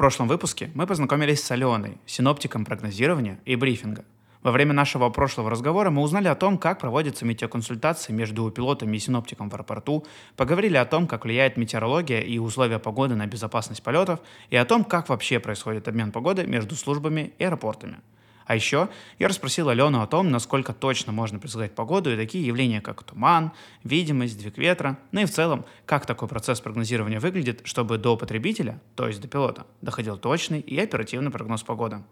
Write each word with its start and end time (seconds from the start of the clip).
прошлом 0.00 0.28
выпуске 0.28 0.70
мы 0.72 0.86
познакомились 0.86 1.42
с 1.42 1.50
Аленой, 1.50 1.98
синоптиком 2.06 2.64
прогнозирования 2.64 3.38
и 3.44 3.54
брифинга. 3.54 4.06
Во 4.42 4.50
время 4.50 4.72
нашего 4.72 5.10
прошлого 5.10 5.50
разговора 5.50 5.90
мы 5.90 6.00
узнали 6.00 6.26
о 6.26 6.34
том, 6.34 6.56
как 6.56 6.78
проводятся 6.78 7.26
метеоконсультации 7.26 8.14
между 8.14 8.50
пилотами 8.50 8.96
и 8.96 8.98
синоптиком 8.98 9.50
в 9.50 9.54
аэропорту, 9.54 10.06
поговорили 10.36 10.78
о 10.78 10.86
том, 10.86 11.06
как 11.06 11.24
влияет 11.24 11.58
метеорология 11.58 12.22
и 12.22 12.38
условия 12.38 12.78
погоды 12.78 13.14
на 13.14 13.26
безопасность 13.26 13.82
полетов, 13.82 14.20
и 14.48 14.56
о 14.56 14.64
том, 14.64 14.84
как 14.84 15.10
вообще 15.10 15.38
происходит 15.38 15.86
обмен 15.86 16.12
погоды 16.12 16.46
между 16.46 16.76
службами 16.76 17.34
и 17.38 17.44
аэропортами– 17.44 17.98
а 18.50 18.56
еще 18.56 18.88
я 19.20 19.28
расспросил 19.28 19.68
Алену 19.68 20.02
о 20.02 20.08
том, 20.08 20.32
насколько 20.32 20.72
точно 20.72 21.12
можно 21.12 21.38
предсказать 21.38 21.72
погоду 21.72 22.12
и 22.12 22.16
такие 22.16 22.44
явления, 22.44 22.80
как 22.80 23.04
туман, 23.04 23.52
видимость, 23.84 24.40
двиг 24.40 24.58
ветра, 24.58 24.98
ну 25.12 25.20
и 25.20 25.24
в 25.24 25.30
целом, 25.30 25.64
как 25.86 26.04
такой 26.04 26.26
процесс 26.26 26.60
прогнозирования 26.60 27.20
выглядит, 27.20 27.60
чтобы 27.62 27.96
до 27.96 28.16
потребителя, 28.16 28.80
то 28.96 29.06
есть 29.06 29.20
до 29.20 29.28
пилота, 29.28 29.68
доходил 29.82 30.18
точный 30.18 30.58
и 30.58 30.76
оперативный 30.80 31.30
прогноз 31.30 31.62
погоды. 31.62 32.02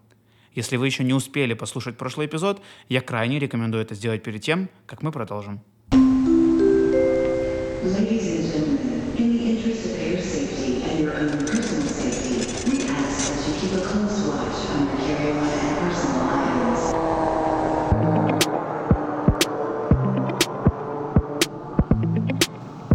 Если 0.55 0.77
вы 0.77 0.85
еще 0.85 1.03
не 1.03 1.13
успели 1.13 1.53
послушать 1.55 1.97
прошлый 1.97 2.27
эпизод, 2.27 2.61
я 2.87 3.01
крайне 3.01 3.37
рекомендую 3.37 3.83
это 3.83 3.93
сделать 3.93 4.23
перед 4.23 4.41
тем, 4.41 4.69
как 4.85 5.03
мы 5.03 5.11
продолжим. 5.11 5.59
Ladies 7.83 8.55
and 8.55 8.68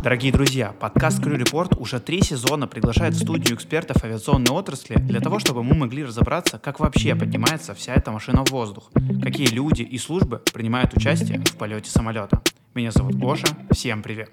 Дорогие 0.04 0.32
друзья, 0.32 0.74
подкаст 0.78 1.18
Crew 1.24 1.42
Report 1.42 1.78
уже 1.78 1.98
три 1.98 2.20
сезона 2.20 2.66
приглашает 2.66 3.14
в 3.14 3.22
студию 3.22 3.56
экспертов 3.56 4.04
авиационной 4.04 4.52
отрасли 4.52 4.96
для 4.96 5.18
того, 5.18 5.38
чтобы 5.38 5.62
мы 5.62 5.74
могли 5.74 6.04
разобраться, 6.04 6.58
как 6.58 6.78
вообще 6.78 7.14
поднимается 7.14 7.72
вся 7.72 7.94
эта 7.94 8.10
машина 8.10 8.44
в 8.44 8.50
воздух, 8.50 8.90
какие 9.22 9.46
люди 9.46 9.80
и 9.80 9.96
службы 9.96 10.42
принимают 10.52 10.92
участие 10.92 11.38
в 11.38 11.56
полете 11.56 11.90
самолета. 11.90 12.42
Меня 12.74 12.90
зовут 12.90 13.14
Гоша, 13.14 13.46
всем 13.70 14.02
привет! 14.02 14.30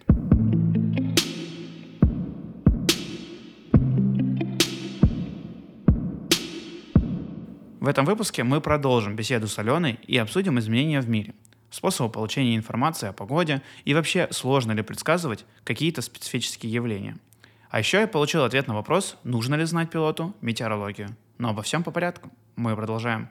В 7.79 7.87
этом 7.87 8.03
выпуске 8.03 8.43
мы 8.43 8.59
продолжим 8.59 9.15
беседу 9.15 9.47
с 9.47 9.57
Аленой 9.57 10.01
и 10.05 10.17
обсудим 10.17 10.59
изменения 10.59 10.99
в 10.99 11.07
мире– 11.07 11.33
способы 11.71 12.11
получения 12.11 12.55
информации 12.55 13.07
о 13.07 13.13
погоде 13.13 13.63
и 13.85 13.95
вообще 13.95 14.27
сложно 14.29 14.73
ли 14.73 14.83
предсказывать 14.83 15.45
какие-то 15.63 16.03
специфические 16.03 16.71
явления. 16.71 17.17
А 17.71 17.79
еще 17.79 18.01
я 18.01 18.07
получил 18.07 18.43
ответ 18.43 18.67
на 18.67 18.75
вопрос, 18.75 19.17
нужно 19.23 19.55
ли 19.55 19.63
знать 19.63 19.89
пилоту 19.89 20.35
метеорологию. 20.41 21.15
Но 21.39 21.49
обо 21.49 21.63
всем 21.63 21.83
по 21.83 21.89
порядку. 21.89 22.29
Мы 22.55 22.75
продолжаем. 22.75 23.29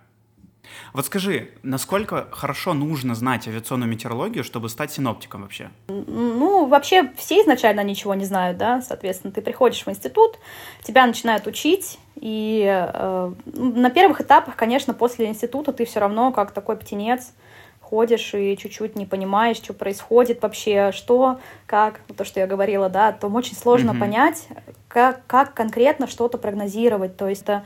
Вот 0.92 1.06
скажи, 1.06 1.50
насколько 1.62 2.28
хорошо 2.30 2.74
нужно 2.74 3.14
знать 3.14 3.46
авиационную 3.48 3.90
метеорологию, 3.90 4.44
чтобы 4.44 4.68
стать 4.68 4.92
синоптиком 4.92 5.42
вообще? 5.42 5.70
Ну, 5.88 6.66
вообще 6.66 7.12
все 7.16 7.42
изначально 7.42 7.82
ничего 7.82 8.14
не 8.14 8.24
знают, 8.24 8.58
да, 8.58 8.82
соответственно, 8.82 9.32
ты 9.32 9.42
приходишь 9.42 9.84
в 9.84 9.90
институт, 9.90 10.38
тебя 10.82 11.06
начинают 11.06 11.46
учить, 11.46 11.98
и 12.16 12.64
э, 12.66 13.32
на 13.46 13.90
первых 13.90 14.20
этапах, 14.20 14.56
конечно, 14.56 14.92
после 14.94 15.26
института 15.26 15.72
ты 15.72 15.84
все 15.86 16.00
равно 16.00 16.32
как 16.32 16.52
такой 16.52 16.76
птенец, 16.76 17.32
ходишь 17.90 18.34
и 18.34 18.56
чуть-чуть 18.56 18.96
не 18.96 19.06
понимаешь, 19.06 19.56
что 19.56 19.74
происходит 19.74 20.42
вообще, 20.42 20.92
что, 20.92 21.40
как, 21.66 22.00
то, 22.16 22.24
что 22.24 22.40
я 22.40 22.46
говорила, 22.46 22.88
да, 22.88 23.12
то 23.12 23.26
очень 23.28 23.56
сложно 23.56 23.90
mm-hmm. 23.90 23.98
понять, 23.98 24.48
как, 24.88 25.26
как 25.26 25.54
конкретно 25.54 26.06
что-то 26.06 26.38
прогнозировать. 26.38 27.16
То 27.16 27.28
есть 27.28 27.42
это 27.42 27.64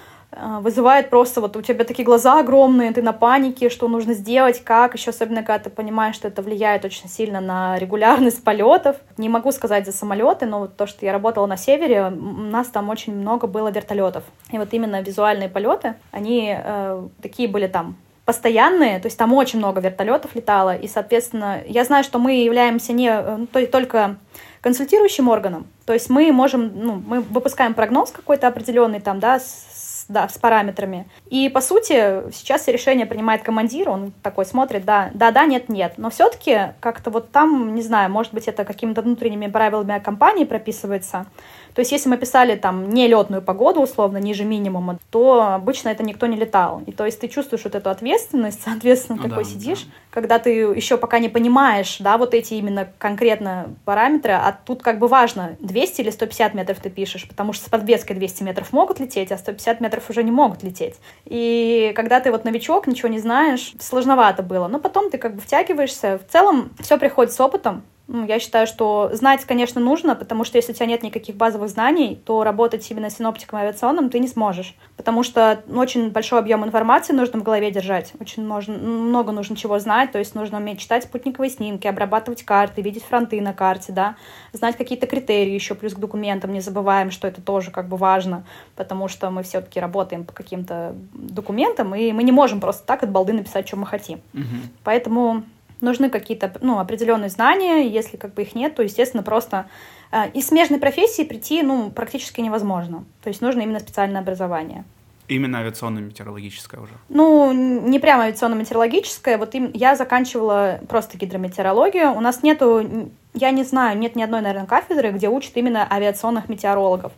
вызывает 0.61 1.11
просто 1.11 1.41
вот 1.41 1.56
у 1.56 1.62
тебя 1.62 1.84
такие 1.84 2.05
глаза 2.05 2.41
огромные, 2.41 2.92
ты 2.92 3.02
на 3.02 3.12
панике, 3.12 3.69
что 3.69 3.89
нужно 3.89 4.14
сделать, 4.14 4.62
как, 4.64 4.95
еще 4.95 5.11
особенно 5.11 5.42
когда 5.42 5.64
ты 5.64 5.70
понимаешь, 5.70 6.17
что 6.17 6.28
это 6.28 6.42
влияет 6.42 6.84
очень 6.84 7.08
сильно 7.08 7.40
на 7.40 7.79
регулярность 7.79 8.42
полетов. 8.45 8.96
Не 9.17 9.29
могу 9.29 9.52
сказать 9.52 9.86
за 9.86 9.92
самолеты, 9.92 10.46
но 10.46 10.61
вот 10.61 10.77
то, 10.77 10.86
что 10.86 11.07
я 11.07 11.13
работала 11.13 11.46
на 11.46 11.57
севере, 11.57 12.07
у 12.08 12.11
нас 12.11 12.68
там 12.68 12.89
очень 12.89 13.14
много 13.14 13.46
было 13.46 13.70
вертолетов. 13.70 14.24
И 14.51 14.58
вот 14.58 14.73
именно 14.73 15.01
визуальные 15.02 15.48
полеты, 15.48 15.95
они 16.11 16.55
э, 16.57 17.08
такие 17.23 17.48
были 17.48 17.67
там 17.67 17.96
постоянные, 18.24 18.98
то 19.01 19.07
есть 19.07 19.18
там 19.18 19.33
очень 19.33 19.58
много 19.58 19.80
вертолетов 19.80 20.35
летало, 20.35 20.74
и, 20.74 20.89
соответственно, 20.89 21.62
я 21.67 21.85
знаю, 21.85 22.05
что 22.05 22.18
мы 22.18 22.33
являемся 22.33 22.92
не 22.92 23.08
э, 23.08 23.36
ну, 23.36 23.46
то, 23.46 23.67
только 23.67 24.17
консультирующим 24.62 25.29
органом, 25.29 25.67
то 25.85 25.92
есть 25.92 26.08
мы 26.08 26.33
можем, 26.33 26.73
ну, 26.74 27.02
мы 27.07 27.20
выпускаем 27.20 27.74
прогноз 27.74 28.11
какой-то 28.11 28.48
определенный 28.48 29.01
там, 29.01 29.20
да, 29.20 29.39
с, 29.39 30.07
да, 30.08 30.27
с 30.27 30.39
параметрами. 30.39 31.07
И, 31.29 31.51
по 31.51 31.61
сути, 31.61 32.30
сейчас 32.33 32.67
решение 32.68 33.05
принимает 33.05 33.42
командир, 33.42 33.90
он 33.90 34.13
такой 34.23 34.46
смотрит, 34.46 34.86
да, 34.86 35.11
да, 35.13 35.30
да, 35.30 35.45
нет, 35.45 35.68
нет. 35.68 35.95
Но 35.98 36.08
все-таки 36.08 36.73
как-то 36.80 37.11
вот 37.11 37.30
там, 37.30 37.74
не 37.74 37.83
знаю, 37.83 38.11
может 38.11 38.33
быть, 38.33 38.48
это 38.48 38.64
какими-то 38.64 39.02
внутренними 39.02 39.48
правилами 39.48 39.98
компании 40.02 40.45
прописывается, 40.45 41.27
то 41.74 41.80
есть, 41.80 41.90
если 41.90 42.08
мы 42.08 42.17
писали 42.17 42.55
там 42.55 42.90
нелетную 42.90 43.42
погоду, 43.42 43.80
условно, 43.80 44.18
ниже 44.18 44.45
минимума, 44.45 44.98
то 45.11 45.42
обычно 45.55 45.89
это 45.89 46.05
никто 46.05 46.27
не 46.27 46.36
летал. 46.36 46.83
И 46.86 46.92
то 46.92 47.05
есть 47.05 47.20
ты 47.20 47.29
чувствуешь 47.29 47.64
вот 47.64 47.74
эту 47.74 47.90
ответственность, 47.90 48.62
соответственно, 48.64 49.18
ну, 49.20 49.29
такой 49.29 49.45
да, 49.45 49.51
сидишь, 49.51 49.83
да. 49.83 49.90
когда 50.11 50.39
ты 50.39 50.51
еще 50.51 50.96
пока 50.96 51.18
не 51.18 51.29
понимаешь, 51.29 51.96
да, 51.98 52.17
вот 52.17 52.33
эти 52.33 52.55
именно 52.55 52.89
конкретно 52.98 53.74
параметры, 53.84 54.33
а 54.33 54.57
тут 54.64 54.83
как 54.83 54.98
бы 54.98 55.08
важно, 55.08 55.57
200 55.61 56.01
или 56.02 56.11
150 56.11 56.55
метров 56.55 56.79
ты 56.79 56.90
пишешь, 56.90 57.27
потому 57.27 57.52
что 57.52 57.67
с 57.67 57.68
подвеской 57.68 58.14
200 58.14 58.45
метров 58.45 58.73
могут 58.73 59.01
лететь, 59.01 59.33
а 59.33 59.39
150 59.39 59.80
метров 59.80 60.08
уже 60.08 60.23
не 60.23 60.30
могут 60.30 60.63
лететь. 60.63 60.95
И 61.24 61.92
когда 61.96 62.20
ты 62.20 62.30
вот 62.30 62.45
новичок, 62.45 62.86
ничего 62.86 63.08
не 63.08 63.18
знаешь, 63.18 63.73
сложновато 63.80 64.45
было. 64.45 64.68
Но 64.68 64.79
потом 64.79 65.11
ты 65.11 65.18
как 65.18 65.34
бы 65.34 65.40
втягиваешься. 65.40 66.18
В 66.18 66.33
целом 66.33 66.70
все 66.80 66.98
приходит 66.98 67.33
с 67.33 67.40
опытом, 67.40 67.83
ну, 68.06 68.26
я 68.26 68.38
считаю, 68.38 68.66
что 68.66 69.10
знать, 69.14 69.44
конечно, 69.46 69.80
нужно, 69.80 70.14
потому 70.14 70.44
что 70.44 70.58
если 70.58 70.72
у 70.72 70.74
тебя 70.74 70.86
нет 70.86 71.02
никаких 71.02 71.36
базовых 71.36 71.70
знаний, 71.70 72.20
то 72.26 72.44
работать 72.44 72.88
именно 72.90 73.08
синоптиком 73.08 73.58
авиационным 73.60 74.10
ты 74.10 74.18
не 74.18 74.28
сможешь. 74.28 74.74
Потому 74.98 75.22
что 75.22 75.62
очень 75.74 76.10
большой 76.10 76.40
объем 76.40 76.64
информации 76.66 77.14
нужно 77.14 77.40
в 77.40 77.42
голове 77.42 77.70
держать. 77.70 78.12
Очень 78.20 78.46
можно, 78.46 78.74
много 78.74 79.32
нужно 79.32 79.56
чего 79.56 79.78
знать, 79.78 80.12
то 80.12 80.18
есть 80.18 80.34
нужно 80.34 80.58
уметь 80.58 80.80
читать 80.80 81.04
спутниковые 81.04 81.48
снимки, 81.48 81.86
обрабатывать 81.86 82.42
карты, 82.42 82.82
видеть 82.82 83.04
фронты 83.04 83.40
на 83.40 83.54
карте, 83.54 83.90
да, 83.92 84.16
знать 84.52 84.76
какие-то 84.76 85.06
критерии 85.06 85.52
еще 85.52 85.74
плюс 85.74 85.94
к 85.94 85.98
документам, 85.98 86.52
не 86.52 86.60
забываем, 86.60 87.10
что 87.10 87.26
это 87.26 87.40
тоже 87.40 87.70
как 87.70 87.88
бы 87.88 87.96
важно, 87.96 88.44
потому 88.76 89.08
что 89.08 89.30
мы 89.30 89.42
все-таки 89.44 89.80
работаем 89.80 90.24
по 90.24 90.34
каким-то 90.34 90.94
документам, 91.14 91.94
и 91.94 92.12
мы 92.12 92.22
не 92.22 92.32
можем 92.32 92.60
просто 92.60 92.84
так 92.84 93.02
от 93.02 93.10
балды 93.10 93.32
написать, 93.32 93.66
что 93.66 93.78
мы 93.78 93.86
хотим. 93.86 94.20
Угу. 94.34 94.42
Поэтому 94.84 95.44
нужны 95.80 96.11
какие-то 96.11 96.52
ну, 96.61 96.79
определенные 96.79 97.30
знания, 97.30 97.89
если 97.89 98.17
как 98.17 98.35
бы 98.35 98.42
их 98.42 98.55
нет, 98.55 98.74
то, 98.74 98.83
естественно, 98.83 99.23
просто 99.23 99.67
э, 100.12 100.30
из 100.30 100.48
смежной 100.48 100.80
профессии 100.80 101.23
прийти 101.23 101.62
ну, 101.62 101.90
практически 101.90 102.40
невозможно. 102.40 103.05
То 103.23 103.29
есть 103.29 103.40
нужно 103.40 103.62
именно 103.62 103.80
специальное 103.80 104.20
образование. 104.20 104.84
Именно 105.27 105.61
авиационно-метеорологическое 105.61 106.80
уже? 106.80 106.92
Ну, 107.08 107.51
не 107.52 107.98
прямо 107.98 108.24
авиационно-метеорологическое. 108.24 109.39
Вот 109.39 109.55
им, 109.55 109.70
я 109.73 109.96
заканчивала 109.96 110.80
просто 110.86 111.17
гидрометеорологию. 111.17 112.13
У 112.13 112.20
нас 112.20 112.42
нету, 112.42 113.11
я 113.33 113.51
не 113.51 113.64
знаю, 113.64 113.98
нет 113.98 114.17
ни 114.17 114.23
одной, 114.23 114.42
наверное, 114.42 114.67
кафедры, 114.67 115.13
где 115.13 115.29
учат 115.30 115.52
именно 115.57 115.89
авиационных 115.90 116.51
метеорологов. 116.51 117.13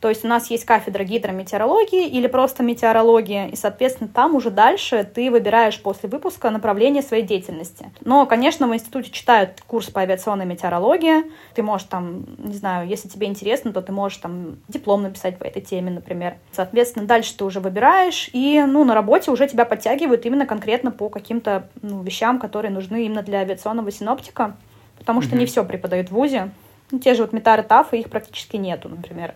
То 0.00 0.08
есть 0.08 0.24
у 0.24 0.28
нас 0.28 0.50
есть 0.50 0.64
кафедра 0.64 1.04
гидрометеорологии 1.04 2.08
или 2.08 2.26
просто 2.26 2.62
метеорологии, 2.62 3.50
и, 3.50 3.56
соответственно, 3.56 4.08
там 4.08 4.34
уже 4.34 4.50
дальше 4.50 5.04
ты 5.04 5.30
выбираешь 5.30 5.80
после 5.80 6.08
выпуска 6.08 6.48
направление 6.50 7.02
своей 7.02 7.22
деятельности. 7.22 7.92
Но, 8.02 8.24
конечно, 8.24 8.66
в 8.66 8.74
институте 8.74 9.10
читают 9.10 9.60
курс 9.66 9.90
по 9.90 10.00
авиационной 10.00 10.46
метеорологии. 10.46 11.24
Ты 11.54 11.62
можешь 11.62 11.86
там, 11.88 12.24
не 12.38 12.54
знаю, 12.54 12.88
если 12.88 13.08
тебе 13.08 13.26
интересно, 13.26 13.74
то 13.74 13.82
ты 13.82 13.92
можешь 13.92 14.18
там 14.18 14.56
диплом 14.68 15.02
написать 15.02 15.38
по 15.38 15.44
этой 15.44 15.60
теме, 15.60 15.90
например. 15.90 16.36
Соответственно, 16.52 17.04
дальше 17.06 17.36
ты 17.36 17.44
уже 17.44 17.60
выбираешь, 17.60 18.30
и, 18.32 18.62
ну, 18.66 18.84
на 18.84 18.94
работе 18.94 19.30
уже 19.30 19.46
тебя 19.48 19.66
подтягивают 19.66 20.24
именно 20.24 20.46
конкретно 20.46 20.92
по 20.92 21.10
каким-то 21.10 21.68
ну, 21.82 22.02
вещам, 22.02 22.38
которые 22.38 22.72
нужны 22.72 23.04
именно 23.04 23.22
для 23.22 23.40
авиационного 23.40 23.92
синоптика, 23.92 24.56
потому 24.98 25.20
что 25.20 25.36
mm-hmm. 25.36 25.38
не 25.40 25.46
все 25.46 25.62
преподают 25.62 26.08
в 26.08 26.12
ВУЗе. 26.12 26.52
Ну, 26.90 26.98
те 26.98 27.14
же 27.14 27.22
вот 27.22 27.34
метары 27.34 27.62
ТАФ, 27.62 27.92
их 27.92 28.08
практически 28.08 28.56
нету, 28.56 28.88
например. 28.88 29.34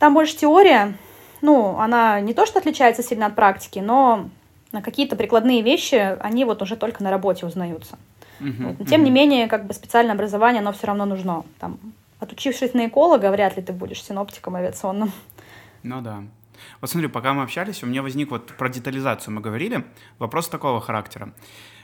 Там 0.00 0.14
больше 0.14 0.34
теория, 0.34 0.94
ну, 1.42 1.78
она 1.78 2.22
не 2.22 2.32
то 2.32 2.46
что 2.46 2.58
отличается 2.58 3.02
сильно 3.02 3.26
от 3.26 3.36
практики, 3.36 3.80
но 3.80 4.30
на 4.72 4.80
какие-то 4.80 5.14
прикладные 5.14 5.60
вещи, 5.60 6.16
они 6.20 6.46
вот 6.46 6.62
уже 6.62 6.76
только 6.76 7.04
на 7.04 7.10
работе 7.10 7.44
узнаются. 7.44 7.98
Uh-huh, 8.40 8.76
вот. 8.78 8.88
Тем 8.88 9.02
uh-huh. 9.02 9.04
не 9.04 9.10
менее, 9.10 9.46
как 9.46 9.66
бы 9.66 9.74
специальное 9.74 10.14
образование, 10.14 10.60
оно 10.60 10.72
все 10.72 10.86
равно 10.86 11.04
нужно. 11.04 11.44
Там, 11.58 11.78
отучившись 12.18 12.72
на 12.72 12.86
эколога, 12.86 13.30
вряд 13.30 13.58
ли 13.58 13.62
ты 13.62 13.74
будешь 13.74 14.02
синоптиком 14.02 14.56
авиационным. 14.56 15.12
Ну 15.82 16.00
да. 16.00 16.22
Вот 16.80 16.88
смотри, 16.88 17.10
пока 17.10 17.34
мы 17.34 17.42
общались, 17.42 17.82
у 17.82 17.86
меня 17.86 18.00
возник 18.00 18.30
вот 18.30 18.46
про 18.56 18.70
детализацию 18.70 19.34
мы 19.34 19.42
говорили, 19.42 19.84
вопрос 20.18 20.48
такого 20.48 20.80
характера. 20.80 21.34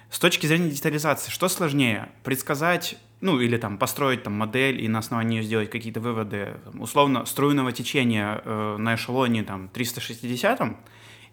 С 0.09 0.19
точки 0.19 0.47
зрения 0.47 0.71
детализации, 0.71 1.31
что 1.31 1.49
сложнее? 1.49 2.09
Предсказать 2.25 2.97
ну, 3.21 3.41
или 3.41 3.57
там 3.57 3.79
построить 3.79 4.23
там 4.23 4.35
модель 4.35 4.81
и 4.83 4.89
на 4.89 4.99
основании 4.99 5.37
нее 5.37 5.43
сделать 5.43 5.71
какие-то 5.71 6.01
выводы, 6.01 6.55
условно, 6.79 7.25
струйного 7.25 7.73
течения 7.73 8.41
э, 8.45 8.77
на 8.79 8.95
эшелоне 8.95 9.43
там 9.43 9.69
360 9.69 10.61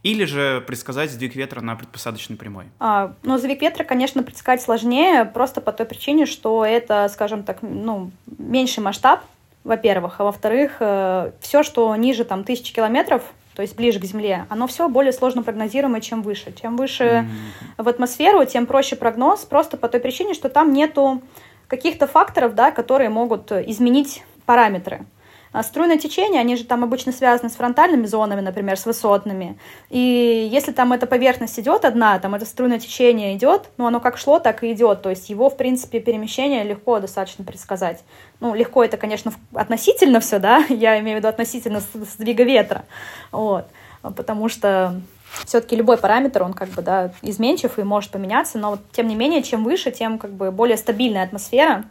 или 0.03 0.25
же 0.25 0.61
предсказать 0.67 1.11
сдвиг 1.11 1.35
ветра 1.35 1.61
на 1.61 1.75
предпосадочной 1.75 2.35
прямой? 2.35 2.65
А, 2.79 3.13
ну, 3.23 3.37
сдвиг 3.37 3.61
ветра, 3.61 3.85
конечно, 3.85 4.21
предсказать 4.21 4.61
сложнее, 4.61 5.25
просто 5.25 5.61
по 5.61 5.71
той 5.71 5.85
причине, 5.85 6.25
что 6.25 6.65
это, 6.65 7.07
скажем 7.09 7.43
так, 7.43 7.59
ну, 7.61 8.11
меньший 8.37 8.83
масштаб, 8.83 9.21
во-первых, 9.63 10.15
а 10.19 10.25
во-вторых, 10.25 10.77
э, 10.79 11.31
все, 11.39 11.63
что 11.63 11.95
ниже 11.95 12.25
там 12.25 12.43
тысячи 12.43 12.73
километров, 12.73 13.23
то 13.55 13.61
есть 13.61 13.75
ближе 13.77 13.99
к 13.99 14.03
Земле, 14.03 14.45
оно 14.49 14.67
все 14.67 14.89
более 14.89 15.13
сложно 15.13 15.43
прогнозируемое, 15.43 16.01
чем 16.01 16.21
выше. 16.21 16.53
Чем 16.59 16.75
выше 16.75 17.03
mm-hmm. 17.03 17.83
в 17.83 17.87
атмосферу, 17.87 18.43
тем 18.45 18.65
проще 18.65 18.95
прогноз, 18.95 19.45
просто 19.45 19.77
по 19.77 19.87
той 19.87 20.01
причине, 20.01 20.33
что 20.33 20.49
там 20.49 20.73
нету 20.73 21.21
каких-то 21.67 22.07
факторов, 22.07 22.55
да, 22.55 22.71
которые 22.71 23.09
могут 23.09 23.51
изменить 23.51 24.23
параметры. 24.45 25.05
А 25.53 25.61
струйные 25.61 25.99
течения, 25.99 26.39
они 26.39 26.55
же 26.55 26.63
там 26.63 26.83
обычно 26.83 27.11
связаны 27.11 27.47
с 27.47 27.53
фронтальными 27.55 28.07
зонами, 28.07 28.41
например, 28.41 28.75
с 28.75 28.87
высотными. 28.87 29.59
И 29.91 30.49
если 30.51 30.71
там 30.71 30.93
эта 30.93 31.05
поверхность 31.05 31.59
идет 31.59 31.85
одна, 31.85 32.17
там 32.17 32.33
это 32.33 32.43
струйное 32.43 32.79
течение 32.79 33.35
идет, 33.35 33.69
ну, 33.77 33.85
оно 33.85 33.99
как 33.99 34.17
шло, 34.17 34.39
так 34.39 34.63
и 34.63 34.73
идет. 34.73 35.03
То 35.03 35.11
есть 35.11 35.29
его, 35.29 35.51
в 35.51 35.55
принципе, 35.55 35.99
перемещение 35.99 36.63
легко 36.63 36.99
достаточно 36.99 37.45
предсказать. 37.45 38.03
Ну, 38.39 38.55
легко 38.55 38.83
это, 38.83 38.97
конечно, 38.97 39.31
относительно 39.53 40.19
все, 40.19 40.39
да, 40.39 40.65
я 40.69 40.99
имею 40.99 41.17
в 41.17 41.19
виду 41.19 41.27
относительно 41.27 41.81
сдвига 41.93 42.43
ветра. 42.43 42.85
Вот. 43.31 43.67
Потому 44.01 44.49
что 44.49 44.99
все-таки 45.45 45.75
любой 45.75 45.97
параметр, 45.97 46.43
он 46.43 46.53
как 46.53 46.69
бы, 46.69 46.81
да, 46.81 47.11
изменчив 47.21 47.79
и 47.79 47.83
может 47.83 48.11
поменяться, 48.11 48.57
но 48.57 48.77
тем 48.91 49.07
не 49.07 49.15
менее, 49.15 49.43
чем 49.43 49.63
выше, 49.63 49.91
тем 49.91 50.17
как 50.17 50.31
бы 50.31 50.51
более 50.51 50.77
стабильная 50.77 51.23
атмосфера, 51.23 51.83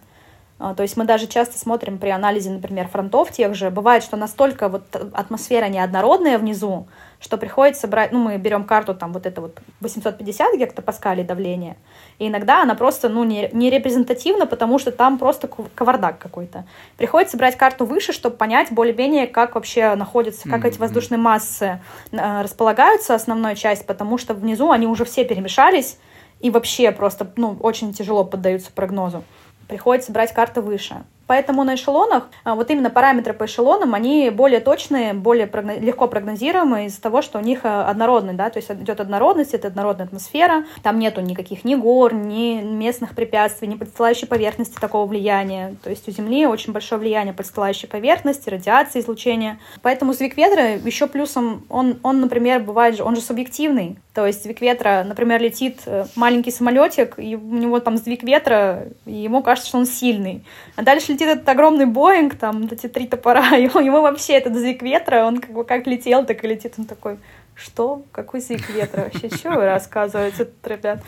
то 0.77 0.85
есть 0.85 0.97
мы 0.97 1.05
даже 1.05 1.27
часто 1.27 1.59
смотрим 1.59 1.99
при 1.99 2.11
анализе, 2.11 2.51
например, 2.51 2.87
фронтов 2.87 3.33
тех 3.33 3.53
же, 3.55 3.71
бывает, 3.71 4.05
что 4.05 4.17
настолько 4.17 4.69
вот 4.69 4.85
атмосфера 5.13 5.67
неоднородная 5.67 6.39
внизу, 6.39 6.87
что 7.19 7.37
приходится 7.37 7.89
брать, 7.89 8.13
ну, 8.13 8.21
мы 8.21 8.37
берем 8.37 8.63
карту, 8.63 8.95
там, 8.95 9.13
вот 9.13 9.27
это 9.27 9.41
вот 9.41 9.59
850 9.81 10.57
гектопаскалей 10.57 11.25
давления, 11.25 11.77
и 12.21 12.29
иногда 12.29 12.63
она 12.63 12.77
просто, 12.77 13.09
ну, 13.09 13.25
не, 13.25 13.51
не 13.53 13.71
репрезентативна, 13.71 14.47
потому 14.47 14.79
что 14.79 14.93
там 14.93 15.19
просто 15.19 15.49
кавардак 15.75 16.19
какой-то. 16.19 16.65
Приходится 16.97 17.37
брать 17.37 17.57
карту 17.57 17.85
выше, 17.85 18.13
чтобы 18.13 18.37
понять 18.37 18.71
более-менее, 18.71 19.27
как 19.27 19.57
вообще 19.57 19.97
находятся, 19.97 20.49
как 20.49 20.65
mm-hmm. 20.65 20.69
эти 20.69 20.79
воздушные 20.79 21.19
массы 21.19 21.81
э, 22.13 22.43
располагаются, 22.43 23.17
основной 23.17 23.57
часть, 23.57 23.85
потому 23.85 24.17
что 24.17 24.33
внизу 24.33 24.71
они 24.71 24.87
уже 24.87 25.05
все 25.05 25.25
перемешались, 25.25 25.99
и 26.39 26.51
вообще 26.51 26.93
просто, 26.93 27.33
ну, 27.35 27.57
очень 27.61 27.93
тяжело 27.93 28.25
поддаются 28.25 28.71
прогнозу 28.73 29.25
приходится 29.69 30.13
брать 30.13 30.33
карты 30.33 30.61
выше. 30.61 31.05
Поэтому 31.27 31.65
на 31.65 31.75
эшелонах, 31.75 32.29
а, 32.45 32.55
вот 32.55 32.71
именно 32.71 32.91
параметры 32.91 33.33
по 33.33 33.45
эшелонам, 33.45 33.95
они 33.95 34.31
более 34.31 34.61
точные, 34.61 35.15
более 35.15 35.47
прогноз... 35.47 35.79
легко 35.79 36.09
прогнозируемые 36.09 36.87
из-за 36.87 37.01
того, 37.01 37.23
что 37.23 37.39
у 37.39 37.43
них 37.43 37.61
а, 37.63 37.89
однородный, 37.89 38.35
да, 38.35 38.51
то 38.51 38.59
есть 38.59 38.71
идет 38.71 39.01
однородность, 39.01 39.55
это 39.55 39.69
однородная 39.69 40.07
атмосфера, 40.07 40.65
там 40.83 40.99
нету 40.99 41.21
никаких 41.21 41.65
ни 41.65 41.75
гор, 41.75 42.15
ни 42.15 42.61
местных 42.63 43.15
препятствий, 43.15 43.69
ни 43.69 43.77
подстилающей 43.77 44.27
поверхности 44.27 44.79
такого 44.79 45.07
влияния. 45.07 45.77
То 45.83 45.91
есть 45.91 46.09
у 46.09 46.13
Земли 46.13 46.47
очень 46.47 46.73
большое 46.73 47.01
влияние 47.01 47.35
подстилающей 47.35 47.89
поверхности, 47.89 48.49
радиации, 48.49 49.01
излучения. 49.01 49.59
Поэтому 49.83 50.13
сдвиг 50.13 50.37
ветра 50.37 50.77
еще 50.77 51.07
плюсом, 51.07 51.65
он, 51.69 51.99
он, 52.03 52.21
например, 52.21 52.63
бывает 52.63 52.97
же, 52.97 53.05
он 53.05 53.17
же 53.17 53.23
субъективный. 53.23 53.99
То 54.15 54.27
есть 54.27 54.41
сдвиг 54.41 54.61
ветра, 54.61 55.05
например, 55.07 55.41
летит 55.41 55.81
э, 55.87 56.05
маленький 56.17 56.51
самолетик, 56.51 57.15
и 57.19 57.37
у 57.37 57.55
него 57.55 57.81
там 57.81 57.97
сдвиг 57.97 58.23
ветра, 58.23 58.89
и 59.07 59.13
ему 59.15 59.43
кажется, 59.43 59.69
что 59.69 59.79
он 59.79 59.87
сильный. 59.87 60.45
А 60.77 60.83
дальше 60.83 61.12
летит 61.13 61.29
этот 61.29 61.49
огромный 61.49 61.87
Боинг, 61.87 62.37
там 62.37 62.65
эти 62.71 62.89
три 62.89 63.07
топора, 63.07 63.57
и 63.57 63.63
ему 63.63 64.03
вообще 64.03 64.35
этот 64.35 64.55
сдвиг 64.55 64.83
ветра, 64.83 65.25
он 65.25 65.41
как 65.41 65.53
бы 65.53 65.65
как 65.65 65.87
летел, 65.87 66.25
так 66.25 66.43
и 66.45 66.49
летит. 66.49 66.75
Он 66.79 66.85
такой, 66.85 67.19
что? 67.55 68.03
Какой 68.13 68.41
сдвиг 68.41 68.69
ветра? 68.71 69.11
Вообще, 69.13 69.29
что 69.29 69.51
вы 69.51 69.65
рассказываете, 69.67 70.51
ребят? 70.65 71.03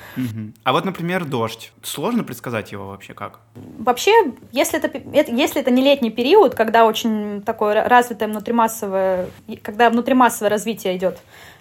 А 0.63 0.73
вот, 0.73 0.85
например, 0.85 1.25
дождь. 1.25 1.73
Сложно 1.83 2.23
предсказать 2.25 2.73
его 2.73 2.87
вообще 2.89 3.15
как? 3.15 3.41
Вообще, 3.55 4.13
если 4.53 4.79
это, 4.79 4.99
если 5.33 5.61
это 5.61 5.71
не 5.71 5.83
летний 5.83 6.11
период, 6.11 6.55
когда 6.55 6.85
очень 6.85 7.43
такое 7.43 7.89
развитое 7.89 8.29
внутримассовое, 8.29 9.29
когда 9.63 9.91
внутримассовое 9.91 10.51
развитие 10.51 10.97
идет, 10.97 11.19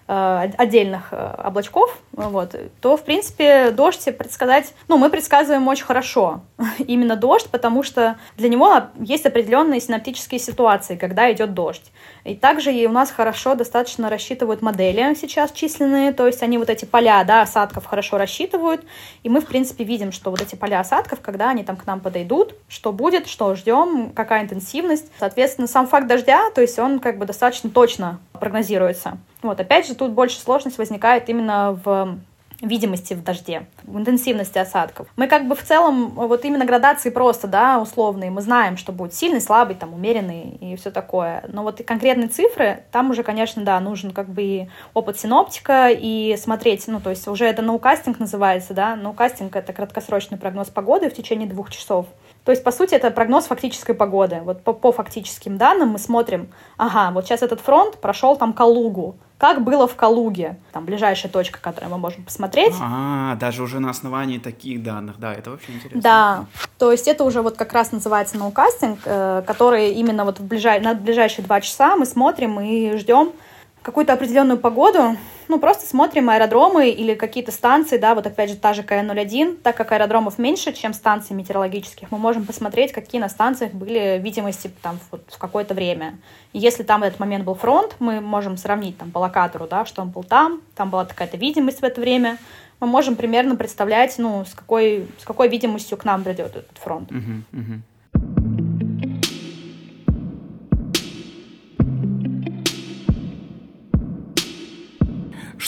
отдельных 0.08 1.10
э, 1.12 1.16
облачков, 1.16 1.98
вот, 2.12 2.56
то, 2.82 2.98
в 2.98 3.04
принципе, 3.04 3.72
дождь 3.72 4.04
предсказать, 4.18 4.74
ну, 4.88 4.98
мы 4.98 5.10
предсказываем 5.10 5.68
очень 5.68 5.86
хорошо 5.86 6.42
именно 6.80 7.16
дождь, 7.16 7.48
потому 7.50 7.84
что 7.84 8.18
для 8.38 8.50
него 8.50 8.84
есть 9.00 9.26
определенные 9.26 9.80
синаптические 9.80 10.40
ситуации, 10.40 10.96
когда 10.96 11.32
идет 11.32 11.54
дождь. 11.54 11.92
И 12.26 12.36
также 12.36 12.74
и 12.74 12.86
у 12.86 12.92
нас 12.92 13.12
хорошо 13.12 13.56
достаточно 13.56 14.10
рассчитывают 14.10 14.62
модели 14.62 15.14
сейчас 15.16 15.52
численные, 15.52 16.12
то 16.14 16.28
есть 16.28 16.44
они 16.44 16.58
вот 16.58 16.70
эти 16.70 16.86
поля, 16.86 17.24
да, 17.24 17.42
осадков 17.42 17.86
хорошо 17.86 18.18
рассчитывают, 18.18 18.86
и 19.24 19.30
мы, 19.30 19.42
в 19.42 19.46
принципе, 19.46 19.84
видим, 19.84 20.12
что 20.12 20.32
вот 20.32 20.42
эти 20.42 20.56
поля 20.56 20.80
осадков, 20.80 21.22
когда 21.22 21.50
они 21.50 21.64
там 21.64 21.76
к 21.76 21.86
нам 21.86 22.00
подойдут, 22.00 22.56
что 22.68 22.92
будет, 22.92 23.28
что 23.28 23.56
ждем, 23.56 24.12
какая 24.14 24.44
интенсивность. 24.44 25.08
Соответственно, 25.20 25.68
сам 25.68 25.88
факт 25.88 26.08
дождя, 26.08 26.50
то 26.52 26.62
есть 26.62 26.78
он 26.80 27.00
как 27.00 27.18
бы 27.18 27.26
достаточно 27.26 27.70
точно 27.70 28.20
прогнозируется. 28.39 29.18
Вот, 29.41 29.59
опять 29.59 29.88
же, 29.88 29.95
тут 29.95 30.12
больше 30.12 30.39
сложность 30.39 30.77
возникает 30.77 31.30
именно 31.30 31.80
в 31.83 32.18
видимости 32.63 33.13
в 33.13 33.24
дожде, 33.24 33.65
в 33.83 33.97
интенсивности 33.97 34.57
осадков. 34.57 35.07
Мы 35.18 35.27
как 35.27 35.47
бы 35.47 35.56
в 35.56 35.62
целом, 35.63 36.12
вот 36.12 36.45
именно 36.45 36.65
градации 36.65 37.09
просто, 37.09 37.47
да, 37.47 37.80
условные, 37.80 38.31
мы 38.31 38.41
знаем, 38.41 38.77
что 38.77 38.91
будет 38.91 39.13
сильный, 39.13 39.41
слабый, 39.41 39.75
там, 39.75 39.94
умеренный 39.94 40.57
и 40.62 40.75
все 40.77 40.89
такое. 40.89 41.44
Но 41.50 41.63
вот 41.63 41.81
и 41.81 41.83
конкретные 41.83 42.30
цифры, 42.30 42.83
там 42.91 43.12
уже, 43.12 43.24
конечно, 43.24 43.63
да, 43.63 43.80
нужен 43.80 44.12
как 44.12 44.30
бы 44.30 44.41
и 44.41 44.69
опыт 44.94 45.19
синоптика, 45.19 45.89
и 45.91 46.35
смотреть, 46.38 46.88
ну, 46.88 47.01
то 47.01 47.09
есть 47.09 47.27
уже 47.27 47.45
это 47.45 47.62
ноукастинг 47.62 48.19
называется, 48.19 48.74
да, 48.74 48.95
ноукастинг— 48.95 49.56
это 49.57 49.74
краткосрочный 49.74 50.38
прогноз 50.38 50.69
погоды 50.69 51.09
в 51.09 51.13
течение 51.13 51.50
двух 51.50 51.69
часов. 51.69 52.07
То 52.45 52.51
есть, 52.51 52.63
по 52.63 52.72
сути, 52.72 52.94
это 52.94 53.10
прогноз 53.10 53.45
фактической 53.45 53.94
погоды. 53.94 54.42
Вот 54.44 54.63
по, 54.63 54.74
по 54.74 54.92
фактическим 54.92 55.57
данным 55.57 55.90
мы 55.90 56.00
смотрим, 56.00 56.50
ага, 56.78 57.12
вот 57.12 57.25
сейчас 57.25 57.42
этот 57.42 57.62
фронт 57.62 57.98
прошел 58.01 58.36
там 58.36 58.51
Калугу, 58.51 59.16
как 59.38 59.63
было 59.63 59.88
в 59.88 59.95
Калуге, 59.95 60.57
там 60.74 60.86
ближайшая 60.86 61.31
точка, 61.31 61.60
которую 61.62 61.92
мы 61.92 61.98
можем 61.98 62.24
посмотреть. 62.24 62.74
А, 62.81 63.36
даже 63.36 63.63
уже 63.63 63.80
на 63.80 63.90
основании 63.90 64.40
таких 64.40 64.84
данных, 64.84 65.19
да, 65.19 65.34
это 65.34 65.51
вообще 65.51 65.72
интересно. 65.74 66.01
Да, 66.01 66.45
то 66.78 66.92
есть 66.92 67.07
это 67.07 67.24
уже 67.24 67.42
вот 67.42 67.56
как 67.56 67.72
раз 67.72 67.94
называется 67.94 68.38
ноукастинг, 68.38 69.00
э, 69.06 69.44
который 69.48 69.94
именно 69.94 70.25
вот 70.25 70.40
в 70.40 70.45
ближай... 70.45 70.81
на 70.81 70.94
ближайшие 70.94 71.45
два 71.45 71.62
часа 71.62 71.95
мы 71.95 72.06
смотрим 72.06 72.60
и 72.60 72.98
ждем 72.98 73.31
какую-то 73.81 74.13
определенную 74.13 74.57
погоду, 74.57 75.18
ну, 75.54 75.60
просто 75.60 75.86
смотрим 75.86 76.31
аэродромы 76.31 76.90
или 76.90 77.14
какие-то 77.14 77.52
станции, 77.52 77.98
да, 77.98 78.16
вот 78.16 78.26
опять 78.26 78.50
же 78.50 78.56
та 78.56 78.74
же 78.74 78.81
КН-01, 78.81 79.57
так 79.57 79.78
как 79.78 79.92
аэродромов 79.92 80.40
меньше, 80.40 80.74
чем 80.74 80.94
станций 80.94 81.36
метеорологических, 81.36 82.10
мы 82.10 82.18
можем 82.18 82.44
посмотреть, 82.45 82.92
какие 82.92 83.22
на 83.22 83.30
станциях 83.30 83.72
были 83.72 84.19
видимости 84.19 84.72
там 84.81 84.98
вот, 85.12 85.22
в 85.28 85.38
какое-то 85.38 85.76
время. 85.76 86.18
Если 86.54 86.81
там 86.81 87.04
этот 87.04 87.19
момент 87.19 87.45
был 87.45 87.54
фронт, 87.54 87.95
мы 88.00 88.19
можем 88.19 88.57
сравнить 88.57 88.98
там 88.98 89.12
по 89.12 89.19
локатору, 89.19 89.68
да, 89.68 89.86
что 89.86 90.02
он 90.02 90.10
был 90.10 90.24
там, 90.24 90.62
там 90.76 90.90
была 90.90 91.06
такая-то 91.06 91.38
видимость 91.38 91.81
в 91.81 91.83
это 91.83 92.02
время, 92.02 92.40
мы 92.80 92.88
можем 92.88 93.16
примерно 93.16 93.56
представлять, 93.56 94.16
ну, 94.18 94.45
с 94.45 94.56
какой, 94.56 95.07
с 95.19 95.24
какой 95.24 95.50
видимостью 95.50 96.00
к 96.00 96.04
нам 96.04 96.24
придет 96.24 96.56
этот 96.56 96.78
фронт. 96.80 97.12
Uh-huh, 97.12 97.44
uh-huh. 97.54 97.80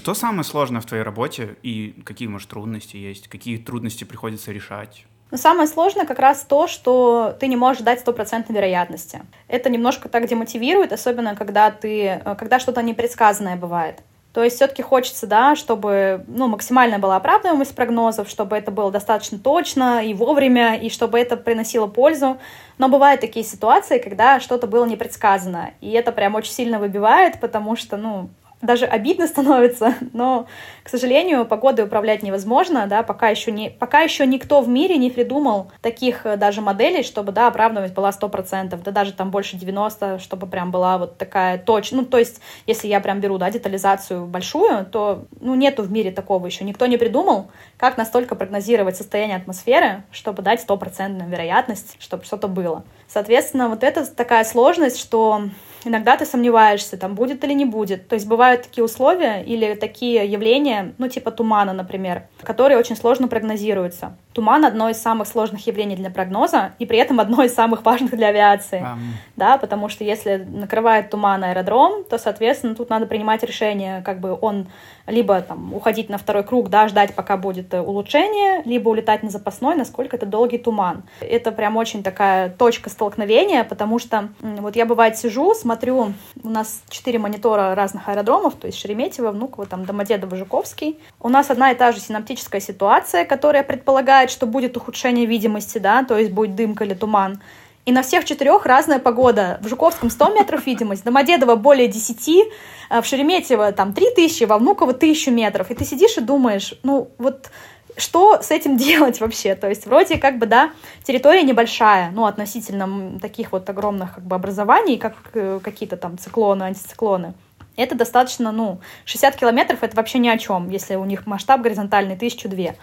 Что 0.06 0.14
самое 0.14 0.44
сложное 0.44 0.82
в 0.82 0.86
твоей 0.86 1.02
работе 1.02 1.56
и 1.64 2.00
какие, 2.06 2.28
может, 2.28 2.48
трудности 2.48 2.96
есть? 2.96 3.28
Какие 3.28 3.58
трудности 3.58 4.04
приходится 4.04 4.52
решать? 4.52 5.04
Но 5.32 5.38
самое 5.38 5.68
сложное 5.68 6.06
как 6.06 6.20
раз 6.20 6.46
то, 6.48 6.68
что 6.68 7.36
ты 7.40 7.48
не 7.48 7.56
можешь 7.56 7.82
дать 7.82 8.02
стопроцентной 8.02 8.56
вероятности. 8.56 9.24
Это 9.48 9.72
немножко 9.72 10.08
так 10.08 10.28
демотивирует, 10.28 10.94
особенно 10.94 11.36
когда 11.36 11.72
ты, 11.72 12.22
когда 12.38 12.60
что-то 12.60 12.84
непредсказанное 12.84 13.56
бывает. 13.56 14.04
То 14.32 14.44
есть 14.44 14.58
все-таки 14.58 14.84
хочется, 14.84 15.26
да, 15.26 15.56
чтобы 15.56 16.24
ну, 16.28 16.50
максимально 16.50 17.00
была 17.00 17.16
оправдываемость 17.16 17.76
прогнозов, 17.76 18.30
чтобы 18.30 18.56
это 18.58 18.70
было 18.70 18.92
достаточно 18.92 19.40
точно 19.40 20.06
и 20.06 20.14
вовремя, 20.14 20.76
и 20.76 20.92
чтобы 20.92 21.18
это 21.18 21.36
приносило 21.36 21.88
пользу. 21.88 22.38
Но 22.78 22.90
бывают 22.90 23.22
такие 23.22 23.44
ситуации, 23.44 23.98
когда 23.98 24.40
что-то 24.40 24.68
было 24.68 24.86
непредсказано, 24.86 25.72
и 25.82 25.90
это 25.90 26.12
прям 26.12 26.36
очень 26.36 26.52
сильно 26.52 26.78
выбивает, 26.78 27.40
потому 27.40 27.76
что, 27.76 27.98
ну, 27.98 28.30
даже 28.62 28.86
обидно 28.86 29.28
становится, 29.36 29.96
но, 30.14 30.48
к 30.84 30.90
сожалению, 30.90 31.46
погодой 31.46 31.86
управлять 31.86 32.24
невозможно, 32.24 32.88
да, 32.88 33.04
пока 33.04 33.30
еще, 33.30 33.52
не, 33.52 33.70
пока 33.70 34.02
еще 34.02 34.26
никто 34.26 34.62
в 34.62 34.68
мире 34.68 34.98
не 34.98 35.10
придумал 35.10 35.72
таких 35.82 36.26
э, 36.26 36.38
даже 36.38 36.62
моделей, 36.62 37.04
чтобы, 37.04 37.32
да, 37.32 37.48
оправдывать 37.48 37.94
была 37.94 38.10
100%, 38.10 38.82
да, 38.84 38.92
даже 38.92 39.14
там 39.14 39.32
больше 39.32 39.58
90, 39.58 40.20
чтобы 40.20 40.48
прям 40.48 40.72
была 40.72 40.98
вот 40.98 41.18
такая 41.18 41.58
точная, 41.58 42.02
ну, 42.02 42.06
то 42.06 42.18
есть, 42.18 42.42
если 42.68 42.88
я 42.88 43.00
прям 43.00 43.20
беру, 43.20 43.38
да, 43.38 43.50
детализацию 43.50 44.26
большую, 44.26 44.86
то, 44.86 45.26
ну, 45.40 45.56
нету 45.56 45.84
в 45.84 45.92
мире 45.92 46.12
такого 46.12 46.46
еще, 46.46 46.64
никто 46.64 46.86
не 46.86 46.98
придумал, 46.98 47.48
как 47.78 47.98
настолько 47.98 48.36
прогнозировать 48.36 48.98
состояние 48.98 49.38
атмосферы, 49.38 50.04
чтобы 50.12 50.42
дать 50.42 50.62
стопроцентную 50.62 51.30
вероятность, 51.30 51.98
чтобы 52.00 52.24
что-то 52.24 52.48
было. 52.48 52.84
Соответственно, 53.16 53.70
вот 53.70 53.82
это 53.82 54.06
такая 54.06 54.44
сложность, 54.44 55.00
что 55.00 55.44
иногда 55.86 56.18
ты 56.18 56.26
сомневаешься, 56.26 56.98
там 56.98 57.16
будет 57.16 57.46
или 57.46 57.54
не 57.54 57.64
будет. 57.64 58.10
То 58.10 58.16
есть 58.16 58.28
бывают 58.28 58.64
такие 58.64 58.84
условия 58.84 59.42
или 59.42 59.76
такие 59.76 60.30
явления, 60.30 60.94
ну 60.98 61.08
типа 61.08 61.32
тумана, 61.32 61.72
например, 61.72 62.24
которые 62.42 62.78
очень 62.78 62.98
сложно 62.98 63.30
прогнозируются. 63.30 64.18
Туман— 64.34 64.66
одно 64.66 64.90
из 64.90 65.02
самых 65.02 65.30
сложных 65.30 65.66
явлений 65.66 65.96
для 65.96 66.10
прогноза, 66.10 66.74
и 66.78 66.86
при 66.86 66.98
этом 66.98 67.22
одно 67.22 67.42
из 67.42 67.54
самых 67.54 67.86
важных 67.86 68.12
для 68.18 68.28
авиации. 68.28 68.82
Um. 68.82 68.98
Да, 69.38 69.58
потому 69.58 69.88
что 69.88 70.04
если 70.04 70.36
накрывает 70.36 71.10
туман 71.10 71.42
аэродром, 71.42 72.04
то, 72.04 72.18
соответственно, 72.18 72.76
тут 72.76 72.90
надо 72.90 73.06
принимать 73.06 73.44
решение, 73.44 74.02
как 74.02 74.20
бы 74.20 74.38
он 74.42 74.68
либо 75.08 75.42
там 75.42 75.74
уходить 75.74 76.10
на 76.10 76.18
второй 76.18 76.44
круг, 76.44 76.70
да, 76.70 76.88
ждать, 76.88 77.14
пока 77.16 77.38
будет 77.38 77.74
э, 77.74 77.82
улучшение, 77.82 78.64
либо 78.66 78.90
улетать 78.90 79.24
на 79.24 79.30
запасной, 79.30 79.76
насколько 79.76 80.16
это 80.16 80.26
долгий 80.26 80.58
туман. 80.58 81.04
Это 81.20 81.52
прям 81.52 81.78
очень 81.78 82.04
такая 82.04 82.50
точка 82.50 82.90
столкновения, 82.90 83.64
потому 83.64 84.00
что 84.00 84.30
вот 84.42 84.76
я 84.76 84.86
бывает 84.86 85.18
сижу, 85.18 85.54
смотрю, 85.54 86.14
у 86.44 86.50
нас 86.50 86.82
четыре 86.90 87.20
монитора 87.20 87.76
разных 87.76 88.08
аэродромов, 88.08 88.56
то 88.56 88.68
есть 88.68 88.80
Шереметьево, 88.80 89.32
Внуково, 89.32 89.66
там 89.66 89.86
Домодедово, 89.86 90.36
Жуковский. 90.38 91.00
У 91.20 91.30
нас 91.30 91.50
одна 91.50 91.72
и 91.72 91.76
та 91.76 91.92
же 91.92 92.00
синаптическая 92.00 92.62
ситуация, 92.62 93.26
которая 93.26 93.64
предполагает, 93.64 94.32
что 94.32 94.46
будет 94.46 94.78
ухудшение 94.78 95.26
видимости, 95.26 95.78
да, 95.78 96.04
то 96.04 96.18
есть 96.18 96.32
будет 96.32 96.56
дымка 96.56 96.84
или 96.84 96.94
туман. 96.94 97.40
И 97.86 97.92
на 97.92 98.02
всех 98.02 98.26
четырех 98.26 98.66
разная 98.66 98.98
погода. 98.98 99.60
В 99.62 99.68
Жуковском 99.68 100.10
100 100.10 100.34
метров 100.34 100.66
видимость, 100.66 101.04
Домодедово 101.04 101.56
более 101.56 101.88
10, 101.88 102.52
а 102.90 103.02
в 103.02 103.06
Шереметьево 103.06 103.72
там 103.74 103.94
3000, 103.94 104.46
во 104.46 104.58
Внуково 104.58 104.92
1000 104.92 105.30
метров. 105.30 105.70
И 105.70 105.76
ты 105.76 105.86
сидишь 105.86 106.18
и 106.18 106.22
думаешь, 106.22 106.74
ну 106.82 107.12
вот 107.20 107.52
что 107.96 108.42
с 108.42 108.50
этим 108.50 108.76
делать 108.78 109.22
вообще? 109.22 109.54
То 109.54 109.70
есть 109.70 109.86
вроде 109.86 110.18
как 110.18 110.40
бы, 110.40 110.48
да, 110.48 110.72
территория 111.04 111.44
небольшая, 111.44 112.10
ну, 112.12 112.26
относительно 112.26 113.20
таких 113.20 113.52
вот 113.52 113.70
огромных 113.70 114.16
как 114.16 114.24
бы 114.24 114.36
образований, 114.36 114.98
как 114.98 115.14
э, 115.34 115.60
какие-то 115.64 115.96
там 115.96 116.18
циклоны, 116.18 116.64
антициклоны. 116.64 117.34
Это 117.78 117.94
достаточно, 117.94 118.52
ну, 118.52 118.80
60 119.04 119.36
километров— 119.36 119.80
это 119.84 119.96
вообще 119.98 120.18
ни 120.18 120.30
о 120.30 120.38
чем, 120.38 120.70
если 120.70 120.96
у 120.96 121.06
них 121.06 121.28
масштаб 121.28 121.62
горизонтальный 121.62 122.16
1002. 122.16 122.76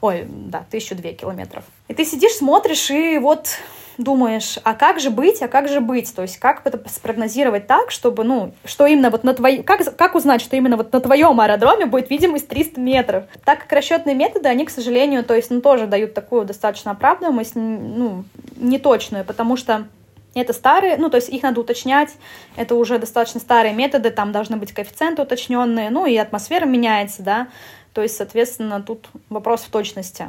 Ой, 0.00 0.24
да, 0.28 0.58
1002 0.68 1.12
километров. 1.12 1.64
И 1.88 1.94
ты 1.94 2.04
сидишь, 2.04 2.34
смотришь, 2.34 2.90
и 2.90 3.18
вот 3.18 3.58
думаешь, 3.98 4.58
а 4.62 4.74
как 4.74 5.00
же 5.00 5.10
быть, 5.10 5.42
а 5.42 5.48
как 5.48 5.68
же 5.68 5.80
быть? 5.80 6.14
То 6.14 6.22
есть 6.22 6.38
как 6.38 6.62
это 6.64 6.80
спрогнозировать 6.88 7.66
так, 7.66 7.90
чтобы, 7.90 8.24
ну, 8.24 8.52
что 8.64 8.86
именно 8.86 9.10
вот 9.10 9.24
на 9.24 9.34
твоем... 9.34 9.62
Как, 9.62 9.96
как 9.96 10.14
узнать, 10.14 10.40
что 10.42 10.56
именно 10.56 10.76
вот 10.76 10.92
на 10.92 11.00
твоем 11.00 11.40
аэродроме 11.40 11.86
будет 11.86 12.10
видимость 12.10 12.48
300 12.48 12.80
метров? 12.80 13.24
Так 13.44 13.60
как 13.60 13.72
расчетные 13.72 14.14
методы, 14.14 14.48
они, 14.48 14.64
к 14.64 14.70
сожалению, 14.70 15.24
то 15.24 15.34
есть, 15.34 15.50
ну, 15.50 15.60
тоже 15.60 15.86
дают 15.86 16.14
такую 16.14 16.44
достаточно 16.44 16.92
оправдываемость, 16.92 17.54
ну, 17.54 18.24
неточную, 18.56 19.24
потому 19.24 19.56
что 19.56 19.86
это 20.34 20.52
старые, 20.52 20.96
ну, 20.98 21.08
то 21.08 21.16
есть 21.16 21.28
их 21.30 21.42
надо 21.42 21.60
уточнять, 21.60 22.10
это 22.56 22.74
уже 22.74 22.98
достаточно 22.98 23.40
старые 23.40 23.72
методы, 23.72 24.10
там 24.10 24.32
должны 24.32 24.56
быть 24.56 24.72
коэффициенты 24.72 25.22
уточненные, 25.22 25.90
ну, 25.90 26.06
и 26.06 26.16
атмосфера 26.16 26.66
меняется, 26.66 27.22
да, 27.22 27.48
то 27.94 28.02
есть, 28.02 28.16
соответственно, 28.16 28.82
тут 28.82 29.08
вопрос 29.30 29.62
в 29.62 29.70
точности. 29.70 30.26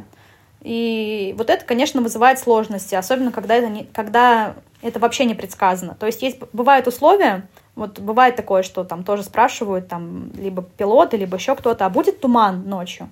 И 0.62 1.34
вот 1.38 1.50
это, 1.50 1.64
конечно, 1.66 2.02
вызывает 2.02 2.40
сложности, 2.40 2.96
особенно 2.96 3.32
когда 3.32 3.56
это, 3.56 3.70
не, 3.70 3.84
когда 3.86 4.56
это 4.82 5.00
вообще 5.00 5.26
не 5.26 5.36
предсказано. 5.36 5.96
То 5.96 6.06
есть, 6.06 6.22
есть 6.22 6.40
бывают 6.54 6.88
условия, 6.88 7.48
вот 7.76 8.00
бывает 8.00 8.36
такое, 8.36 8.64
что 8.64 8.84
там 8.84 9.04
тоже 9.04 9.24
спрашивают, 9.24 9.88
там, 9.88 10.32
либо 10.36 10.64
пилоты, 10.64 11.18
либо 11.18 11.38
еще 11.38 11.56
кто-то, 11.56 11.86
а 11.86 11.90
будет 11.90 12.20
туман 12.20 12.68
ночью? 12.68 13.10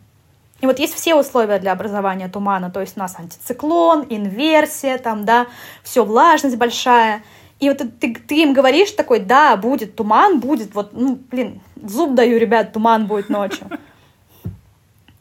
И 0.61 0.65
вот 0.65 0.79
есть 0.79 0.95
все 0.95 1.15
условия 1.15 1.59
для 1.59 1.73
образования 1.73 2.29
тумана, 2.29 2.71
то 2.71 2.81
есть 2.81 2.97
у 2.97 2.99
нас 2.99 3.19
антициклон, 3.19 4.05
инверсия, 4.09 4.97
там, 4.97 5.25
да, 5.25 5.47
все, 5.83 6.03
влажность 6.03 6.57
большая. 6.57 7.21
И 7.59 7.69
вот 7.69 7.77
ты, 7.99 8.15
ты 8.15 8.41
им 8.41 8.53
говоришь 8.53 8.91
такой, 8.91 9.19
да, 9.19 9.55
будет 9.57 9.95
туман, 9.95 10.39
будет, 10.39 10.73
вот, 10.73 10.93
ну, 10.93 11.19
блин, 11.29 11.61
зуб 11.81 12.15
даю, 12.15 12.39
ребят, 12.39 12.73
туман 12.73 13.05
будет 13.05 13.29
ночью. 13.29 13.67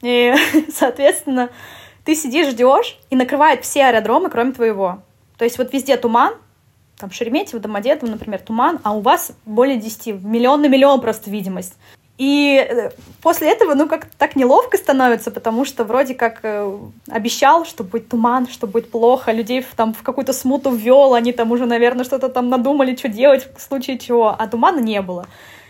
И, 0.01 0.33
соответственно, 0.73 1.49
ты 2.05 2.15
сидишь, 2.15 2.49
ждешь, 2.49 2.97
и 3.09 3.15
накрывает 3.15 3.63
все 3.63 3.85
аэродромы, 3.85 4.29
кроме 4.29 4.53
твоего. 4.53 4.99
То 5.37 5.43
есть 5.43 5.57
вот 5.57 5.73
везде 5.73 5.97
туман, 5.97 6.35
там 6.97 7.11
Шереметьево, 7.11 7.59
Домодедово, 7.59 8.09
например, 8.09 8.39
туман, 8.39 8.79
а 8.83 8.95
у 8.95 9.01
вас 9.01 9.31
более 9.45 9.77
10, 9.77 10.23
миллион 10.23 10.61
на 10.61 10.67
миллион 10.67 11.01
просто 11.01 11.29
видимость. 11.29 11.73
И 12.17 12.65
э, 12.65 12.91
после 13.21 13.51
этого, 13.51 13.73
ну, 13.73 13.89
как 13.89 14.05
так 14.05 14.37
неловко 14.37 14.77
становится, 14.77 15.31
потому 15.31 15.65
что 15.65 15.83
вроде 15.83 16.15
как 16.15 16.39
э, 16.43 16.77
обещал, 17.09 17.65
что 17.65 17.83
будет 17.83 18.07
туман, 18.07 18.47
что 18.47 18.67
будет 18.67 18.89
плохо, 18.89 19.33
людей 19.33 19.65
там 19.75 19.93
в 19.93 20.01
какую-то 20.01 20.31
смуту 20.31 20.71
ввел, 20.71 21.13
они 21.13 21.33
там 21.33 21.51
уже, 21.51 21.65
наверное, 21.65 22.05
что-то 22.05 22.29
там 22.29 22.49
надумали, 22.49 22.95
что 22.95 23.09
делать 23.09 23.49
в 23.57 23.61
случае 23.61 23.99
чего, 23.99 24.33
а 24.37 24.47
тумана 24.47 24.79
не 24.79 25.01
было. 25.01 25.27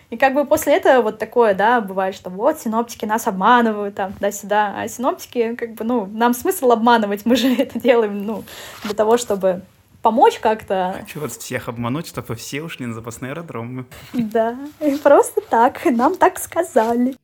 И 0.10 0.18
как 0.18 0.36
бы 0.36 0.46
после 0.46 0.76
этого 0.76 1.02
вот 1.02 1.18
такое, 1.18 1.56
да, 1.56 1.82
бывает, 1.82 2.16
что 2.16 2.30
вот 2.30 2.60
синоптики 2.60 3.06
нас 3.06 3.28
обманывают, 3.28 3.96
там, 3.96 4.14
да-сюда, 4.20 4.74
а 4.78 4.88
синоптики, 4.88 5.56
как 5.56 5.74
бы, 5.74 5.84
ну, 5.84 6.06
нам 6.06 6.34
смысл 6.34 6.72
обманывать, 6.72 7.26
мы 7.26 7.36
же 7.36 7.54
это 7.58 7.80
делаем, 7.80 8.26
ну, 8.26 8.44
для 8.84 8.94
того, 8.94 9.18
чтобы 9.18 9.62
помочь 10.02 10.40
как-то. 10.40 10.96
Хочу 11.00 11.20
вас 11.20 11.36
всех 11.38 11.68
обмануть, 11.68 12.08
чтобы 12.08 12.36
все 12.36 12.62
ушли 12.62 12.86
на 12.86 12.94
запасные 12.94 13.32
аэродромы. 13.32 13.86
Да, 14.14 14.56
просто 15.02 15.42
так, 15.42 15.84
нам 15.86 16.16
так 16.16 16.38
сказали. 16.38 17.16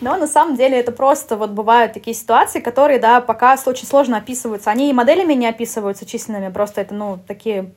Но 0.00 0.18
на 0.18 0.26
самом 0.26 0.56
деле 0.56 0.78
это 0.78 0.92
просто 0.92 1.36
вот 1.36 1.50
бывают 1.50 1.94
такие 1.94 2.14
ситуации, 2.14 2.60
которые, 2.60 2.98
да, 2.98 3.22
пока 3.22 3.56
очень 3.66 3.86
сложно 3.86 4.18
описываются. 4.18 4.70
Они 4.70 4.90
и 4.90 4.92
моделями 4.92 5.32
не 5.32 5.46
описываются 5.46 6.04
численными, 6.04 6.52
просто 6.52 6.82
это, 6.82 6.94
ну, 6.94 7.18
такие 7.26 7.72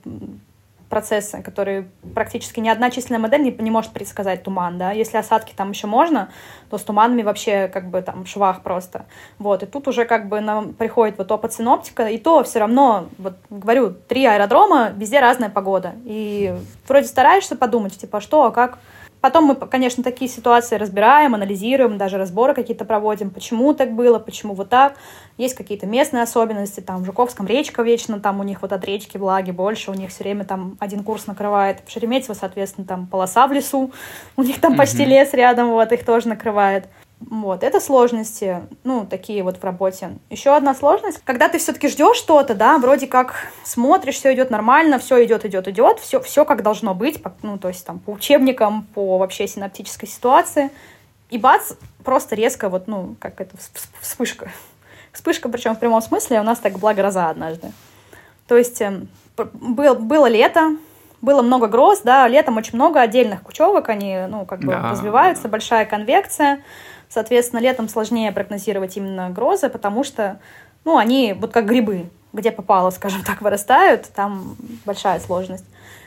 процессы, 0.90 1.42
которые 1.42 1.88
практически 2.14 2.60
ни 2.60 2.70
одна 2.70 2.90
численная 2.90 3.20
модель 3.20 3.42
не, 3.42 3.52
не 3.52 3.72
может 3.72 3.92
предсказать 3.92 4.44
туман, 4.44 4.78
да. 4.78 4.92
Если 4.92 5.18
осадки 5.18 5.54
там 5.56 5.72
еще 5.72 5.88
можно, 5.88 6.30
то 6.70 6.78
с 6.78 6.84
туманами 6.84 7.24
вообще 7.24 7.68
как 7.68 7.90
бы 7.90 8.02
там 8.02 8.26
швах 8.26 8.64
просто. 8.64 9.06
Вот, 9.40 9.64
и 9.64 9.66
тут 9.66 9.88
уже 9.88 10.06
как 10.06 10.28
бы 10.30 10.40
нам 10.40 10.74
приходит 10.74 11.18
вот 11.18 11.32
опыт 11.32 11.54
синоптика, 11.54 12.08
и 12.08 12.18
то 12.18 12.44
все 12.44 12.60
равно, 12.60 13.08
вот 13.18 13.36
говорю, 13.50 13.92
три 13.92 14.26
аэродрома, 14.26 14.92
везде 14.96 15.20
разная 15.20 15.50
погода. 15.50 15.94
И 16.06 16.56
вроде 16.88 17.08
стараешься 17.08 17.56
подумать, 17.56 17.98
типа, 17.98 18.22
что, 18.22 18.46
а 18.46 18.52
как, 18.52 18.80
Потом 19.22 19.46
мы, 19.46 19.56
конечно, 19.56 20.04
такие 20.04 20.30
ситуации 20.30 20.76
разбираем, 20.76 21.34
анализируем, 21.34 21.98
даже 21.98 22.18
разборы 22.18 22.54
какие-то 22.54 22.86
проводим, 22.86 23.32
почему 23.32 23.74
так 23.74 23.94
было, 23.94 24.20
почему 24.20 24.54
вот 24.54 24.70
так. 24.70 24.96
Есть 25.38 25.56
какие-то 25.56 25.88
местные 25.88 26.24
особенности, 26.24 26.80
там 26.80 27.02
в 27.02 27.06
Жуковском 27.06 27.48
речка 27.48 27.82
вечно, 27.82 28.20
там 28.20 28.40
у 28.40 28.44
них 28.44 28.62
вот 28.62 28.72
от 28.74 28.86
речки 28.86 29.18
влаги 29.18 29.52
больше, 29.52 29.92
у 29.92 29.96
них 29.96 30.12
все 30.12 30.24
время 30.24 30.46
там 30.46 30.78
один 30.80 31.04
курс 31.04 31.28
накрывает. 31.28 31.82
В 31.86 31.92
Шереметьево, 31.92 32.36
соответственно, 32.36 32.86
там 32.86 33.08
полоса 33.08 33.48
в 33.48 33.52
лесу, 33.52 33.92
у 34.38 34.44
них 34.44 34.62
там 34.62 34.76
почти 34.76 35.06
лес 35.06 35.34
рядом, 35.34 35.72
вот 35.72 35.92
их 35.92 36.06
тоже 36.06 36.28
накрывает. 36.28 36.88
Вот, 37.20 37.64
это 37.64 37.80
сложности, 37.80 38.62
ну, 38.84 39.06
такие 39.06 39.42
вот 39.44 39.58
в 39.58 39.64
работе. 39.64 40.12
Еще 40.30 40.56
одна 40.56 40.76
сложность, 40.76 41.20
когда 41.24 41.50
ты 41.50 41.58
все-таки 41.58 41.88
ждешь 41.88 42.18
что-то, 42.18 42.54
да, 42.54 42.78
вроде 42.78 43.08
как 43.08 43.48
смотришь, 43.64 44.16
все 44.16 44.34
идет 44.34 44.52
нормально, 44.52 45.00
все 45.00 45.26
идет, 45.26 45.44
идет, 45.44 45.68
идет, 45.68 46.00
все, 46.00 46.22
все 46.22 46.46
как 46.46 46.62
должно 46.62 46.94
быть, 46.94 47.22
ну, 47.42 47.58
то 47.58 47.70
есть 47.70 47.86
там 47.86 48.00
по 48.00 48.12
учебникам, 48.12 48.88
по 48.94 49.18
вообще 49.18 49.48
синаптической 49.48 50.08
ситуации, 50.08 50.70
и 51.30 51.40
бац, 51.40 51.74
просто 52.04 52.36
резко 52.36 52.70
вот, 52.70 52.88
ну, 52.88 53.16
как 53.20 53.42
это, 53.42 53.58
вспышка. 54.00 54.52
Вспышка, 55.12 55.50
причем 55.50 55.76
в 55.76 55.80
прямом 55.80 56.02
смысле, 56.02 56.40
у 56.40 56.44
нас 56.44 56.60
так 56.60 56.78
была 56.78 56.94
гроза 56.94 57.30
однажды. 57.30 57.72
То 58.48 58.56
есть 58.56 58.80
э, 58.82 59.02
был, 59.36 59.96
было 59.96 60.28
лето, 60.28 60.78
было 61.22 61.42
много 61.42 61.68
гроз, 61.68 62.02
да, 62.04 62.28
летом 62.28 62.58
очень 62.58 62.76
много 62.76 63.02
отдельных 63.02 63.42
кучевок, 63.42 63.90
они, 63.90 64.26
ну, 64.30 64.46
как 64.46 64.60
бы 64.60 64.72
да. 64.72 64.92
развиваются, 64.92 65.48
большая 65.48 65.86
конвекция, 65.86 66.62
Соответственно, 67.10 67.60
летом 67.60 67.90
сложнее 67.90 68.32
прогнозировать 68.32 68.98
именно 68.98 69.30
грозы, 69.30 69.70
потому 69.70 70.04
что, 70.04 70.40
ну, 70.86 70.98
они 70.98 71.34
вот 71.34 71.52
как 71.52 71.66
грибы, 71.66 72.10
где 72.34 72.52
попало, 72.52 72.90
скажем 72.92 73.24
так, 73.24 73.42
вырастают, 73.42 74.10
там 74.14 74.56
большая 74.86 75.20
сложность. 75.20 75.66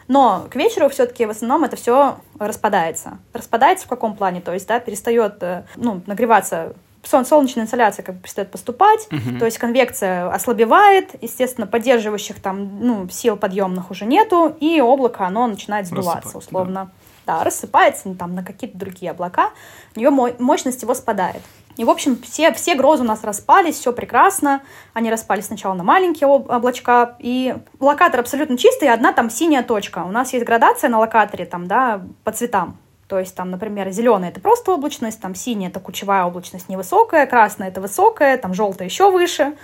Но 0.09 0.47
к 0.51 0.57
вечеру 0.57 0.89
все-таки 0.89 1.25
в 1.25 1.31
основном 1.31 1.65
это 1.65 1.77
все 1.77 2.19
распадается. 2.39 3.19
Распадается 3.33 3.87
в 3.87 3.89
каком 3.89 4.17
плане? 4.17 4.41
То 4.41 4.53
есть, 4.53 4.67
да, 4.67 4.81
перестает, 4.81 5.43
э, 5.43 5.63
ну, 5.77 6.03
нагреваться 6.07 6.75
солнечная 7.03 7.65
инсоляция 7.65 8.03
как 8.03 8.17
бы 8.17 8.23
перестает 8.23 8.51
поступать, 8.51 9.09
угу. 9.11 9.39
то 9.39 9.45
есть 9.47 9.59
конвекция 9.59 10.31
ослабевает, 10.31 11.11
естественно, 11.23 11.67
поддерживающих 11.67 12.41
там 12.41 12.85
ну, 12.85 13.09
сил 13.09 13.37
подъемных 13.37 13.91
уже 13.91 14.05
нету, 14.05 14.55
и 14.61 14.81
облако, 14.81 15.27
оно 15.27 15.47
начинает 15.47 15.87
сдуваться, 15.87 16.39
условно. 16.39 16.91
Да. 16.93 17.00
Да, 17.27 17.45
рассыпается 17.45 18.09
ну, 18.09 18.15
там 18.15 18.35
на 18.35 18.45
какие-то 18.45 18.77
другие 18.79 19.11
облака, 19.11 19.51
у 19.95 19.99
нее 19.99 20.11
мощность 20.11 20.83
его 20.83 20.95
спадает. 20.95 21.43
И, 21.77 21.85
в 21.85 21.91
общем, 21.91 22.21
все, 22.23 22.53
все 22.53 22.75
грозы 22.75 23.05
у 23.05 23.07
нас 23.07 23.25
распались, 23.25 23.77
все 23.77 23.93
прекрасно. 23.93 24.61
Они 24.93 25.11
распались 25.11 25.47
сначала 25.47 25.75
на 25.75 25.83
маленькие 25.83 26.27
облачка. 26.27 27.17
И 27.21 27.57
локатор 27.79 28.21
абсолютно 28.21 28.59
чистый, 28.59 28.89
одна 28.89 29.13
там 29.13 29.31
синяя 29.31 29.63
точка. 29.63 30.05
У 30.05 30.11
нас 30.11 30.33
есть 30.33 30.45
градация 30.45 30.91
на 30.91 30.99
локаторе 30.99 31.47
там, 31.47 31.69
да, 31.69 32.03
по 32.25 32.33
цветам. 32.33 32.77
То 33.07 33.19
есть 33.19 33.35
там, 33.35 33.51
например, 33.51 33.91
зеленая 33.91 34.31
это 34.31 34.41
просто 34.41 34.73
облачность, 34.73 35.21
там 35.21 35.35
синяя 35.35 35.71
это 35.71 35.81
кучевая 35.81 36.25
облачность 36.25 36.69
невысокая, 36.69 37.27
красная 37.27 37.69
это 37.69 37.81
высокая, 37.81 38.37
там 38.37 38.53
желтая 38.53 38.87
еще 38.87 39.11
выше. 39.11 39.55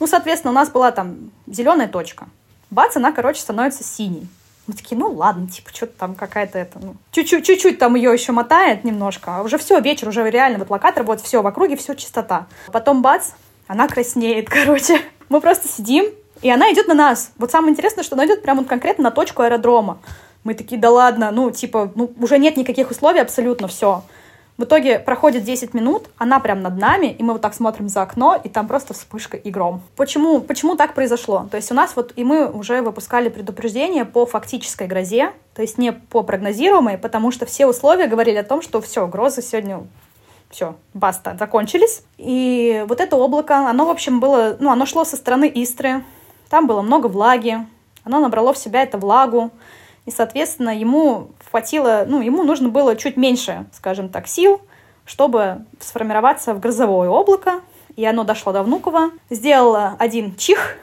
Ну, 0.00 0.06
соответственно, 0.06 0.52
у 0.52 0.54
нас 0.54 0.70
была 0.70 0.92
там 0.92 1.30
зеленая 1.46 1.88
точка. 1.88 2.26
Бац, 2.70 2.96
она, 2.96 3.12
короче, 3.12 3.40
становится 3.40 3.84
синей. 3.84 4.26
Мы 4.66 4.74
такие, 4.74 4.98
ну 4.98 5.12
ладно, 5.12 5.48
типа, 5.48 5.70
что-то 5.72 5.92
там 5.98 6.14
какая-то 6.14 6.58
это, 6.58 6.78
ну, 6.80 6.96
чуть-чуть, 7.12 7.44
чуть-чуть 7.44 7.78
там 7.78 7.94
ее 7.94 8.12
еще 8.12 8.32
мотает 8.32 8.82
немножко, 8.82 9.36
а 9.36 9.42
уже 9.42 9.58
все, 9.58 9.78
вечер, 9.80 10.08
уже 10.08 10.28
реально 10.28 10.58
вот 10.58 10.70
локатор, 10.70 11.04
вот 11.04 11.20
все, 11.20 11.40
в 11.40 11.46
округе 11.46 11.76
все 11.76 11.94
чистота. 11.94 12.46
Потом 12.72 13.00
бац, 13.00 13.30
она 13.68 13.86
краснеет, 13.86 14.48
короче. 14.50 15.00
Мы 15.28 15.40
просто 15.40 15.68
сидим, 15.68 16.06
и 16.42 16.50
она 16.50 16.72
идет 16.72 16.88
на 16.88 16.94
нас. 16.94 17.32
Вот 17.38 17.50
самое 17.50 17.72
интересное, 17.72 18.04
что 18.04 18.14
она 18.14 18.26
идет 18.26 18.42
прямо 18.42 18.60
вот 18.60 18.68
конкретно 18.68 19.04
на 19.04 19.10
точку 19.10 19.42
аэродрома. 19.42 19.98
Мы 20.44 20.54
такие, 20.54 20.80
да 20.80 20.90
ладно, 20.90 21.30
ну, 21.32 21.50
типа, 21.50 21.90
ну, 21.94 22.12
уже 22.20 22.38
нет 22.38 22.56
никаких 22.56 22.90
условий, 22.90 23.20
абсолютно 23.20 23.66
все. 23.66 24.02
В 24.58 24.64
итоге 24.64 24.98
проходит 24.98 25.44
10 25.44 25.74
минут, 25.74 26.08
она 26.16 26.40
прям 26.40 26.62
над 26.62 26.78
нами, 26.78 27.08
и 27.08 27.22
мы 27.22 27.34
вот 27.34 27.42
так 27.42 27.52
смотрим 27.52 27.90
за 27.90 28.00
окно, 28.00 28.40
и 28.42 28.48
там 28.48 28.66
просто 28.66 28.94
вспышка 28.94 29.36
и 29.36 29.50
гром. 29.50 29.82
Почему, 29.96 30.40
почему 30.40 30.76
так 30.76 30.94
произошло? 30.94 31.46
То 31.50 31.58
есть 31.58 31.70
у 31.70 31.74
нас 31.74 31.94
вот, 31.94 32.14
и 32.16 32.24
мы 32.24 32.50
уже 32.50 32.80
выпускали 32.80 33.28
предупреждение 33.28 34.06
по 34.06 34.24
фактической 34.24 34.86
грозе, 34.86 35.32
то 35.54 35.60
есть 35.60 35.76
не 35.76 35.92
по 35.92 36.22
прогнозируемой, 36.22 36.96
потому 36.96 37.32
что 37.32 37.44
все 37.44 37.66
условия 37.66 38.06
говорили 38.06 38.36
о 38.36 38.44
том, 38.44 38.62
что 38.62 38.80
все, 38.80 39.06
грозы 39.06 39.42
сегодня 39.42 39.82
все, 40.48 40.76
баста, 40.94 41.36
закончились. 41.38 42.02
И 42.16 42.82
вот 42.88 43.00
это 43.00 43.16
облако, 43.16 43.68
оно, 43.68 43.84
в 43.84 43.90
общем, 43.90 44.20
было, 44.20 44.56
ну, 44.58 44.70
оно 44.70 44.86
шло 44.86 45.04
со 45.04 45.16
стороны 45.16 45.50
Истры, 45.54 46.02
там 46.48 46.66
было 46.66 46.80
много 46.80 47.08
влаги, 47.08 47.58
оно 48.04 48.20
набрало 48.20 48.54
в 48.54 48.58
себя 48.58 48.82
эту 48.82 48.96
влагу, 48.96 49.50
и, 50.06 50.10
соответственно, 50.10 50.76
ему 50.76 51.30
хватило, 51.50 52.04
ну, 52.06 52.22
ему 52.22 52.44
нужно 52.44 52.68
было 52.68 52.96
чуть 52.96 53.16
меньше, 53.16 53.66
скажем 53.72 54.08
так, 54.08 54.28
сил, 54.28 54.60
чтобы 55.04 55.64
сформироваться 55.80 56.54
в 56.54 56.60
грозовое 56.60 57.08
облако, 57.08 57.60
и 57.96 58.04
оно 58.04 58.24
дошло 58.24 58.52
до 58.52 58.62
Внуково, 58.62 59.10
сделало 59.30 59.96
один 59.98 60.36
чих 60.36 60.76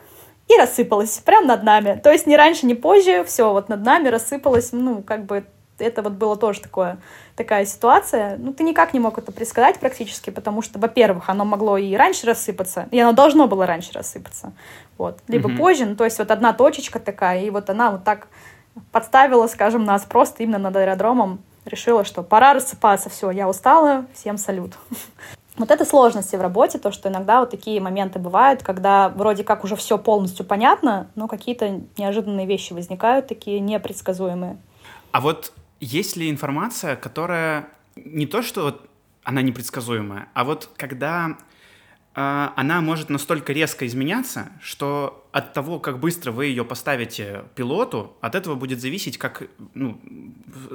и 0.50 0.58
рассыпалось 0.58 1.20
прямо 1.20 1.48
над 1.48 1.64
нами. 1.64 2.00
То 2.04 2.12
есть 2.12 2.28
ни 2.28 2.36
раньше, 2.36 2.66
ни 2.66 2.74
позже, 2.74 3.24
все 3.24 3.52
вот 3.52 3.70
над 3.70 3.84
нами 3.84 4.10
рассыпалось, 4.10 4.72
ну, 4.74 5.02
как 5.02 5.26
бы 5.26 5.46
это 5.80 6.02
вот 6.02 6.14
было 6.14 6.36
тоже 6.36 6.62
такое, 6.62 6.98
такая 7.36 7.66
ситуация. 7.66 8.38
Ну, 8.38 8.54
ты 8.54 8.64
никак 8.64 8.94
не 8.94 9.00
мог 9.00 9.18
это 9.18 9.32
предсказать 9.32 9.80
практически, 9.80 10.30
потому 10.30 10.62
что, 10.62 10.80
во-первых, 10.80 11.30
оно 11.30 11.46
могло 11.46 11.78
и 11.78 11.96
раньше 11.96 12.28
рассыпаться, 12.28 12.88
и 12.92 13.00
оно 13.00 13.14
должно 13.14 13.48
было 13.48 13.66
раньше 13.66 13.92
рассыпаться. 13.94 14.54
Вот. 14.98 15.20
Либо 15.28 15.50
mm-hmm. 15.50 15.58
позже, 15.58 15.86
ну, 15.86 15.96
то 15.96 16.06
есть 16.06 16.20
вот 16.20 16.30
одна 16.32 16.54
точечка 16.54 17.00
такая, 17.00 17.44
и 17.44 17.50
вот 17.50 17.70
она 17.70 17.92
вот 17.92 18.04
так 18.04 18.28
подставила, 18.92 19.48
скажем, 19.48 19.84
нас 19.84 20.04
просто 20.06 20.44
именно 20.44 20.60
над 20.60 20.76
аэродромом, 20.76 21.42
решила, 21.66 22.04
что 22.04 22.24
пора 22.24 22.54
рассыпаться, 22.54 23.10
все, 23.10 23.32
я 23.32 23.48
устала, 23.48 24.06
всем 24.14 24.38
салют. 24.38 24.74
Вот 25.56 25.70
это 25.70 25.86
сложности 25.86 26.36
в 26.36 26.42
работе, 26.42 26.80
то, 26.80 26.92
что 26.92 27.10
иногда 27.10 27.40
вот 27.40 27.52
такие 27.52 27.80
моменты 27.80 28.18
бывают, 28.18 28.64
когда 28.64 29.10
вроде 29.10 29.44
как 29.44 29.64
уже 29.64 29.76
все 29.76 30.00
полностью 30.00 30.48
понятно, 30.48 31.12
но 31.14 31.28
какие-то 31.28 31.82
неожиданные 31.96 32.48
вещи 32.48 32.74
возникают, 32.74 33.28
такие 33.28 33.60
непредсказуемые. 33.60 34.58
А 35.12 35.22
вот 35.22 35.54
есть 35.80 36.16
ли 36.16 36.28
информация, 36.32 36.96
которая 36.96 37.68
не 37.96 38.26
то, 38.26 38.42
что 38.42 38.64
вот 38.64 38.90
она 39.24 39.44
непредсказуемая, 39.44 40.28
а 40.34 40.44
вот 40.44 40.72
когда 40.76 41.38
а, 42.16 42.54
она 42.56 42.82
может 42.82 43.10
настолько 43.10 43.54
резко 43.54 43.86
изменяться, 43.86 44.52
что 44.60 45.23
от 45.34 45.52
того, 45.52 45.80
как 45.80 46.00
быстро 46.00 46.32
вы 46.32 46.46
ее 46.46 46.64
поставите 46.64 47.44
пилоту, 47.56 48.14
от 48.22 48.36
этого 48.36 48.54
будет 48.54 48.80
зависеть 48.80 49.18
как 49.18 49.44
ну, 49.74 50.00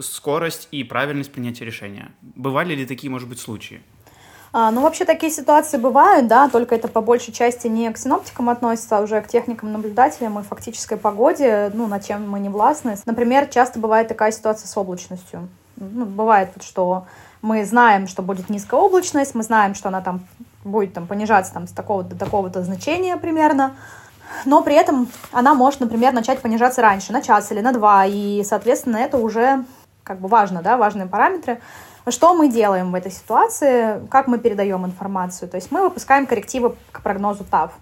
скорость 0.01 0.67
и 0.73 0.83
правильность 0.83 1.31
принятия 1.31 1.65
решения. 1.65 2.11
Бывали 2.21 2.75
ли 2.75 2.85
такие, 2.85 3.09
может 3.09 3.29
быть, 3.29 3.39
случаи? 3.39 3.81
А, 4.53 4.73
ну, 4.73 4.83
вообще 4.83 5.05
такие 5.05 5.31
ситуации 5.31 5.77
бывают, 5.77 6.27
да, 6.27 6.49
только 6.49 6.75
это 6.75 6.89
по 6.89 7.01
большей 7.01 7.33
части 7.33 7.69
не 7.69 7.89
к 7.93 7.99
синоптикам 7.99 8.49
относится, 8.49 8.99
а 8.99 9.03
уже 9.03 9.21
к 9.21 9.29
техникам-наблюдателям 9.29 10.41
и 10.41 10.43
фактической 10.43 10.99
погоде, 10.99 11.71
ну, 11.73 11.87
над 11.87 12.05
чем 12.05 12.29
мы 12.29 12.41
не 12.41 12.49
властны. 12.49 12.97
Например, 13.07 13.47
часто 13.47 13.79
бывает 13.79 14.09
такая 14.09 14.33
ситуация 14.33 14.67
с 14.67 14.77
облачностью. 14.77 15.49
Ну, 15.77 16.05
бывает, 16.05 16.51
что 16.63 17.07
мы 17.43 17.65
знаем, 17.65 18.09
что 18.09 18.23
будет 18.23 18.51
низкая 18.51 18.81
облачность, 18.81 19.37
мы 19.37 19.45
знаем, 19.45 19.77
что 19.77 19.87
она 19.87 20.01
там 20.01 20.27
будет 20.65 20.95
там 20.95 21.07
понижаться 21.07 21.53
там, 21.55 21.69
с 21.69 21.71
такого-то 21.71 22.17
такого-то 22.17 22.65
значения 22.65 23.17
примерно, 23.17 23.77
но 24.45 24.63
при 24.63 24.75
этом 24.75 25.09
она 25.33 25.55
может, 25.55 25.81
например, 25.81 26.13
начать 26.13 26.41
понижаться 26.41 26.83
раньше, 26.83 27.13
на 27.13 27.23
час 27.23 27.51
или 27.53 27.61
на 27.61 27.73
два, 27.73 28.05
и, 28.07 28.43
соответственно, 28.45 28.97
это 28.97 29.19
уже 29.19 29.65
как 30.03 30.21
бы 30.21 30.29
важно, 30.29 30.63
да, 30.63 30.77
важные 30.77 31.07
параметры. 31.07 31.61
Что 32.09 32.35
мы 32.35 32.49
делаем 32.49 32.91
в 32.91 32.95
этой 32.95 33.13
ситуации, 33.13 34.01
как 34.09 34.27
мы 34.29 34.39
передаем 34.39 34.87
информацию? 34.87 35.49
То 35.49 35.57
есть 35.57 35.71
мы 35.71 35.83
выпускаем 35.83 36.27
коррективы 36.27 36.75
к 36.91 37.03
прогнозу 37.03 37.45
ТАВ. 37.45 37.73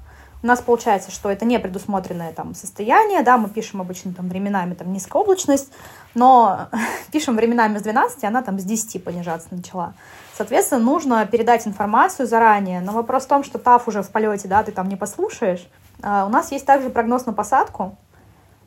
У 0.43 0.47
нас 0.47 0.61
получается, 0.61 1.11
что 1.11 1.31
это 1.31 1.45
не 1.45 1.59
предусмотренное 1.59 2.33
там 2.33 2.55
состояние, 2.55 3.23
да, 3.23 3.39
мы 3.39 3.49
пишем 3.49 3.81
обычно 3.81 4.13
там 4.13 4.29
временами 4.29 4.75
там 4.75 4.93
низкая 4.93 5.23
облачность, 5.23 5.73
но 6.15 6.69
пишем 7.13 7.37
временами 7.37 7.79
с 7.79 7.83
12, 7.83 8.25
она 8.25 8.43
там 8.43 8.59
с 8.59 8.65
10 8.65 9.03
понижаться 9.03 9.49
начала. 9.51 9.95
Соответственно, 10.37 10.83
нужно 10.83 11.25
передать 11.27 11.67
информацию 11.67 12.27
заранее. 12.27 12.81
Но 12.81 12.93
вопрос 12.93 13.25
в 13.25 13.29
том, 13.29 13.43
что 13.43 13.59
ТАФ 13.59 13.89
уже 13.89 14.03
в 14.03 14.11
полете, 14.11 14.49
да, 14.49 14.63
ты 14.63 14.71
там 14.71 14.89
не 14.89 14.97
послушаешь. 14.97 15.67
А 16.03 16.27
у 16.27 16.29
нас 16.29 16.53
есть 16.53 16.67
также 16.67 16.91
прогноз 16.91 17.27
на 17.27 17.33
посадку. 17.33 17.97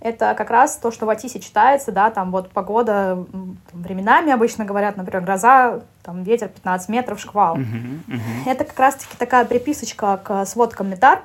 Это 0.01 0.33
как 0.37 0.49
раз 0.49 0.77
то, 0.77 0.91
что 0.91 1.05
в 1.05 1.09
Атисе 1.09 1.41
читается, 1.41 1.91
да, 1.91 2.09
там 2.09 2.31
вот 2.31 2.51
погода 2.51 3.25
временами 3.73 4.31
обычно 4.31 4.63
говорят, 4.63 4.95
например, 4.95 5.21
гроза, 5.21 5.81
там 6.03 6.23
ветер 6.23 6.47
15 6.47 6.87
метров, 6.87 7.19
шквал. 7.19 7.57
Uh-huh, 7.57 7.99
uh-huh. 8.07 8.19
Это 8.45 8.63
как 8.63 8.79
раз-таки 8.79 9.17
такая 9.17 9.43
приписочка 9.43 10.17
к 10.23 10.45
сводкам 10.45 10.89
Метар, 10.89 11.21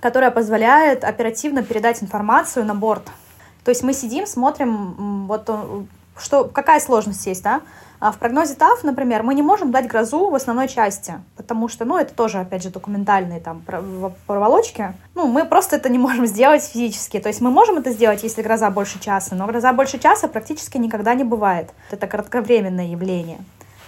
которая 0.00 0.32
позволяет 0.32 1.04
оперативно 1.04 1.62
передать 1.62 2.02
информацию 2.02 2.64
на 2.64 2.74
борт. 2.74 3.04
То 3.62 3.70
есть 3.70 3.84
мы 3.84 3.92
сидим, 3.92 4.26
смотрим, 4.26 5.26
вот 5.28 5.48
что, 6.16 6.44
какая 6.44 6.80
сложность 6.80 7.24
есть, 7.26 7.44
да? 7.44 7.60
А 8.00 8.12
в 8.12 8.18
прогнозе 8.18 8.54
ТАФ, 8.54 8.84
например, 8.84 9.24
мы 9.24 9.34
не 9.34 9.42
можем 9.42 9.72
дать 9.72 9.88
грозу 9.88 10.30
в 10.30 10.34
основной 10.34 10.68
части, 10.68 11.14
потому 11.36 11.68
что, 11.68 11.84
ну, 11.84 11.98
это 11.98 12.14
тоже, 12.14 12.38
опять 12.38 12.62
же, 12.62 12.70
документальные 12.70 13.40
там 13.40 13.62
проволочки. 14.26 14.94
Ну, 15.16 15.26
мы 15.26 15.44
просто 15.44 15.76
это 15.76 15.88
не 15.88 15.98
можем 15.98 16.26
сделать 16.34 16.62
физически. 16.62 17.18
То 17.18 17.28
есть 17.28 17.40
мы 17.40 17.50
можем 17.50 17.76
это 17.78 17.90
сделать, 17.90 18.22
если 18.22 18.42
гроза 18.42 18.70
больше 18.70 19.00
часа, 19.00 19.34
но 19.34 19.46
гроза 19.46 19.72
больше 19.72 19.98
часа 19.98 20.28
практически 20.28 20.78
никогда 20.78 21.14
не 21.14 21.24
бывает. 21.24 21.70
Это 21.90 22.06
кратковременное 22.06 22.86
явление. 22.86 23.38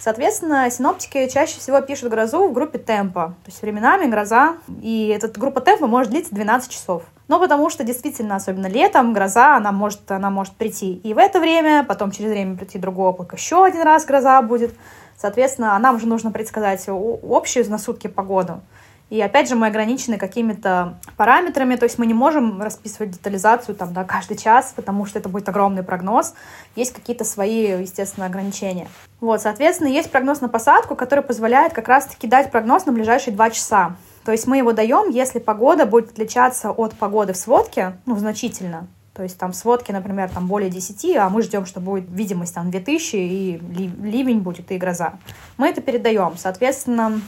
Соответственно, 0.01 0.69
синоптики 0.71 1.29
чаще 1.29 1.59
всего 1.59 1.81
пишут 1.83 2.11
грозу 2.11 2.49
в 2.49 2.53
группе 2.55 2.79
темпа. 2.79 3.35
То 3.45 3.51
есть 3.51 3.61
временами 3.61 4.11
гроза, 4.11 4.57
и 4.81 5.09
эта 5.09 5.29
группа 5.29 5.61
темпа 5.61 5.87
может 5.87 6.11
длиться 6.11 6.35
12 6.35 6.71
часов. 6.71 7.03
Но 7.31 7.39
потому 7.39 7.71
что 7.71 7.85
действительно, 7.85 8.35
особенно 8.35 8.67
летом, 8.67 9.13
гроза, 9.13 9.55
она 9.55 9.71
может, 9.71 10.11
она 10.11 10.31
может 10.31 10.55
прийти 10.55 10.95
и 10.95 11.15
в 11.15 11.19
это 11.19 11.39
время, 11.39 11.85
потом 11.85 12.11
через 12.11 12.31
время 12.33 12.57
прийти 12.57 12.77
другое 12.77 13.11
облако, 13.11 13.37
еще 13.37 13.65
один 13.65 13.83
раз 13.83 14.05
гроза 14.05 14.43
будет. 14.43 14.75
Соответственно, 15.17 15.79
нам 15.79 16.01
же 16.01 16.09
нужно 16.09 16.33
предсказать 16.33 16.85
общую 16.89 17.71
на 17.71 17.79
сутки 17.79 18.09
погоду. 18.09 18.63
И 19.11 19.21
опять 19.23 19.49
же 19.49 19.55
мы 19.55 19.69
ограничены 19.69 20.19
какими-то 20.19 20.99
параметрами, 21.17 21.77
то 21.77 21.85
есть 21.85 22.01
мы 22.01 22.07
не 22.07 22.15
можем 22.15 22.61
расписывать 22.63 23.13
детализацию 23.13 23.77
там, 23.77 23.93
да, 23.93 24.03
каждый 24.03 24.37
час, 24.37 24.73
потому 24.75 25.07
что 25.07 25.21
это 25.21 25.29
будет 25.29 25.49
огромный 25.49 25.85
прогноз. 25.85 26.35
Есть 26.75 26.93
какие-то 26.93 27.23
свои, 27.23 27.81
естественно, 27.81 28.27
ограничения. 28.27 28.89
Вот, 29.21 29.41
соответственно, 29.41 29.87
есть 29.87 30.11
прогноз 30.11 30.41
на 30.41 30.49
посадку, 30.49 30.97
который 30.97 31.23
позволяет 31.23 31.75
как 31.75 31.87
раз-таки 31.87 32.27
дать 32.27 32.51
прогноз 32.51 32.87
на 32.87 32.93
ближайшие 32.93 33.33
два 33.33 33.51
часа. 33.51 33.95
То 34.31 34.35
есть 34.35 34.47
мы 34.47 34.59
его 34.59 34.73
даем, 34.73 35.11
если 35.11 35.41
погода 35.41 35.87
будет 35.87 36.13
отличаться 36.13 36.71
от 36.71 36.95
погоды 36.95 37.33
в 37.33 37.37
сводке, 37.37 37.97
ну, 38.07 38.17
значительно. 38.17 38.87
То 39.13 39.25
есть 39.25 39.37
там 39.37 39.53
сводки, 39.53 39.91
например, 39.91 40.31
там 40.31 40.47
более 40.47 40.71
10, 40.71 41.17
а 41.17 41.29
мы 41.29 41.43
ждем, 41.43 41.67
что 41.67 41.81
будет 41.81 42.05
видимость 42.09 42.55
там 42.55 42.71
2000, 42.71 43.17
и 43.17 43.59
ливень 43.59 44.39
будет, 44.39 44.71
и 44.71 44.79
гроза. 44.79 45.15
Мы 45.57 45.69
это 45.69 45.81
передаем. 45.81 46.35
Соответственно, 46.37 47.21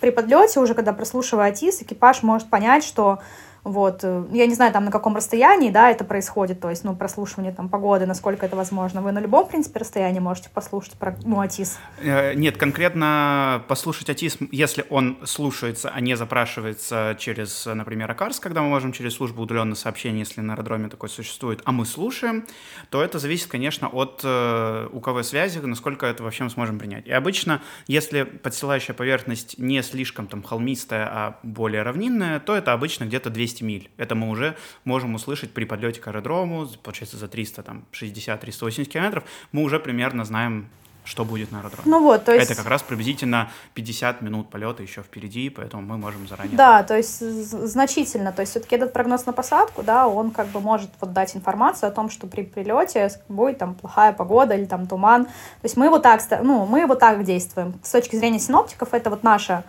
при 0.00 0.10
подлете, 0.10 0.58
уже 0.58 0.74
когда 0.74 0.92
прослушивая 0.92 1.50
АТИС, 1.50 1.82
экипаж 1.82 2.24
может 2.24 2.50
понять, 2.50 2.82
что 2.82 3.20
Вот. 3.64 4.00
Э, 4.02 4.24
я 4.32 4.46
не 4.46 4.54
знаю, 4.54 4.72
там, 4.72 4.84
на 4.84 4.90
каком 4.90 5.16
расстоянии, 5.16 5.70
да, 5.70 5.90
это 5.90 6.04
происходит, 6.04 6.60
то 6.60 6.70
есть, 6.70 6.84
ну, 6.84 6.94
прослушивание 6.94 7.52
там 7.52 7.68
погоды, 7.68 8.06
насколько 8.06 8.46
это 8.46 8.56
возможно. 8.56 9.02
Вы 9.02 9.12
на 9.12 9.18
любом, 9.18 9.46
в 9.46 9.48
принципе, 9.48 9.80
расстоянии 9.80 10.20
можете 10.20 10.50
послушать 10.50 10.94
про, 10.94 11.16
ну, 11.24 11.40
АТИС? 11.40 11.78
Э, 11.98 12.34
нет, 12.34 12.56
конкретно 12.56 13.64
послушать 13.68 14.10
АТИС, 14.10 14.38
если 14.50 14.84
он 14.88 15.18
слушается, 15.24 15.90
а 15.94 16.00
не 16.00 16.16
запрашивается 16.16 17.16
через, 17.18 17.66
например, 17.66 18.10
АКАРС, 18.10 18.40
когда 18.40 18.62
мы 18.62 18.68
можем 18.68 18.92
через 18.92 19.14
службу 19.14 19.42
удаленного 19.42 19.76
сообщения, 19.76 20.20
если 20.20 20.40
на 20.40 20.54
аэродроме 20.54 20.88
такой 20.88 21.08
существует, 21.08 21.60
а 21.64 21.72
мы 21.72 21.84
слушаем, 21.84 22.46
то 22.88 23.02
это 23.02 23.18
зависит, 23.18 23.48
конечно, 23.48 23.88
от 23.88 24.20
э, 24.24 24.88
УКВ 24.92 25.22
связи, 25.24 25.58
насколько 25.58 26.06
это 26.06 26.22
вообще 26.22 26.44
мы 26.44 26.50
сможем 26.50 26.78
принять. 26.78 27.06
И 27.06 27.12
обычно, 27.12 27.62
если 27.86 28.22
подсылающая 28.22 28.94
поверхность 28.94 29.58
не 29.58 29.82
слишком 29.82 30.26
там 30.26 30.42
холмистая, 30.42 31.08
а 31.10 31.38
более 31.42 31.82
равнинная, 31.82 32.40
то 32.40 32.54
это 32.54 32.72
обычно 32.72 33.04
где-то 33.04 33.30
200 33.30 33.49
200 33.50 33.64
миль. 33.64 33.90
Это 33.96 34.14
мы 34.14 34.28
уже 34.28 34.56
можем 34.84 35.14
услышать 35.14 35.52
при 35.52 35.64
подлете 35.64 36.00
к 36.00 36.08
аэродрому, 36.08 36.66
получается, 36.82 37.16
за 37.16 37.26
360-380 37.26 38.84
километров, 38.84 39.24
мы 39.52 39.62
уже 39.62 39.80
примерно 39.80 40.24
знаем, 40.24 40.68
что 41.04 41.24
будет 41.24 41.50
на 41.50 41.60
аэродроме. 41.60 41.90
Ну 41.90 42.02
вот, 42.02 42.24
то 42.24 42.32
есть... 42.32 42.50
Это 42.50 42.60
как 42.60 42.70
раз 42.70 42.82
приблизительно 42.82 43.50
50 43.74 44.20
минут 44.22 44.50
полета 44.50 44.82
еще 44.82 45.02
впереди, 45.02 45.48
поэтому 45.48 45.82
мы 45.82 45.96
можем 45.96 46.28
заранее... 46.28 46.56
Да, 46.56 46.82
то 46.82 46.96
есть 46.96 47.18
значительно. 47.20 48.32
То 48.32 48.42
есть 48.42 48.52
все-таки 48.52 48.76
этот 48.76 48.92
прогноз 48.92 49.26
на 49.26 49.32
посадку, 49.32 49.82
да, 49.82 50.06
он 50.06 50.30
как 50.30 50.48
бы 50.48 50.60
может 50.60 50.90
вот 51.00 51.12
дать 51.12 51.34
информацию 51.34 51.88
о 51.88 51.90
том, 51.90 52.10
что 52.10 52.26
при 52.26 52.42
прилете 52.42 53.10
будет 53.28 53.58
там 53.58 53.74
плохая 53.74 54.12
погода 54.12 54.54
или 54.54 54.66
там 54.66 54.86
туман. 54.86 55.24
То 55.24 55.64
есть 55.64 55.76
мы 55.76 55.88
вот 55.88 56.02
так, 56.02 56.22
ну, 56.42 56.66
мы 56.66 56.86
вот 56.86 57.00
так 57.00 57.24
действуем. 57.24 57.74
С 57.82 57.90
точки 57.90 58.16
зрения 58.16 58.38
синоптиков 58.38 58.92
это 58.92 59.10
вот 59.10 59.22
наша 59.22 59.64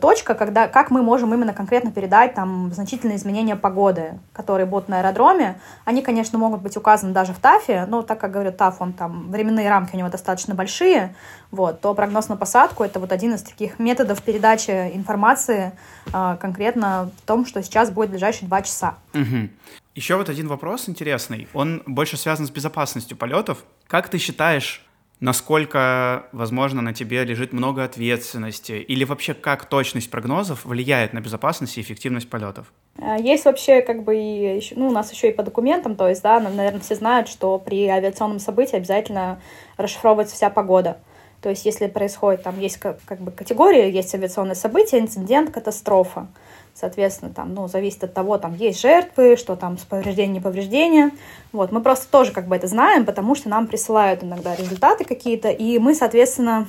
точка, 0.00 0.34
когда, 0.34 0.68
как 0.68 0.90
мы 0.90 1.02
можем 1.02 1.34
именно 1.34 1.52
конкретно 1.52 1.90
передать 1.90 2.34
там 2.34 2.72
значительные 2.72 3.16
изменения 3.16 3.56
погоды, 3.56 4.18
которые 4.32 4.66
будут 4.66 4.88
на 4.88 5.00
аэродроме. 5.00 5.60
Они, 5.84 6.02
конечно, 6.02 6.38
могут 6.38 6.62
быть 6.62 6.76
указаны 6.76 7.12
даже 7.12 7.32
в 7.32 7.38
ТАФе, 7.38 7.86
но 7.86 8.02
так 8.02 8.20
как, 8.20 8.30
говорю, 8.30 8.52
ТАФ, 8.52 8.80
он 8.80 8.92
там, 8.92 9.30
временные 9.30 9.68
рамки 9.68 9.94
у 9.94 9.98
него 9.98 10.08
достаточно 10.08 10.54
большие, 10.54 11.14
вот, 11.50 11.80
то 11.80 11.94
прогноз 11.94 12.28
на 12.28 12.36
посадку— 12.36 12.84
это 12.84 13.00
вот 13.00 13.12
один 13.12 13.34
из 13.34 13.42
таких 13.42 13.78
методов 13.78 14.22
передачи 14.22 14.70
информации 14.94 15.72
э, 16.12 16.36
конкретно 16.40 17.10
в 17.18 17.26
том, 17.26 17.44
что 17.44 17.62
сейчас 17.62 17.90
будет 17.90 18.08
в 18.08 18.12
ближайшие 18.12 18.48
два 18.48 18.62
часа. 18.62 18.94
Угу. 19.14 19.48
Еще 19.94 20.16
вот 20.16 20.28
один 20.28 20.48
вопрос 20.48 20.88
интересный. 20.88 21.48
Он 21.52 21.82
больше 21.86 22.16
связан 22.16 22.46
с 22.46 22.50
безопасностью 22.50 23.16
полетов. 23.16 23.58
Как 23.86 24.08
ты 24.08 24.18
считаешь, 24.18 24.86
насколько, 25.22 26.26
возможно, 26.32 26.82
на 26.82 26.92
тебе 26.92 27.24
лежит 27.24 27.52
много 27.52 27.84
ответственности, 27.84 28.72
или 28.72 29.04
вообще 29.04 29.34
как 29.34 29.66
точность 29.66 30.10
прогнозов 30.10 30.64
влияет 30.64 31.12
на 31.12 31.20
безопасность 31.20 31.78
и 31.78 31.80
эффективность 31.80 32.28
полетов? 32.28 32.72
Э, 32.98 33.16
есть 33.20 33.44
вообще 33.44 33.82
как 33.82 34.02
бы 34.02 34.16
и, 34.16 34.60
ну, 34.74 34.88
у 34.88 34.90
нас 34.90 35.12
еще 35.12 35.30
и 35.30 35.32
по 35.32 35.44
документам, 35.44 35.94
то 35.94 36.08
есть, 36.08 36.22
да, 36.22 36.40
наверное, 36.40 36.80
все 36.80 36.96
знают, 36.96 37.28
что 37.28 37.58
при 37.60 37.86
авиационном 37.86 38.40
событии 38.40 38.74
обязательно 38.74 39.40
расшифровывается 39.76 40.34
вся 40.34 40.50
погода. 40.50 40.98
То 41.40 41.50
есть, 41.50 41.64
если 41.66 41.86
происходит, 41.86 42.42
там 42.42 42.58
есть 42.58 42.78
как, 42.78 43.20
бы 43.20 43.30
категории, 43.30 43.92
есть 43.92 44.12
авиационное 44.14 44.56
событие, 44.56 45.00
инцидент, 45.00 45.50
катастрофа. 45.50 46.26
Соответственно, 46.74 47.32
там, 47.32 47.54
ну, 47.54 47.68
зависит 47.68 48.02
от 48.04 48.14
того, 48.14 48.38
там 48.38 48.54
есть 48.54 48.80
жертвы, 48.80 49.36
что 49.36 49.56
там 49.56 49.76
с 49.78 49.82
повреждением, 49.82 50.34
не 50.34 50.40
повреждения. 50.40 51.10
Вот, 51.52 51.70
мы 51.70 51.82
просто 51.82 52.10
тоже 52.10 52.32
как 52.32 52.48
бы 52.48 52.56
это 52.56 52.66
знаем, 52.66 53.04
потому 53.04 53.34
что 53.34 53.48
нам 53.48 53.66
присылают 53.66 54.24
иногда 54.24 54.54
результаты 54.56 55.04
какие-то, 55.04 55.50
и 55.50 55.78
мы, 55.78 55.94
соответственно, 55.94 56.66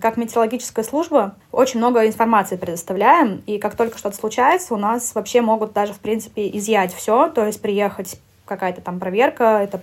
как 0.00 0.16
метеорологическая 0.16 0.84
служба 0.84 1.36
очень 1.52 1.78
много 1.78 2.06
информации 2.06 2.56
предоставляем, 2.56 3.42
и 3.46 3.58
как 3.58 3.76
только 3.76 3.98
что-то 3.98 4.16
случается, 4.16 4.74
у 4.74 4.76
нас 4.78 5.14
вообще 5.14 5.40
могут 5.40 5.72
даже, 5.72 5.92
в 5.92 6.00
принципе, 6.00 6.48
изъять 6.56 6.92
все, 6.92 7.28
то 7.28 7.46
есть 7.46 7.60
приехать 7.60 8.20
какая-то 8.44 8.80
там 8.80 8.98
проверка, 8.98 9.60
это 9.62 9.80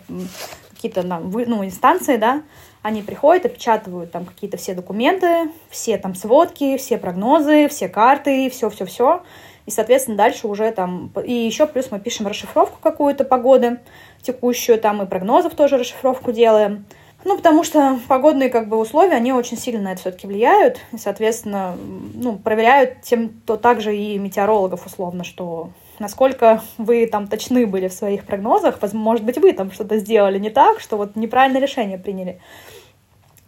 какие-то 0.71 1.03
ну, 1.03 1.63
инстанции, 1.63 2.17
да, 2.17 2.43
они 2.85 3.01
приходят, 3.01 3.47
опечатывают 3.47 4.11
там 4.11 4.25
какие-то 4.25 4.57
все 4.57 4.75
документы, 4.75 5.49
все 5.71 5.97
там 5.97 6.13
сводки, 6.13 6.77
все 6.77 6.99
прогнозы, 6.99 7.67
все 7.67 7.89
карты, 7.89 8.47
все-все-все. 8.51 9.23
И, 9.65 9.71
соответственно, 9.71 10.15
дальше 10.15 10.47
уже 10.47 10.71
там... 10.71 11.11
И 11.25 11.33
еще 11.33 11.65
плюс 11.65 11.87
мы 11.89 11.99
пишем 11.99 12.27
расшифровку 12.27 12.77
какую-то 12.79 13.23
погоды 13.23 13.79
текущую, 14.21 14.79
там 14.79 15.01
и 15.01 15.07
прогнозов 15.07 15.55
тоже 15.55 15.79
расшифровку 15.79 16.31
делаем. 16.31 16.85
Ну, 17.23 17.37
потому 17.37 17.63
что 17.63 17.99
погодные 18.07 18.49
как 18.49 18.69
бы 18.69 18.77
условия, 18.77 19.15
они 19.15 19.33
очень 19.33 19.57
сильно 19.57 19.81
на 19.81 19.93
это 19.93 20.01
все-таки 20.01 20.27
влияют. 20.27 20.77
И, 20.91 20.99
соответственно, 20.99 21.75
ну, 22.13 22.37
проверяют 22.37 23.01
тем, 23.01 23.29
то 23.47 23.57
также 23.57 23.97
и 23.97 24.19
метеорологов 24.19 24.85
условно, 24.85 25.23
что 25.23 25.71
насколько 25.97 26.61
вы 26.77 27.07
там 27.07 27.27
точны 27.27 27.65
были 27.65 27.87
в 27.87 27.93
своих 27.93 28.25
прогнозах. 28.25 28.77
Может 28.93 29.25
быть, 29.25 29.39
вы 29.39 29.53
там 29.53 29.71
что-то 29.71 29.97
сделали 29.97 30.37
не 30.37 30.51
так, 30.51 30.79
что 30.79 30.97
вот 30.97 31.15
неправильное 31.15 31.61
решение 31.61 31.97
приняли. 31.97 32.39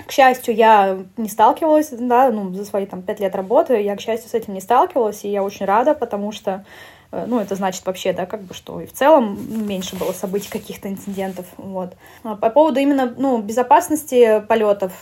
К 0.07 0.11
счастью, 0.11 0.55
я 0.55 0.99
не 1.17 1.27
сталкивалась, 1.27 1.89
да, 1.91 2.31
ну, 2.31 2.53
за 2.53 2.63
свои 2.63 2.85
там 2.85 3.01
пять 3.01 3.19
лет 3.19 3.35
работы, 3.35 3.81
я, 3.81 3.95
к 3.95 4.01
счастью, 4.01 4.29
с 4.29 4.33
этим 4.33 4.53
не 4.53 4.61
сталкивалась, 4.61 5.25
и 5.25 5.29
я 5.29 5.43
очень 5.43 5.65
рада, 5.65 5.93
потому 5.93 6.31
что, 6.31 6.63
э, 7.11 7.25
ну, 7.27 7.41
это 7.41 7.55
значит 7.55 7.85
вообще, 7.85 8.13
да, 8.13 8.25
как 8.25 8.41
бы, 8.43 8.53
что 8.53 8.79
и 8.79 8.85
в 8.85 8.93
целом 8.93 9.37
меньше 9.67 9.97
было 9.97 10.13
событий, 10.13 10.49
каких-то 10.49 10.87
инцидентов, 10.87 11.45
вот. 11.57 11.93
А 12.23 12.35
по 12.35 12.49
поводу 12.49 12.79
именно, 12.79 13.13
ну, 13.17 13.41
безопасности 13.41 14.41
полетов, 14.47 14.93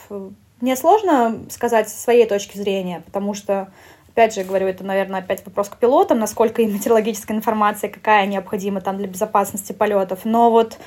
мне 0.60 0.76
сложно 0.76 1.39
сказать 1.50 1.88
со 1.88 2.02
своей 2.02 2.26
точки 2.26 2.58
зрения, 2.58 3.04
потому 3.06 3.36
что 3.36 3.68
опять 4.15 4.34
же, 4.34 4.44
говорю, 4.44 4.68
это, 4.68 4.84
наверное, 4.84 5.20
опять 5.20 5.46
вопрос 5.46 5.70
к 5.70 5.78
пилотам, 5.78 6.18
насколько 6.18 6.62
им 6.62 6.74
метеорологическая 6.74 7.38
информация, 7.38 7.91
какая 7.91 8.26
необходима 8.26 8.82
там 8.82 8.98
для 8.98 9.08
безопасности 9.08 9.74
полетов. 9.74 10.22
Но 10.24 10.50
вот 10.50 10.80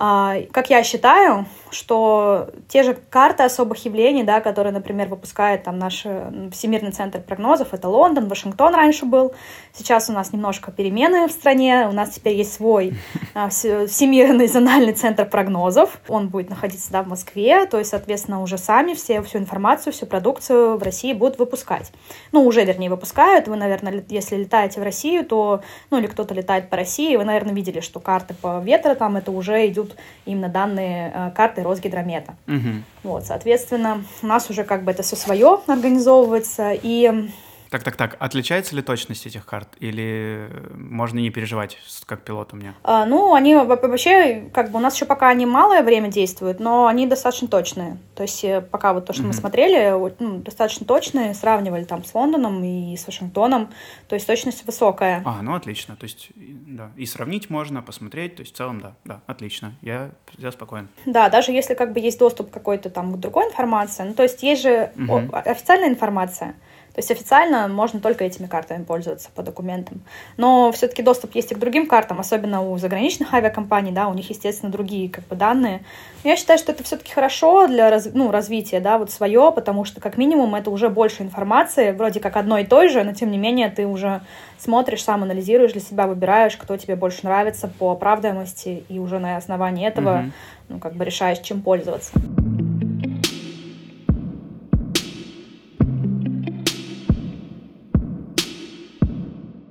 как 0.00 0.70
я 0.70 0.82
считаю, 0.82 1.44
что 1.70 2.48
те 2.68 2.82
же 2.82 2.96
карты 3.10 3.42
особых 3.42 3.84
явлений, 3.84 4.24
да, 4.24 4.40
которые, 4.40 4.72
например, 4.72 5.08
выпускает 5.08 5.64
там 5.64 5.78
наш 5.78 6.06
Всемирный 6.52 6.90
центр 6.90 7.20
прогнозов, 7.20 7.74
это 7.74 7.86
Лондон, 7.88 8.26
Вашингтон 8.28 8.74
раньше 8.74 9.04
был, 9.04 9.34
сейчас 9.74 10.08
у 10.08 10.14
нас 10.14 10.32
немножко 10.32 10.72
перемены 10.72 11.28
в 11.28 11.30
стране, 11.30 11.86
у 11.86 11.92
нас 11.92 12.10
теперь 12.10 12.34
есть 12.34 12.54
свой 12.54 12.94
а, 13.34 13.50
Всемирный 13.50 14.46
зональный 14.46 14.94
центр 14.94 15.26
прогнозов, 15.26 16.00
он 16.08 16.28
будет 16.28 16.48
находиться, 16.48 16.90
да, 16.90 17.02
в 17.02 17.08
Москве, 17.08 17.66
то 17.66 17.78
есть, 17.78 17.90
соответственно, 17.90 18.40
уже 18.40 18.56
сами 18.56 18.94
все, 18.94 19.20
всю 19.20 19.36
информацию, 19.36 19.92
всю 19.92 20.06
продукцию 20.06 20.78
в 20.78 20.82
России 20.82 21.12
будут 21.12 21.38
выпускать. 21.38 21.92
Ну, 22.32 22.46
уже, 22.46 22.64
вернее, 22.64 22.88
выпускают, 22.88 23.48
вы, 23.48 23.56
наверное, 23.56 24.02
если 24.08 24.36
летаете 24.36 24.80
в 24.80 24.82
Россию, 24.82 25.26
то, 25.26 25.60
ну, 25.90 25.98
или 25.98 26.06
кто-то 26.06 26.32
летает 26.32 26.70
по 26.70 26.76
России, 26.76 27.16
вы, 27.16 27.24
наверное, 27.24 27.52
видели, 27.52 27.80
что 27.80 28.00
карты 28.00 28.32
по 28.32 28.60
ветру 28.60 28.96
там, 28.96 29.16
это 29.16 29.30
уже 29.30 29.68
идут 29.68 29.89
именно 30.24 30.48
данные 30.48 31.12
э, 31.14 31.30
карты 31.34 31.62
Росгидромета. 31.62 32.34
Угу. 32.46 32.82
Вот, 33.04 33.26
соответственно, 33.26 34.04
у 34.22 34.26
нас 34.26 34.50
уже 34.50 34.64
как 34.64 34.84
бы 34.84 34.92
это 34.92 35.02
все 35.02 35.16
свое 35.16 35.60
организовывается, 35.66 36.72
и 36.72 37.28
так, 37.70 37.84
так, 37.84 37.96
так. 37.96 38.16
Отличается 38.18 38.74
ли 38.74 38.82
точность 38.82 39.26
этих 39.26 39.46
карт? 39.46 39.68
Или 39.78 40.50
можно 40.74 41.20
не 41.20 41.30
переживать, 41.30 41.78
как 42.04 42.22
пилот 42.22 42.52
у 42.52 42.56
меня? 42.56 42.74
А, 42.82 43.06
ну, 43.06 43.32
они 43.32 43.54
вообще, 43.54 44.50
как 44.52 44.72
бы 44.72 44.78
у 44.78 44.82
нас 44.82 44.96
еще 44.96 45.04
пока 45.04 45.28
они 45.28 45.46
малое 45.46 45.84
время 45.84 46.08
действуют, 46.08 46.58
но 46.58 46.88
они 46.88 47.06
достаточно 47.06 47.46
точные. 47.46 47.98
То 48.16 48.24
есть 48.24 48.42
э, 48.42 48.60
пока 48.60 48.92
вот 48.92 49.06
то, 49.06 49.12
что 49.12 49.22
mm-hmm. 49.22 49.26
мы 49.26 49.32
смотрели, 49.32 50.14
ну, 50.18 50.38
достаточно 50.38 50.84
точные, 50.84 51.32
сравнивали 51.32 51.84
там 51.84 52.04
с 52.04 52.12
Лондоном 52.12 52.62
и 52.64 52.96
с 52.96 53.06
Вашингтоном. 53.06 53.70
То 54.08 54.14
есть 54.14 54.26
точность 54.26 54.66
высокая. 54.66 55.22
А, 55.24 55.40
ну 55.40 55.54
отлично. 55.54 55.94
То 55.94 56.04
есть, 56.04 56.30
да, 56.36 56.90
и 56.96 57.06
сравнить 57.06 57.50
можно, 57.50 57.82
посмотреть. 57.82 58.34
То 58.34 58.40
есть 58.40 58.52
в 58.52 58.56
целом, 58.56 58.80
да, 58.80 58.94
да, 59.04 59.20
отлично. 59.26 59.74
Я, 59.80 60.10
я 60.38 60.50
спокоен. 60.50 60.88
Да, 61.06 61.28
даже 61.28 61.52
если 61.52 61.74
как 61.74 61.92
бы 61.92 62.00
есть 62.00 62.18
доступ 62.18 62.50
к 62.50 62.54
какой-то 62.54 62.90
там 62.90 63.20
другой 63.20 63.46
информации. 63.46 64.02
Ну, 64.02 64.14
то 64.14 64.24
есть 64.24 64.42
есть 64.42 64.62
же 64.62 64.90
mm-hmm. 64.96 65.40
официальная 65.42 65.88
информация. 65.88 66.56
То 66.94 66.98
есть 66.98 67.10
официально 67.10 67.68
можно 67.68 68.00
только 68.00 68.24
этими 68.24 68.46
картами 68.46 68.82
пользоваться 68.82 69.30
по 69.34 69.42
документам. 69.42 70.02
Но 70.36 70.72
все-таки 70.72 71.02
доступ 71.02 71.34
есть 71.34 71.52
и 71.52 71.54
к 71.54 71.58
другим 71.58 71.86
картам, 71.86 72.18
особенно 72.18 72.62
у 72.62 72.76
заграничных 72.78 73.32
авиакомпаний, 73.32 73.92
да, 73.92 74.08
у 74.08 74.14
них, 74.14 74.28
естественно, 74.28 74.72
другие 74.72 75.08
как 75.08 75.26
бы 75.28 75.36
данные. 75.36 75.84
Но 76.24 76.30
я 76.30 76.36
считаю, 76.36 76.58
что 76.58 76.72
это 76.72 76.82
все-таки 76.82 77.12
хорошо 77.12 77.68
для 77.68 77.90
раз, 77.90 78.08
ну, 78.12 78.30
развития, 78.30 78.80
да, 78.80 78.98
вот 78.98 79.10
свое, 79.10 79.52
потому 79.54 79.84
что 79.84 80.00
как 80.00 80.18
минимум 80.18 80.54
это 80.56 80.70
уже 80.70 80.88
больше 80.88 81.22
информации, 81.22 81.92
вроде 81.92 82.18
как 82.18 82.36
одной 82.36 82.62
и 82.62 82.66
той 82.66 82.88
же, 82.88 83.04
но 83.04 83.12
тем 83.14 83.30
не 83.30 83.38
менее 83.38 83.70
ты 83.70 83.86
уже 83.86 84.22
смотришь, 84.58 85.04
сам 85.04 85.22
анализируешь 85.22 85.72
для 85.72 85.80
себя, 85.80 86.06
выбираешь, 86.06 86.56
кто 86.56 86.76
тебе 86.76 86.96
больше 86.96 87.20
нравится 87.22 87.68
по 87.68 87.92
оправдаемости, 87.92 88.84
и 88.88 88.98
уже 88.98 89.18
на 89.20 89.36
основании 89.36 89.86
этого, 89.86 90.18
mm-hmm. 90.18 90.32
ну, 90.70 90.78
как 90.80 90.94
бы 90.94 91.04
решаешь, 91.04 91.38
чем 91.38 91.62
пользоваться. 91.62 92.12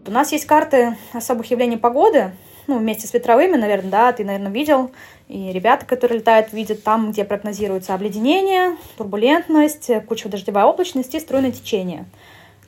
У 0.09 0.11
нас 0.11 0.31
есть 0.31 0.47
карты 0.47 0.97
особых 1.13 1.51
явлений 1.51 1.77
погоды, 1.77 2.31
ну, 2.65 2.79
вместе 2.79 3.05
с 3.05 3.13
ветровыми, 3.13 3.57
наверное, 3.57 3.91
да, 3.91 4.11
ты, 4.11 4.23
наверное, 4.23 4.51
видел, 4.51 4.89
и 5.27 5.51
ребята, 5.51 5.85
которые 5.85 6.17
летают, 6.17 6.51
видят 6.51 6.81
там, 6.81 7.11
где 7.11 7.23
прогнозируется 7.23 7.93
обледенение, 7.93 8.75
турбулентность, 8.97 9.91
куча 10.07 10.27
дождевая 10.27 10.65
облачность 10.65 11.13
и 11.13 11.19
струйное 11.19 11.51
течение. 11.51 12.05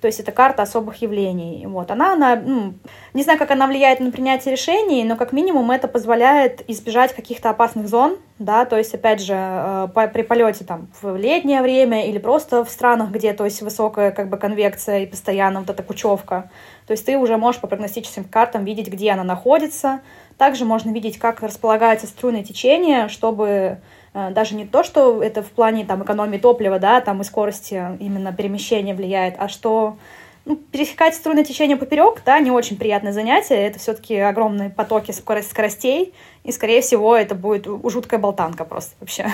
То 0.01 0.07
есть 0.07 0.19
это 0.19 0.31
карта 0.31 0.63
особых 0.63 1.01
явлений. 1.03 1.65
Вот. 1.67 1.91
Она, 1.91 2.13
она 2.13 2.35
ну, 2.35 2.73
не 3.13 3.21
знаю, 3.21 3.37
как 3.37 3.51
она 3.51 3.67
влияет 3.67 3.99
на 3.99 4.11
принятие 4.11 4.51
решений, 4.51 5.03
но 5.03 5.15
как 5.15 5.31
минимум 5.31 5.69
это 5.69 5.87
позволяет 5.87 6.67
избежать 6.67 7.13
каких-то 7.13 7.51
опасных 7.51 7.87
зон, 7.87 8.17
да, 8.39 8.65
то 8.65 8.77
есть, 8.77 8.95
опять 8.95 9.21
же, 9.21 9.35
э, 9.35 9.87
при 10.11 10.23
полете 10.23 10.65
там 10.65 10.87
в 11.01 11.15
летнее 11.15 11.61
время 11.61 12.07
или 12.09 12.17
просто 12.17 12.65
в 12.65 12.69
странах, 12.71 13.11
где, 13.11 13.33
то 13.33 13.45
есть, 13.45 13.61
высокая 13.61 14.09
как 14.09 14.29
бы 14.29 14.37
конвекция 14.37 15.01
и 15.01 15.05
постоянно 15.05 15.59
вот 15.59 15.69
эта 15.69 15.83
кучевка, 15.83 16.49
то 16.87 16.93
есть 16.93 17.05
ты 17.05 17.17
уже 17.17 17.37
можешь 17.37 17.61
по 17.61 17.67
прогностическим 17.67 18.23
картам 18.23 18.65
видеть, 18.65 18.89
где 18.89 19.11
она 19.11 19.23
находится. 19.23 20.01
Также 20.37 20.65
можно 20.65 20.91
видеть, 20.91 21.19
как 21.19 21.41
располагается 21.41 22.07
струнное 22.07 22.43
течение, 22.43 23.07
чтобы 23.07 23.77
даже 24.13 24.55
не 24.55 24.65
то, 24.65 24.83
что 24.83 25.23
это 25.23 25.41
в 25.41 25.51
плане 25.51 25.85
там, 25.85 26.03
экономии 26.03 26.37
топлива, 26.37 26.79
да, 26.79 27.01
там 27.01 27.21
и 27.21 27.23
скорости 27.23 27.81
именно 27.99 28.33
перемещения 28.33 28.93
влияет, 28.93 29.35
а 29.37 29.47
что 29.47 29.97
ну, 30.45 30.55
пересекать 30.55 31.15
струнное 31.15 31.43
течение 31.43 31.77
поперек, 31.77 32.21
да, 32.25 32.39
не 32.39 32.51
очень 32.51 32.77
приятное 32.77 33.13
занятие. 33.13 33.67
Это 33.67 33.79
все-таки 33.79 34.17
огромные 34.17 34.69
потоки 34.69 35.11
скоростей, 35.11 36.13
и, 36.43 36.51
скорее 36.51 36.81
всего, 36.81 37.15
это 37.15 37.35
будет 37.35 37.67
жуткая 37.83 38.19
болтанка 38.19 38.65
просто 38.65 38.95
вообще. 38.99 39.27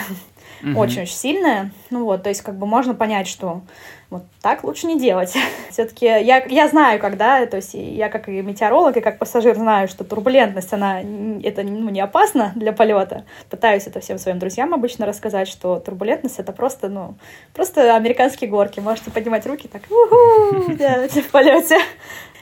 Очень-очень 0.63 1.15
сильная. 1.15 1.71
Ну 1.89 2.05
вот, 2.05 2.23
то 2.23 2.29
есть 2.29 2.41
как 2.41 2.55
бы 2.57 2.65
можно 2.65 2.95
понять, 2.95 3.27
что 3.27 3.61
вот 4.09 4.23
так 4.41 4.63
лучше 4.63 4.87
не 4.87 4.99
делать. 4.99 5.35
Все-таки 5.69 6.05
я, 6.05 6.43
я 6.45 6.67
знаю, 6.67 6.99
когда, 6.99 7.45
то 7.45 7.57
есть 7.57 7.73
я 7.73 8.09
как 8.09 8.29
и 8.29 8.41
метеоролог, 8.41 8.95
и 8.97 9.01
как 9.01 9.19
пассажир 9.19 9.55
знаю, 9.55 9.87
что 9.87 10.03
турбулентность, 10.03 10.71
она, 10.73 11.01
это 11.01 11.63
ну, 11.63 11.89
не 11.89 11.99
опасно 11.99 12.53
для 12.55 12.71
полета. 12.71 13.25
Пытаюсь 13.49 13.85
это 13.85 13.99
всем 13.99 14.17
своим 14.17 14.39
друзьям 14.39 14.73
обычно 14.73 15.05
рассказать, 15.05 15.47
что 15.47 15.79
турбулентность 15.79 16.39
это 16.39 16.53
просто, 16.53 16.87
ну, 16.87 17.15
просто 17.53 17.95
американские 17.95 18.49
горки. 18.49 18.79
Можете 18.79 19.11
поднимать 19.11 19.45
руки 19.45 19.67
так, 19.67 19.81
в 19.89 21.31
полете 21.31 21.77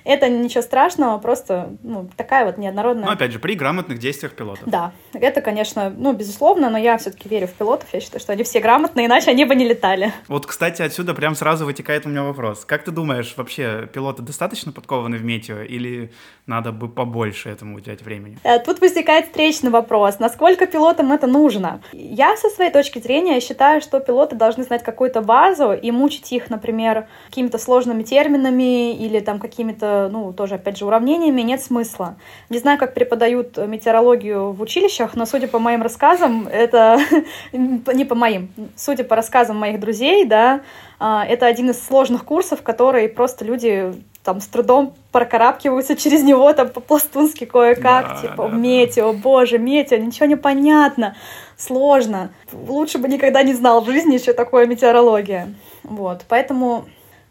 это 0.06 0.30
ничего 0.30 0.62
страшного, 0.62 1.18
просто 1.18 1.76
ну, 1.84 2.08
такая 2.16 2.46
вот 2.46 2.58
неоднородная... 2.58 3.06
Ну, 3.06 3.12
опять 3.12 3.32
же, 3.32 3.40
при 3.40 3.56
грамотных 3.56 3.98
действиях 3.98 4.34
пилотов. 4.34 4.64
Да, 4.68 4.94
это, 5.14 5.42
конечно, 5.42 5.90
ну, 5.90 6.14
безусловно, 6.14 6.70
но 6.70 6.78
я 6.78 6.98
все-таки 6.98 7.28
верю 7.28 7.48
в 7.48 7.54
пилотов, 7.54 7.90
я 7.92 8.00
считаю, 8.00 8.22
что 8.22 8.32
они 8.32 8.44
все 8.44 8.60
грамотные, 8.60 9.08
иначе 9.08 9.32
они 9.32 9.46
бы 9.46 9.56
не 9.56 9.68
летали. 9.68 10.14
Вот, 10.28 10.46
кстати, 10.46 10.84
отсюда 10.84 11.16
прям 11.16 11.36
сразу 11.36 11.66
вытекает 11.66 12.06
у 12.06 12.10
меня 12.10 12.24
вопрос. 12.24 12.66
Как 12.66 12.84
ты 12.84 12.92
думаешь, 12.92 13.34
вообще 13.36 13.90
пилоты 13.92 14.22
достаточно 14.22 14.72
подкованы 14.72 15.18
в 15.18 15.24
метео 15.24 15.62
или 15.62 16.12
надо 16.46 16.72
бы 16.72 16.88
побольше 16.88 17.50
этому 17.50 17.78
уделять 17.78 18.04
времени? 18.04 18.38
Э, 18.44 18.60
тут 18.60 18.82
возникает 18.82 19.26
встречный 19.26 19.72
вопрос, 19.72 20.20
насколько 20.20 20.68
пилотам 20.68 21.12
это 21.12 21.26
нужно? 21.26 21.82
Я 21.94 22.38
со 22.38 22.50
своей 22.50 22.72
точки 22.72 23.00
зрения 23.00 23.40
считаю, 23.40 23.82
что 23.82 24.00
пилоты 24.00 24.36
должны 24.36 24.64
знать 24.64 24.84
какую-то 24.84 25.22
базу 25.22 25.74
и 25.74 25.90
мучить 25.90 26.32
их, 26.32 26.52
например, 26.52 27.08
какими-то 27.30 27.58
сложными 27.58 28.04
терминами 28.04 28.94
или 28.94 29.20
там 29.20 29.40
какими-то 29.40 29.95
ну, 30.12 30.34
тоже, 30.34 30.56
опять 30.56 30.78
же, 30.78 30.86
уравнениями 30.86 31.42
нет 31.42 31.62
смысла. 31.62 32.16
Не 32.50 32.60
знаю, 32.60 32.78
как 32.78 32.94
преподают 32.94 33.58
метеорологию 33.58 34.52
в 34.52 34.62
училищах, 34.62 35.16
но, 35.16 35.26
судя 35.26 35.48
по 35.48 35.60
моим 35.60 35.82
рассказам, 35.82 36.48
это 36.48 37.00
не 37.54 38.06
по 38.06 38.16
моим, 38.16 38.50
судя 38.76 39.04
по 39.04 39.16
рассказам 39.16 39.58
моих 39.58 39.80
друзей, 39.80 40.26
да, 40.26 40.62
а, 41.00 41.26
это 41.26 41.46
один 41.46 41.70
из 41.70 41.84
сложных 41.86 42.24
курсов, 42.24 42.62
которые 42.62 43.10
просто 43.10 43.46
люди 43.46 43.94
там 44.24 44.42
с 44.42 44.48
трудом 44.48 44.96
прокарабкиваются 45.12 45.96
через 45.98 46.24
него 46.24 46.52
там 46.54 46.70
по-пластунски 46.70 47.46
кое-как, 47.46 48.08
да, 48.08 48.22
типа, 48.22 48.50
да, 48.50 48.56
метео, 48.56 49.14
да. 49.14 49.20
боже, 49.20 49.58
метео, 49.60 49.98
ничего 49.98 50.26
не 50.26 50.36
понятно, 50.36 51.16
сложно. 51.58 52.32
Лучше 52.52 52.98
бы 52.98 53.08
никогда 53.08 53.44
не 53.44 53.54
знал 53.54 53.82
в 53.82 53.86
жизни 53.86 54.16
еще 54.16 54.34
такое 54.34 54.66
метеорология. 54.66 55.54
Вот, 55.84 56.26
поэтому 56.28 56.86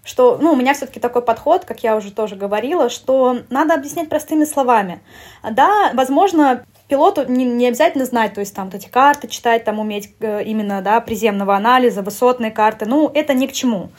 что, 0.05 0.39
ну, 0.41 0.53
у 0.53 0.57
меня 0.57 0.75
все-таки 0.75 1.01
такой 1.01 1.23
подход, 1.23 1.65
как 1.65 1.83
я 1.83 1.97
уже 1.97 2.13
тоже 2.13 2.37
говорила, 2.37 2.91
что 2.91 3.39
надо 3.49 3.75
объяснять 3.75 4.09
простыми 4.11 4.45
словами. 4.45 5.01
Да, 5.43 5.91
возможно, 5.95 6.65
пилоту 6.89 7.25
не, 7.27 7.45
не 7.45 7.69
обязательно 7.69 8.05
знать, 8.05 8.35
то 8.35 8.41
есть 8.41 8.55
там 8.55 8.67
вот 8.67 8.75
эти 8.75 8.89
карты 8.89 9.29
читать, 9.29 9.65
там 9.65 9.79
уметь 9.79 10.15
э, 10.21 10.45
именно, 10.45 10.83
да, 10.83 11.01
приземного 11.01 11.57
анализа, 11.57 12.03
высотные 12.03 12.51
карты, 12.51 12.85
ну, 12.87 13.11
это 13.13 13.33
ни 13.33 13.47
к 13.47 13.53
чему. 13.53 13.91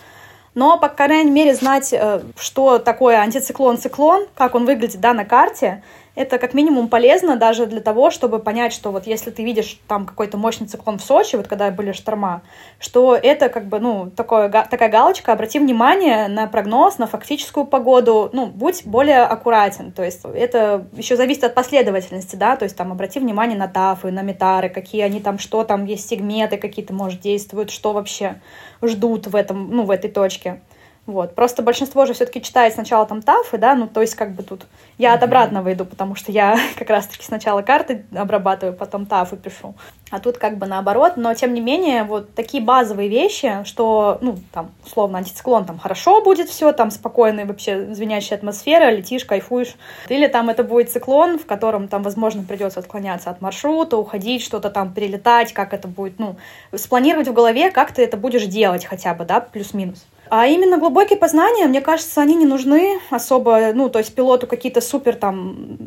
Но, 0.53 0.77
по 0.77 0.87
крайней 0.87 1.31
мере, 1.31 1.55
знать, 1.55 1.91
э, 1.91 2.21
что 2.37 2.77
такое 2.77 3.17
антициклон-циклон, 3.17 4.27
как 4.35 4.53
он 4.53 4.65
выглядит, 4.65 5.01
да, 5.01 5.13
на 5.13 5.25
карте, 5.25 5.83
это 6.15 6.37
как 6.37 6.53
минимум 6.53 6.87
полезно 6.87 7.35
даже 7.35 7.65
для 7.65 7.81
того, 7.81 8.09
чтобы 8.09 8.39
понять, 8.39 8.73
что 8.73 8.91
вот 8.91 9.05
если 9.05 9.31
ты 9.31 9.43
видишь 9.43 9.79
там 9.87 10.05
какой-то 10.05 10.37
мощный 10.37 10.67
циклон 10.67 10.97
в 10.97 11.03
Сочи, 11.03 11.35
вот 11.35 11.47
когда 11.47 11.69
были 11.71 11.91
шторма, 11.91 12.41
что 12.79 13.15
это 13.15 13.49
как 13.49 13.67
бы, 13.67 13.79
ну, 13.79 14.09
такое, 14.15 14.49
такая 14.49 14.89
галочка, 14.89 15.33
обрати 15.33 15.59
внимание 15.59 16.27
на 16.27 16.47
прогноз, 16.47 16.97
на 16.97 17.07
фактическую 17.07 17.65
погоду, 17.65 18.29
ну, 18.31 18.45
будь 18.45 18.85
более 18.85 19.23
аккуратен, 19.23 19.91
то 19.91 20.03
есть 20.03 20.21
это 20.23 20.87
еще 20.93 21.17
зависит 21.17 21.43
от 21.43 21.53
последовательности, 21.53 22.35
да, 22.35 22.55
то 22.55 22.63
есть 22.63 22.75
там 22.75 22.91
обрати 22.91 23.19
внимание 23.19 23.57
на 23.57 23.67
тафы, 23.67 24.11
на 24.11 24.21
метары, 24.21 24.69
какие 24.69 25.01
они 25.01 25.19
там, 25.19 25.37
что 25.37 25.63
там 25.63 25.85
есть 25.85 26.07
сегменты 26.07 26.57
какие-то, 26.57 26.93
может, 26.93 27.19
действуют, 27.19 27.69
что 27.69 27.91
вообще 27.93 28.41
ждут 28.81 29.27
в 29.27 29.35
этом, 29.35 29.69
ну, 29.71 29.83
в 29.83 29.91
этой 29.91 30.09
точке. 30.09 30.61
Вот. 31.05 31.35
Просто 31.35 31.61
большинство 31.61 32.07
же 32.07 32.13
все-таки 32.13 32.41
читает 32.41 32.73
сначала 32.73 33.05
там 33.05 33.21
тафы, 33.21 33.59
да, 33.59 33.75
ну, 33.75 33.87
то 33.87 34.01
есть 34.01 34.15
как 34.15 34.31
бы 34.31 34.41
тут 34.41 34.65
я 34.97 35.13
от 35.13 35.21
обратного 35.21 35.71
иду, 35.71 35.85
потому 35.85 36.15
что 36.15 36.31
я 36.31 36.57
как 36.77 36.89
раз-таки 36.89 37.23
сначала 37.23 37.61
карты 37.61 38.05
обрабатываю, 38.15 38.75
потом 38.75 39.05
тафы 39.05 39.37
пишу. 39.37 39.75
А 40.09 40.19
тут 40.19 40.39
как 40.39 40.57
бы 40.57 40.65
наоборот, 40.65 41.13
но 41.15 41.33
тем 41.35 41.53
не 41.53 41.61
менее 41.61 42.03
вот 42.05 42.33
такие 42.33 42.63
базовые 42.63 43.07
вещи, 43.07 43.63
что, 43.65 44.17
ну, 44.21 44.37
там, 44.51 44.71
условно, 44.83 45.19
антициклон, 45.19 45.65
там, 45.65 45.77
хорошо 45.77 46.23
будет 46.23 46.49
все, 46.49 46.71
там, 46.71 46.89
спокойная 46.89 47.45
вообще 47.45 47.93
звенящая 47.93 48.39
атмосфера, 48.39 48.89
летишь, 48.89 49.25
кайфуешь. 49.25 49.75
Или 50.09 50.25
там 50.25 50.49
это 50.49 50.63
будет 50.63 50.91
циклон, 50.91 51.37
в 51.37 51.45
котором 51.45 51.87
там, 51.87 52.01
возможно, 52.01 52.43
придется 52.43 52.79
отклоняться 52.79 53.29
от 53.29 53.41
маршрута, 53.41 53.97
уходить, 53.97 54.41
что-то 54.41 54.71
там 54.71 54.91
перелетать, 54.91 55.53
как 55.53 55.73
это 55.73 55.87
будет, 55.87 56.17
ну, 56.17 56.35
спланировать 56.73 57.27
в 57.27 57.33
голове, 57.33 57.69
как 57.69 57.91
ты 57.91 58.03
это 58.03 58.17
будешь 58.17 58.45
делать 58.45 58.85
хотя 58.85 59.13
бы, 59.13 59.25
да, 59.25 59.39
плюс-минус. 59.39 60.05
А 60.29 60.47
именно 60.47 60.77
глубокие 60.77 61.19
познания, 61.19 61.67
мне 61.67 61.81
кажется, 61.81 62.21
они 62.21 62.35
не 62.35 62.45
нужны 62.45 62.99
особо, 63.09 63.73
ну, 63.73 63.89
то 63.89 63.99
есть 63.99 64.15
пилоту 64.15 64.47
какие-то 64.47 64.81
супер 64.81 65.15
там, 65.15 65.77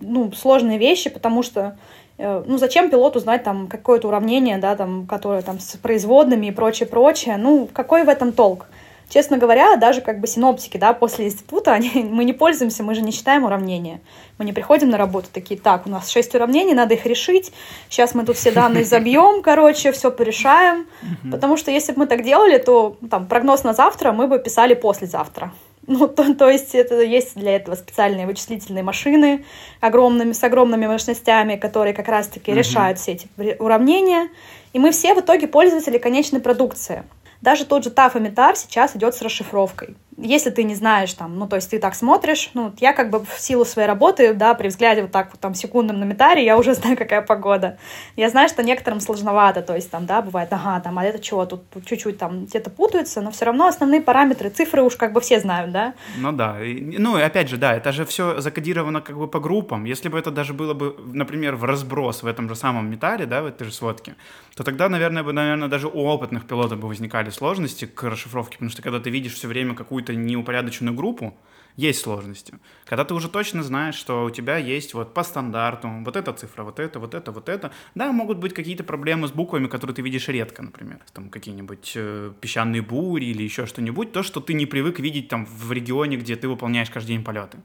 ну, 0.00 0.32
сложные 0.32 0.78
вещи, 0.78 1.10
потому 1.10 1.42
что 1.42 1.76
э, 2.18 2.42
ну, 2.46 2.58
зачем 2.58 2.90
пилоту 2.90 3.20
знать 3.20 3.44
там 3.44 3.68
какое-то 3.68 4.08
уравнение, 4.08 4.58
да, 4.58 4.74
там, 4.74 5.06
которое 5.06 5.42
там 5.42 5.60
с 5.60 5.76
производными 5.76 6.46
и 6.46 6.50
прочее, 6.50 6.88
прочее, 6.88 7.36
ну, 7.36 7.68
какой 7.72 8.04
в 8.04 8.08
этом 8.08 8.32
толк? 8.32 8.66
Честно 9.14 9.38
говоря, 9.38 9.76
даже 9.76 10.00
как 10.00 10.18
бы 10.18 10.26
синоптики, 10.26 10.76
да, 10.76 10.92
после 10.92 11.26
института, 11.26 11.72
они, 11.74 12.02
мы 12.02 12.24
не 12.24 12.32
пользуемся, 12.32 12.82
мы 12.82 12.96
же 12.96 13.00
не 13.00 13.12
читаем 13.12 13.44
уравнения. 13.44 14.00
Мы 14.38 14.44
не 14.44 14.52
приходим 14.52 14.90
на 14.90 14.98
работу 14.98 15.28
такие, 15.32 15.58
так, 15.58 15.86
у 15.86 15.88
нас 15.88 16.10
шесть 16.10 16.34
уравнений, 16.34 16.74
надо 16.74 16.94
их 16.94 17.06
решить, 17.06 17.52
сейчас 17.88 18.16
мы 18.16 18.24
тут 18.24 18.36
все 18.36 18.50
данные 18.50 18.84
забьем, 18.84 19.40
короче, 19.42 19.92
все 19.92 20.10
порешаем. 20.10 20.88
Потому 21.30 21.56
что 21.56 21.70
если 21.70 21.92
бы 21.92 22.00
мы 22.00 22.06
так 22.08 22.24
делали, 22.24 22.58
то 22.58 22.96
там 23.08 23.28
прогноз 23.28 23.62
на 23.62 23.72
завтра 23.72 24.10
мы 24.10 24.26
бы 24.26 24.40
писали 24.40 24.74
послезавтра. 24.74 25.52
Ну, 25.86 26.08
то, 26.08 26.34
то 26.34 26.50
есть 26.50 26.74
это 26.74 27.00
есть 27.00 27.36
для 27.36 27.54
этого 27.54 27.76
специальные 27.76 28.26
вычислительные 28.26 28.82
машины 28.82 29.44
огромными, 29.80 30.32
с 30.32 30.42
огромными 30.42 30.88
мощностями, 30.88 31.54
которые 31.54 31.94
как 31.94 32.08
раз-таки 32.08 32.50
uh 32.50 32.54
решают 32.54 32.98
все 32.98 33.12
эти 33.12 33.28
уравнения. 33.60 34.28
И 34.72 34.80
мы 34.80 34.90
все 34.90 35.14
в 35.14 35.20
итоге 35.20 35.46
пользователи 35.46 35.98
конечной 35.98 36.40
продукции. 36.40 37.04
Даже 37.44 37.66
тот 37.66 37.84
же 37.84 37.90
TAF 37.90 38.16
сейчас 38.56 38.96
идет 38.96 39.14
с 39.14 39.20
расшифровкой 39.20 39.96
если 40.16 40.50
ты 40.50 40.62
не 40.64 40.74
знаешь 40.74 41.12
там, 41.14 41.38
ну, 41.38 41.46
то 41.48 41.56
есть 41.56 41.70
ты 41.70 41.78
так 41.78 41.94
смотришь, 41.94 42.50
ну, 42.54 42.72
я 42.78 42.92
как 42.92 43.10
бы 43.10 43.24
в 43.24 43.38
силу 43.38 43.64
своей 43.64 43.88
работы, 43.88 44.34
да, 44.34 44.54
при 44.54 44.68
взгляде 44.68 45.02
вот 45.02 45.10
так 45.10 45.30
вот 45.32 45.40
там 45.40 45.54
секундном 45.54 45.98
на 45.98 46.04
метаре, 46.04 46.44
я 46.44 46.56
уже 46.56 46.74
знаю, 46.74 46.96
какая 46.96 47.22
погода. 47.22 47.78
Я 48.16 48.30
знаю, 48.30 48.48
что 48.48 48.62
некоторым 48.62 49.00
сложновато, 49.00 49.62
то 49.62 49.74
есть 49.74 49.90
там, 49.90 50.06
да, 50.06 50.22
бывает, 50.22 50.52
ага, 50.52 50.80
там, 50.80 50.98
а 50.98 51.04
это 51.04 51.18
чего, 51.18 51.46
тут 51.46 51.62
чуть-чуть 51.84 52.18
там 52.18 52.44
где-то 52.44 52.70
путаются, 52.70 53.20
но 53.20 53.30
все 53.30 53.46
равно 53.46 53.66
основные 53.66 54.00
параметры, 54.00 54.50
цифры 54.50 54.82
уж 54.82 54.96
как 54.96 55.12
бы 55.12 55.20
все 55.20 55.40
знают, 55.40 55.72
да? 55.72 55.94
Ну 56.18 56.32
да, 56.32 56.62
и, 56.62 56.98
ну 56.98 57.18
и 57.18 57.22
опять 57.22 57.48
же, 57.48 57.56
да, 57.56 57.74
это 57.74 57.92
же 57.92 58.04
все 58.04 58.40
закодировано 58.40 59.00
как 59.00 59.18
бы 59.18 59.28
по 59.28 59.40
группам. 59.40 59.84
Если 59.84 60.08
бы 60.08 60.18
это 60.18 60.30
даже 60.30 60.54
было 60.54 60.74
бы, 60.74 60.96
например, 61.12 61.56
в 61.56 61.64
разброс 61.64 62.22
в 62.22 62.26
этом 62.26 62.48
же 62.48 62.54
самом 62.54 62.90
метаре, 62.90 63.26
да, 63.26 63.42
в 63.42 63.46
этой 63.46 63.64
же 63.64 63.72
сводке, 63.72 64.14
то 64.54 64.62
тогда, 64.62 64.88
наверное, 64.88 65.22
бы, 65.22 65.32
наверное, 65.32 65.68
даже 65.68 65.88
у 65.88 66.04
опытных 66.04 66.46
пилотов 66.46 66.78
бы 66.78 66.88
возникали 66.88 67.30
сложности 67.30 67.86
к 67.86 68.02
расшифровке, 68.04 68.54
потому 68.54 68.70
что 68.70 68.82
когда 68.82 69.00
ты 69.00 69.10
видишь 69.10 69.34
все 69.34 69.48
время 69.48 69.74
какую 69.74 70.03
какую-то 70.04 70.14
неупорядоченную 70.14 70.94
группу, 70.94 71.34
есть 71.76 72.02
сложности. 72.02 72.54
Когда 72.86 73.04
ты 73.04 73.14
уже 73.14 73.28
точно 73.28 73.64
знаешь, 73.64 73.96
что 73.96 74.24
у 74.24 74.30
тебя 74.30 74.58
есть 74.58 74.94
вот 74.94 75.12
по 75.12 75.24
стандарту 75.24 75.88
вот 76.04 76.16
эта 76.16 76.32
цифра, 76.32 76.62
вот 76.62 76.78
это, 76.78 77.00
вот 77.00 77.14
это, 77.14 77.32
вот 77.32 77.48
это. 77.48 77.72
Да, 77.96 78.12
могут 78.12 78.38
быть 78.38 78.54
какие-то 78.54 78.84
проблемы 78.84 79.26
с 79.26 79.32
буквами, 79.32 79.66
которые 79.66 79.96
ты 79.96 80.02
видишь 80.02 80.28
редко, 80.28 80.62
например. 80.62 80.98
Там 81.12 81.30
какие-нибудь 81.30 81.92
э, 81.96 82.32
песчаные 82.40 82.80
бури 82.80 83.24
или 83.24 83.42
еще 83.42 83.66
что-нибудь. 83.66 84.12
То, 84.12 84.22
что 84.22 84.40
ты 84.40 84.54
не 84.54 84.66
привык 84.66 85.00
видеть 85.00 85.28
там 85.28 85.46
в 85.46 85.72
регионе, 85.72 86.16
где 86.16 86.36
ты 86.36 86.46
выполняешь 86.46 86.90
каждый 86.90 87.08
день 87.08 87.24
полеты. 87.24 87.58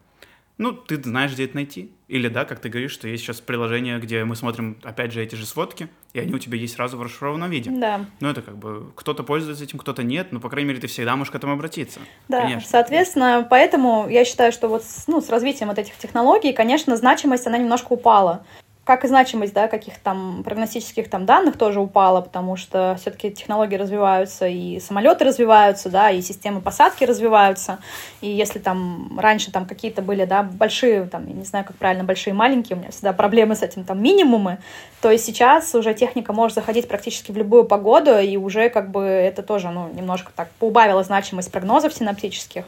Ну, 0.60 0.74
ты 0.74 1.02
знаешь, 1.02 1.32
где 1.32 1.46
это 1.46 1.56
найти. 1.56 1.90
Или, 2.10 2.28
да, 2.28 2.44
как 2.44 2.60
ты 2.60 2.68
говоришь, 2.68 2.92
что 2.92 3.08
есть 3.08 3.24
сейчас 3.24 3.40
приложение, 3.40 3.98
где 3.98 4.26
мы 4.26 4.36
смотрим, 4.36 4.78
опять 4.84 5.14
же, 5.14 5.24
эти 5.24 5.36
же 5.36 5.46
сводки, 5.46 5.88
и 6.12 6.20
они 6.20 6.34
у 6.34 6.38
тебя 6.38 6.58
есть 6.58 6.76
сразу 6.76 6.98
в 6.98 7.02
расшифрованном 7.02 7.50
виде. 7.50 7.72
Да. 7.72 8.06
Ну, 8.20 8.30
это 8.30 8.42
как 8.42 8.58
бы 8.58 8.92
кто-то 8.96 9.24
пользуется 9.24 9.64
этим, 9.64 9.80
кто-то 9.80 10.04
нет, 10.04 10.34
но, 10.34 10.42
по 10.42 10.50
крайней 10.50 10.68
мере, 10.68 10.82
ты 10.82 10.88
всегда 10.88 11.16
можешь 11.16 11.32
к 11.32 11.36
этому 11.36 11.54
обратиться. 11.54 12.02
Да, 12.28 12.42
конечно. 12.42 12.70
соответственно, 12.70 13.48
поэтому 13.50 14.10
я 14.10 14.26
считаю, 14.26 14.52
что 14.52 14.68
вот 14.68 14.84
с, 14.84 15.08
ну, 15.08 15.22
с 15.22 15.30
развитием 15.30 15.70
вот 15.70 15.80
этих 15.80 15.96
технологий, 15.98 16.52
конечно, 16.52 16.98
значимость, 16.98 17.48
она 17.48 17.58
немножко 17.58 17.94
упала 17.94 18.46
как 18.90 19.06
и 19.06 19.08
значимость 19.08 19.54
да, 19.54 19.68
каких-то 19.68 20.00
там 20.02 20.42
прогностических 20.44 21.12
там 21.12 21.28
данных 21.28 21.60
тоже 21.60 21.80
упала, 21.80 22.22
потому 22.22 22.56
что 22.56 22.98
все-таки 23.00 23.30
технологии 23.30 23.76
развиваются, 23.76 24.48
и 24.48 24.80
самолеты 24.80 25.26
развиваются, 25.26 25.90
да, 25.90 26.10
и 26.10 26.24
системы 26.24 26.60
посадки 26.60 27.04
развиваются. 27.04 27.78
И 28.22 28.28
если 28.28 28.58
там 28.58 29.20
раньше 29.20 29.52
там 29.52 29.68
какие-то 29.68 30.02
были, 30.02 30.26
да, 30.26 30.42
большие, 30.42 31.04
там, 31.04 31.28
я 31.28 31.34
не 31.36 31.44
знаю, 31.44 31.66
как 31.66 31.76
правильно, 31.76 32.04
большие, 32.04 32.34
маленькие, 32.34 32.78
у 32.78 32.80
меня 32.80 32.90
всегда 32.90 33.14
проблемы 33.14 33.56
с 33.56 33.62
этим, 33.62 33.84
там, 33.84 34.02
минимумы, 34.02 34.58
то 35.02 35.12
есть 35.12 35.24
сейчас 35.24 35.76
уже 35.76 35.94
техника 35.94 36.34
может 36.34 36.56
заходить 36.56 36.88
практически 36.88 37.32
в 37.32 37.38
любую 37.38 37.66
погоду, 37.66 38.18
и 38.18 38.38
уже 38.38 38.70
как 38.70 38.90
бы 38.90 39.04
это 39.04 39.44
тоже, 39.44 39.70
ну, 39.70 39.88
немножко 39.94 40.32
так 40.36 40.50
поубавило 40.58 41.04
значимость 41.04 41.52
прогнозов 41.52 41.94
синаптических. 41.94 42.66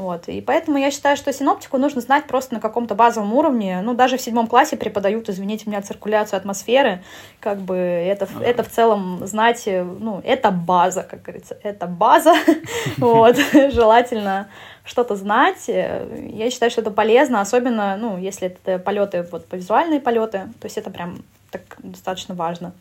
Вот. 0.00 0.28
И 0.28 0.40
поэтому 0.40 0.78
я 0.78 0.90
считаю, 0.90 1.14
что 1.18 1.30
синоптику 1.30 1.76
нужно 1.76 2.00
знать 2.00 2.24
просто 2.24 2.54
на 2.54 2.60
каком-то 2.60 2.94
базовом 2.94 3.34
уровне. 3.34 3.82
Ну, 3.82 3.92
даже 3.92 4.16
в 4.16 4.22
седьмом 4.22 4.46
классе 4.46 4.78
преподают, 4.78 5.28
извините 5.28 5.68
меня, 5.68 5.82
циркуляцию 5.82 6.38
атмосферы. 6.38 7.02
Как 7.38 7.58
бы 7.58 7.76
это, 7.76 8.24
ага. 8.24 8.42
это 8.42 8.62
в 8.62 8.70
целом 8.70 9.26
знать, 9.26 9.62
ну, 9.66 10.22
это 10.24 10.50
база, 10.52 11.02
как 11.02 11.20
говорится, 11.20 11.58
это 11.62 11.86
база. 11.86 12.34
Вот. 12.96 13.36
Желательно 13.52 14.48
что-то 14.84 15.16
знать. 15.16 15.68
Я 15.68 16.50
считаю, 16.50 16.70
что 16.70 16.80
это 16.80 16.90
полезно, 16.90 17.42
особенно, 17.42 17.98
ну, 17.98 18.16
если 18.16 18.48
это 18.48 18.78
полеты, 18.78 19.26
вот, 19.30 19.46
по 19.46 19.56
визуальные 19.56 20.00
полеты, 20.00 20.48
то 20.60 20.64
есть 20.64 20.78
это 20.78 20.88
прям 20.90 21.18
так 21.50 21.62
достаточно 21.78 22.34
важно. 22.34 22.72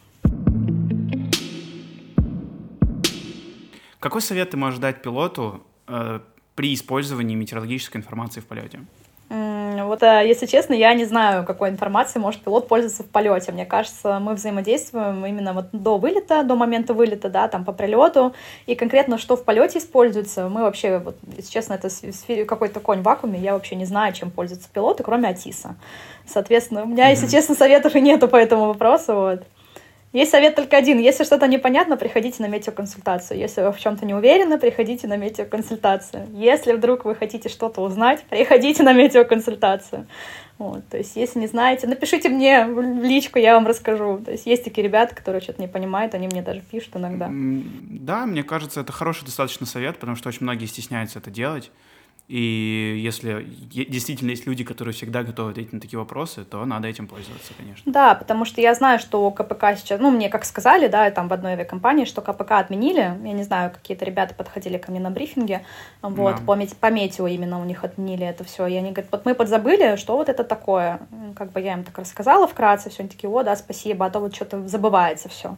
Какой 4.00 4.22
совет 4.22 4.52
ты 4.52 4.58
можешь 4.58 4.80
дать 4.80 5.02
пилоту 5.02 5.62
э, 5.88 6.22
при 6.60 6.74
использовании 6.74 7.36
метеорологической 7.36 8.02
информации 8.02 8.42
в 8.42 8.46
полете? 8.46 8.82
Вот, 9.30 10.04
э, 10.04 10.28
если 10.28 10.46
честно, 10.46 10.74
я 10.74 10.94
не 10.94 11.06
знаю, 11.06 11.46
какой 11.46 11.70
информацией 11.70 12.22
может 12.22 12.42
пилот 12.42 12.68
пользоваться 12.68 13.04
в 13.04 13.06
полете. 13.06 13.54
Мне 13.54 13.66
кажется, 13.66 14.20
мы 14.20 14.34
взаимодействуем 14.34 15.26
именно 15.26 15.54
вот 15.54 15.68
до 15.72 15.98
вылета, 15.98 16.44
до 16.44 16.56
момента 16.56 16.94
вылета, 16.94 17.30
да, 17.30 17.48
там 17.48 17.64
по 17.64 17.72
прилету, 17.72 18.34
и 18.66 18.76
конкретно 18.76 19.18
что 19.18 19.38
в 19.38 19.46
полете 19.46 19.80
используется, 19.80 20.50
мы 20.50 20.64
вообще, 20.64 20.98
вот, 20.98 21.16
если 21.38 21.50
честно, 21.50 21.76
это 21.76 21.88
какой-то 22.46 22.82
конь 22.82 23.00
в 23.00 23.04
вакууме, 23.04 23.40
я 23.40 23.54
вообще 23.54 23.78
не 23.78 23.86
знаю, 23.86 24.12
чем 24.12 24.30
пользуются 24.30 24.68
пилоты, 24.70 25.02
кроме 25.02 25.30
АТИСа. 25.30 25.78
Соответственно, 26.28 26.84
у 26.84 26.88
меня, 26.88 27.08
mm-hmm. 27.08 27.12
если 27.12 27.28
честно, 27.28 27.56
советов 27.56 27.96
и 27.96 28.02
нету 28.02 28.28
по 28.28 28.36
этому 28.36 28.66
вопросу, 28.66 29.16
вот. 29.16 29.44
Есть 30.12 30.32
совет 30.32 30.56
только 30.56 30.76
один. 30.76 30.98
Если 30.98 31.24
что-то 31.24 31.48
непонятно, 31.48 31.96
приходите 31.96 32.42
на 32.42 32.48
метеоконсультацию. 32.48 33.40
Если 33.40 33.62
вы 33.62 33.72
в 33.72 33.80
чем-то 33.80 34.06
не 34.06 34.16
уверены, 34.16 34.58
приходите 34.58 35.08
на 35.08 35.18
метеоконсультацию. 35.18 36.28
Если 36.34 36.74
вдруг 36.74 37.06
вы 37.06 37.14
хотите 37.14 37.48
что-то 37.48 37.82
узнать, 37.82 38.24
приходите 38.24 38.82
на 38.82 38.94
метеоконсультацию. 38.94 40.08
Вот, 40.58 40.86
то 40.90 40.98
есть, 40.98 41.16
если 41.16 41.40
не 41.40 41.48
знаете, 41.48 41.88
напишите 41.88 42.28
мне 42.28 42.66
в 42.66 42.82
личку, 43.02 43.40
я 43.40 43.54
вам 43.54 43.66
расскажу. 43.66 44.18
То 44.18 44.32
есть, 44.32 44.46
есть 44.46 44.66
такие 44.66 44.84
ребята, 44.84 45.16
которые 45.16 45.42
что-то 45.42 45.62
не 45.62 45.70
понимают, 45.70 46.14
они 46.16 46.28
мне 46.28 46.42
даже 46.42 46.62
пишут 46.62 46.98
иногда. 46.98 47.30
Да, 47.32 48.26
мне 48.26 48.44
кажется, 48.44 48.82
это 48.82 48.92
хороший 48.92 49.24
достаточно 49.24 49.66
совет, 49.66 50.00
потому 50.00 50.18
что 50.18 50.28
очень 50.28 50.44
многие 50.44 50.66
стесняются 50.66 51.20
это 51.20 51.32
делать. 51.32 51.72
И 52.30 53.02
если 53.04 53.44
действительно 53.74 54.30
есть 54.30 54.46
люди, 54.46 54.64
которые 54.64 54.94
всегда 54.94 55.24
готовы 55.24 55.50
ответить 55.50 55.74
на 55.74 55.80
такие 55.80 55.98
вопросы, 55.98 56.46
то 56.46 56.64
надо 56.64 56.88
этим 56.88 57.08
пользоваться, 57.08 57.54
конечно. 57.58 57.92
Да, 57.92 58.14
потому 58.14 58.46
что 58.46 58.62
я 58.62 58.76
знаю, 58.76 59.00
что 59.00 59.32
КПК 59.32 59.76
сейчас, 59.76 60.00
ну, 60.00 60.12
мне 60.12 60.30
как 60.30 60.46
сказали, 60.46 60.88
да, 60.88 61.10
там 61.10 61.28
в 61.28 61.34
одной 61.34 61.54
авиакомпании, 61.54 62.06
что 62.06 62.22
КПК 62.22 62.60
отменили. 62.60 63.00
Я 63.00 63.34
не 63.34 63.42
знаю, 63.42 63.72
какие-то 63.72 64.06
ребята 64.06 64.36
подходили 64.36 64.78
ко 64.78 64.92
мне 64.92 65.00
на 65.00 65.10
брифинге, 65.10 65.66
вот, 66.04 66.36
да. 66.36 66.42
по, 66.46 66.56
по 66.80 66.92
метео 66.92 67.26
именно 67.26 67.60
у 67.60 67.66
них 67.66 67.84
отменили 67.84 68.28
это 68.28 68.44
все. 68.44 68.68
И 68.68 68.76
они 68.76 68.92
говорят, 68.92 69.12
вот 69.12 69.26
мы 69.26 69.34
подзабыли, 69.34 69.96
что 69.96 70.16
вот 70.16 70.30
это 70.30 70.44
такое. 70.44 71.00
Как 71.36 71.52
бы 71.52 71.60
я 71.62 71.74
им 71.74 71.84
так 71.84 71.98
рассказала 71.98 72.48
вкратце, 72.48 72.92
все, 72.92 73.02
они 73.02 73.10
такие, 73.10 73.28
о, 73.32 73.42
да, 73.42 73.56
спасибо, 73.56 74.06
а 74.06 74.12
то 74.12 74.20
вот 74.20 74.36
что-то 74.36 74.68
забывается 74.68 75.30
все. 75.30 75.58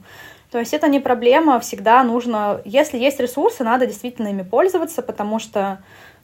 То 0.52 0.60
есть 0.60 0.74
это 0.74 0.88
не 0.88 1.02
проблема, 1.02 1.60
всегда 1.60 2.02
нужно, 2.04 2.62
если 2.64 2.98
есть 2.98 3.20
ресурсы, 3.20 3.64
надо 3.64 3.88
действительно 3.88 4.28
ими 4.30 4.44
пользоваться, 4.44 5.02
потому 5.02 5.40
что 5.40 5.80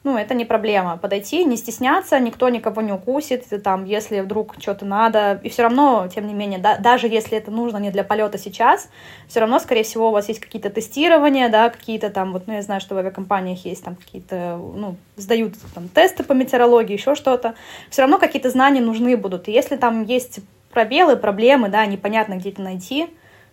ну, 0.07 0.17
это 0.17 0.33
не 0.33 0.45
проблема. 0.45 0.95
Подойти, 0.95 1.43
не 1.43 1.57
стесняться, 1.57 2.17
никто 2.17 2.47
никого 2.47 2.81
не 2.81 2.93
укусит, 2.93 3.43
там, 3.61 3.83
если 3.83 4.21
вдруг 4.21 4.55
что-то 4.57 4.85
надо. 4.85 5.41
И 5.43 5.49
все 5.49 5.63
равно, 5.63 6.07
тем 6.07 6.27
не 6.27 6.33
менее, 6.33 6.59
да, 6.59 6.77
даже 6.77 7.07
если 7.07 7.37
это 7.37 7.51
нужно 7.51 7.75
не 7.75 7.91
для 7.91 8.05
полета 8.05 8.37
сейчас, 8.37 8.89
все 9.27 9.41
равно, 9.41 9.59
скорее 9.59 9.83
всего, 9.83 10.07
у 10.07 10.11
вас 10.13 10.29
есть 10.29 10.39
какие-то 10.39 10.69
тестирования, 10.69 11.49
да, 11.49 11.69
какие-то 11.69 12.09
там, 12.09 12.31
вот, 12.31 12.47
ну, 12.47 12.53
я 12.53 12.61
знаю, 12.61 12.79
что 12.79 12.95
в 12.95 12.99
авиакомпаниях 12.99 13.65
есть 13.65 13.83
там 13.83 13.97
какие-то, 13.97 14.57
ну, 14.57 14.95
сдают 15.17 15.55
там 15.75 15.89
тесты 15.89 16.23
по 16.23 16.31
метеорологии, 16.31 16.93
еще 16.93 17.13
что-то. 17.13 17.55
Все 17.89 18.03
равно 18.03 18.17
какие-то 18.17 18.49
знания 18.49 18.79
нужны 18.79 19.17
будут. 19.17 19.49
И 19.49 19.51
если 19.51 19.75
там 19.75 20.05
есть 20.05 20.39
пробелы, 20.71 21.17
проблемы, 21.17 21.67
да, 21.67 21.85
непонятно, 21.85 22.35
где 22.35 22.51
это 22.51 22.61
найти, 22.61 23.07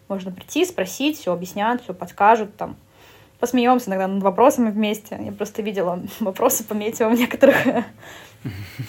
можно 0.06 0.30
прийти, 0.30 0.64
спросить, 0.64 1.18
все 1.18 1.32
объяснят, 1.32 1.82
все 1.82 1.94
подскажут, 1.94 2.56
там, 2.56 2.76
посмеемся 3.44 3.90
иногда 3.90 4.06
над 4.06 4.22
вопросами 4.22 4.70
вместе. 4.70 5.20
Я 5.22 5.30
просто 5.30 5.60
видела 5.60 6.02
вопросы 6.20 6.64
по 6.64 6.72
метео 6.72 7.10
в 7.10 7.14
некоторых, 7.14 7.56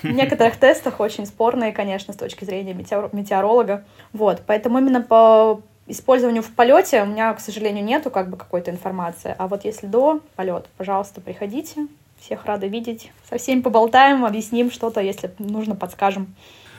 в 0.01 0.07
некоторых 0.07 0.55
тестах, 0.55 1.01
очень 1.01 1.25
спорные, 1.25 1.73
конечно, 1.73 2.13
с 2.13 2.15
точки 2.15 2.45
зрения 2.45 2.73
метеоролога. 2.73 3.83
Вот, 4.13 4.43
поэтому 4.47 4.79
именно 4.79 5.01
по 5.01 5.61
использованию 5.87 6.41
в 6.41 6.51
полете 6.51 7.03
у 7.03 7.05
меня, 7.05 7.33
к 7.33 7.41
сожалению, 7.41 7.83
нету 7.83 8.09
как 8.09 8.29
бы 8.29 8.37
какой-то 8.37 8.71
информации. 8.71 9.35
А 9.37 9.49
вот 9.49 9.65
если 9.65 9.87
до 9.87 10.21
полета, 10.37 10.69
пожалуйста, 10.77 11.19
приходите. 11.19 11.87
Всех 12.21 12.45
рады 12.45 12.69
видеть. 12.69 13.11
Со 13.29 13.37
всеми 13.37 13.59
поболтаем, 13.59 14.23
объясним 14.23 14.71
что-то, 14.71 15.01
если 15.01 15.31
нужно, 15.37 15.75
подскажем. 15.75 16.33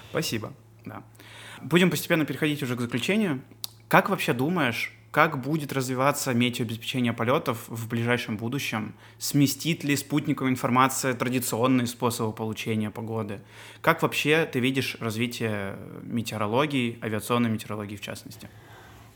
Спасибо. 0.09 0.55
Да. 0.87 1.03
Будем 1.61 1.91
постепенно 1.91 2.25
переходить 2.25 2.62
уже 2.62 2.75
к 2.75 2.81
заключению. 2.81 3.43
Как 3.89 4.09
вообще 4.09 4.33
думаешь, 4.33 4.96
как 5.16 5.40
будет 5.40 5.72
развиваться 5.72 6.35
метеообеспечение 6.35 7.14
полетов 7.14 7.70
в 7.70 7.88
ближайшем 7.88 8.37
будущем? 8.37 8.94
Сместит 9.16 9.83
ли 9.83 9.96
спутниковая 9.96 10.52
информация 10.52 11.14
традиционные 11.14 11.87
способы 11.87 12.35
получения 12.35 12.90
погоды? 12.90 13.40
Как 13.81 14.02
вообще 14.02 14.44
ты 14.44 14.61
видишь 14.61 14.98
развитие 15.00 15.79
метеорологии, 16.02 16.98
авиационной 17.02 17.48
метеорологии 17.48 17.96
в 17.96 18.02
частности? 18.02 18.50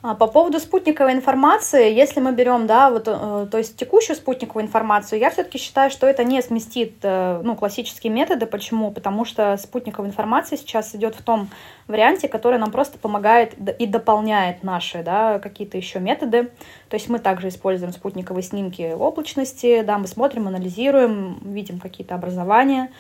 А, 0.03 0.15
по 0.15 0.27
поводу 0.27 0.59
спутниковой 0.59 1.13
информации, 1.13 1.93
если 1.93 2.21
мы 2.21 2.33
берем, 2.33 2.67
да, 2.67 2.89
вот, 2.89 3.07
э, 3.07 3.47
то 3.51 3.59
есть 3.59 3.77
текущую 3.77 4.17
спутниковую 4.17 4.65
информацию, 4.65 5.19
я 5.19 5.29
все-таки 5.29 5.59
считаю, 5.59 5.91
что 5.91 6.07
это 6.07 6.25
не 6.25 6.41
сместит, 6.41 6.95
э, 7.03 7.43
ну, 7.45 7.55
классические 7.55 8.11
методы. 8.11 8.47
Почему? 8.47 8.93
Потому 8.93 9.27
что 9.27 9.59
спутниковая 9.59 10.09
информация 10.09 10.57
сейчас 10.57 10.95
идет 10.95 11.15
в 11.17 11.23
том 11.23 11.51
варианте, 11.87 12.29
который 12.29 12.59
нам 12.59 12.71
просто 12.71 12.99
помогает 12.99 13.55
и 13.79 13.87
дополняет 13.87 14.63
наши, 14.65 15.03
да, 15.03 15.39
какие-то 15.39 15.77
еще 15.77 16.01
методы. 16.01 16.51
То 16.89 16.95
есть 16.95 17.11
мы 17.11 17.19
также 17.19 17.49
используем 17.49 17.93
спутниковые 17.93 18.43
снимки 18.43 18.95
облачности, 18.99 19.83
да, 19.83 19.99
мы 19.99 20.07
смотрим, 20.07 20.49
анализируем, 20.49 21.41
видим 21.45 21.79
какие-то 21.79 22.15
образования. 22.15 22.91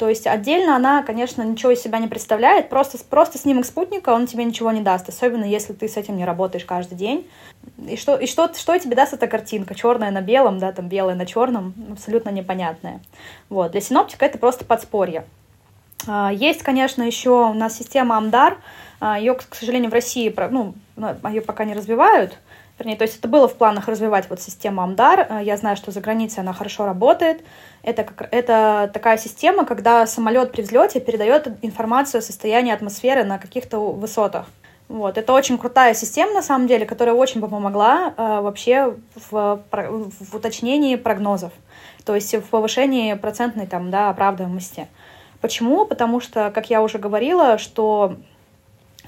То 0.00 0.08
есть 0.08 0.26
отдельно 0.26 0.76
она, 0.76 1.02
конечно, 1.02 1.42
ничего 1.42 1.72
из 1.72 1.82
себя 1.82 1.98
не 1.98 2.08
представляет, 2.08 2.70
просто, 2.70 2.96
просто 3.04 3.36
снимок 3.36 3.66
спутника, 3.66 4.08
он 4.08 4.26
тебе 4.26 4.44
ничего 4.44 4.72
не 4.72 4.80
даст, 4.80 5.06
особенно 5.10 5.44
если 5.44 5.74
ты 5.74 5.88
с 5.88 5.98
этим 5.98 6.16
не 6.16 6.24
работаешь 6.24 6.64
каждый 6.64 6.94
день. 6.94 7.28
И 7.86 7.98
что, 7.98 8.16
и 8.16 8.26
что, 8.26 8.50
что 8.54 8.78
тебе 8.78 8.96
даст 8.96 9.12
эта 9.12 9.26
картинка? 9.26 9.74
Черная 9.74 10.10
на 10.10 10.22
белом, 10.22 10.58
да, 10.58 10.72
там 10.72 10.88
белое 10.88 11.16
на 11.16 11.26
черном, 11.26 11.74
абсолютно 11.92 12.30
непонятное. 12.30 13.02
Вот. 13.50 13.72
Для 13.72 13.82
синоптика 13.82 14.24
это 14.24 14.38
просто 14.38 14.64
подспорье. 14.64 15.26
А, 16.08 16.32
есть, 16.32 16.62
конечно, 16.62 17.02
еще 17.02 17.50
у 17.50 17.52
нас 17.52 17.76
система 17.76 18.16
Амдар, 18.16 18.56
а, 19.00 19.18
ее, 19.18 19.34
к 19.34 19.54
сожалению, 19.54 19.90
в 19.90 19.92
России, 19.92 20.34
ну, 20.50 20.72
ее 21.28 21.42
пока 21.42 21.66
не 21.66 21.74
развивают, 21.74 22.38
вернее, 22.80 22.96
то 22.96 23.04
есть 23.04 23.18
это 23.18 23.28
было 23.28 23.46
в 23.46 23.54
планах 23.54 23.86
развивать 23.86 24.28
вот 24.28 24.40
систему 24.40 24.82
Амдар. 24.82 25.26
А, 25.28 25.42
я 25.42 25.56
знаю, 25.56 25.76
что 25.76 25.92
за 25.92 26.00
границей 26.00 26.40
она 26.40 26.52
хорошо 26.52 26.86
работает. 26.86 27.44
Это, 27.82 28.02
как, 28.02 28.28
это 28.32 28.90
такая 28.92 29.18
система, 29.18 29.64
когда 29.64 30.06
самолет 30.06 30.50
при 30.50 30.62
взлете 30.62 31.00
передает 31.00 31.48
информацию 31.62 32.18
о 32.18 32.22
состоянии 32.22 32.72
атмосферы 32.72 33.22
на 33.24 33.38
каких-то 33.38 33.78
высотах. 33.92 34.46
Вот. 34.88 35.18
Это 35.18 35.32
очень 35.32 35.56
крутая 35.56 35.94
система, 35.94 36.32
на 36.32 36.42
самом 36.42 36.66
деле, 36.66 36.84
которая 36.84 37.14
очень 37.14 37.40
помогла 37.40 38.12
э, 38.16 38.40
вообще 38.40 38.96
в, 39.30 39.62
в 39.70 40.34
уточнении 40.34 40.96
прогнозов, 40.96 41.52
то 42.04 42.16
есть 42.16 42.34
в 42.34 42.42
повышении 42.48 43.14
процентной 43.14 43.68
там, 43.68 43.92
да, 43.92 44.10
оправдываемости. 44.10 44.88
Почему? 45.40 45.86
Потому 45.86 46.20
что, 46.20 46.50
как 46.50 46.70
я 46.70 46.82
уже 46.82 46.98
говорила, 46.98 47.56
что 47.56 48.16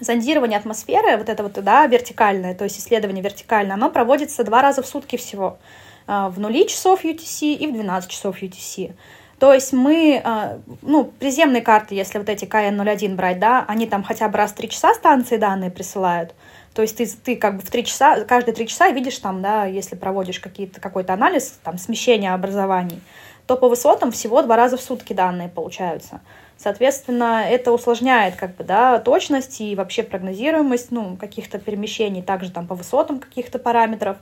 зондирование 0.03 0.59
атмосферы, 0.59 1.17
вот 1.17 1.29
это 1.29 1.43
вот, 1.43 1.53
да, 1.53 1.87
вертикальное, 1.87 2.55
то 2.55 2.65
есть 2.65 2.79
исследование 2.79 3.23
вертикальное, 3.23 3.75
оно 3.75 3.91
проводится 3.91 4.45
два 4.45 4.63
раза 4.63 4.83
в 4.83 4.87
сутки 4.87 5.17
всего. 5.17 5.59
А, 6.07 6.29
в 6.29 6.39
нули 6.39 6.67
часов 6.67 7.05
UTC 7.05 7.55
и 7.55 7.67
в 7.67 7.73
12 7.73 8.11
часов 8.11 8.43
UTC. 8.43 8.95
То 9.39 9.53
есть 9.53 9.73
мы, 9.73 10.21
а, 10.25 10.59
ну, 10.83 11.05
приземные 11.05 11.63
карты, 11.63 11.95
если 11.95 12.19
вот 12.19 12.29
эти 12.29 12.45
КН-01 12.45 13.17
брать, 13.17 13.39
да, 13.41 13.65
они 13.67 13.87
там 13.87 14.05
хотя 14.05 14.29
бы 14.29 14.39
раз 14.39 14.53
в 14.53 14.55
три 14.55 14.69
часа 14.69 14.95
станции 14.95 15.37
данные 15.37 15.71
присылают. 15.71 16.35
То 16.75 16.83
есть 16.83 16.97
ты, 16.97 17.07
ты 17.07 17.37
как 17.37 17.57
бы 17.57 17.63
в 17.63 17.71
три 17.71 17.85
часа, 17.85 18.25
каждые 18.25 18.55
три 18.55 18.67
часа 18.67 18.89
видишь 18.91 19.19
там, 19.19 19.43
да, 19.43 19.67
если 19.67 19.97
проводишь 19.97 20.41
какие-то, 20.41 20.81
какой-то 20.81 21.13
анализ, 21.13 21.59
там, 21.63 21.77
смещения 21.77 22.33
образований, 22.33 23.01
то 23.47 23.57
по 23.57 23.69
высотам 23.69 24.13
всего 24.13 24.43
два 24.43 24.57
раза 24.57 24.77
в 24.77 24.81
сутки 24.81 25.13
данные 25.13 25.49
получаются. 25.49 26.21
Соответственно, 26.57 27.45
это 27.49 27.73
усложняет 27.73 28.37
как 28.37 28.55
бы, 28.57 28.65
да, 28.65 28.99
точность 29.01 29.61
и 29.61 29.75
вообще 29.75 30.05
прогнозируемость 30.05 30.93
ну, 30.93 31.17
каких-то 31.17 31.59
перемещений, 31.59 32.23
также 32.23 32.53
там 32.53 32.67
по 32.67 32.75
высотам 32.75 33.19
каких-то 33.19 33.59
параметров. 33.59 34.17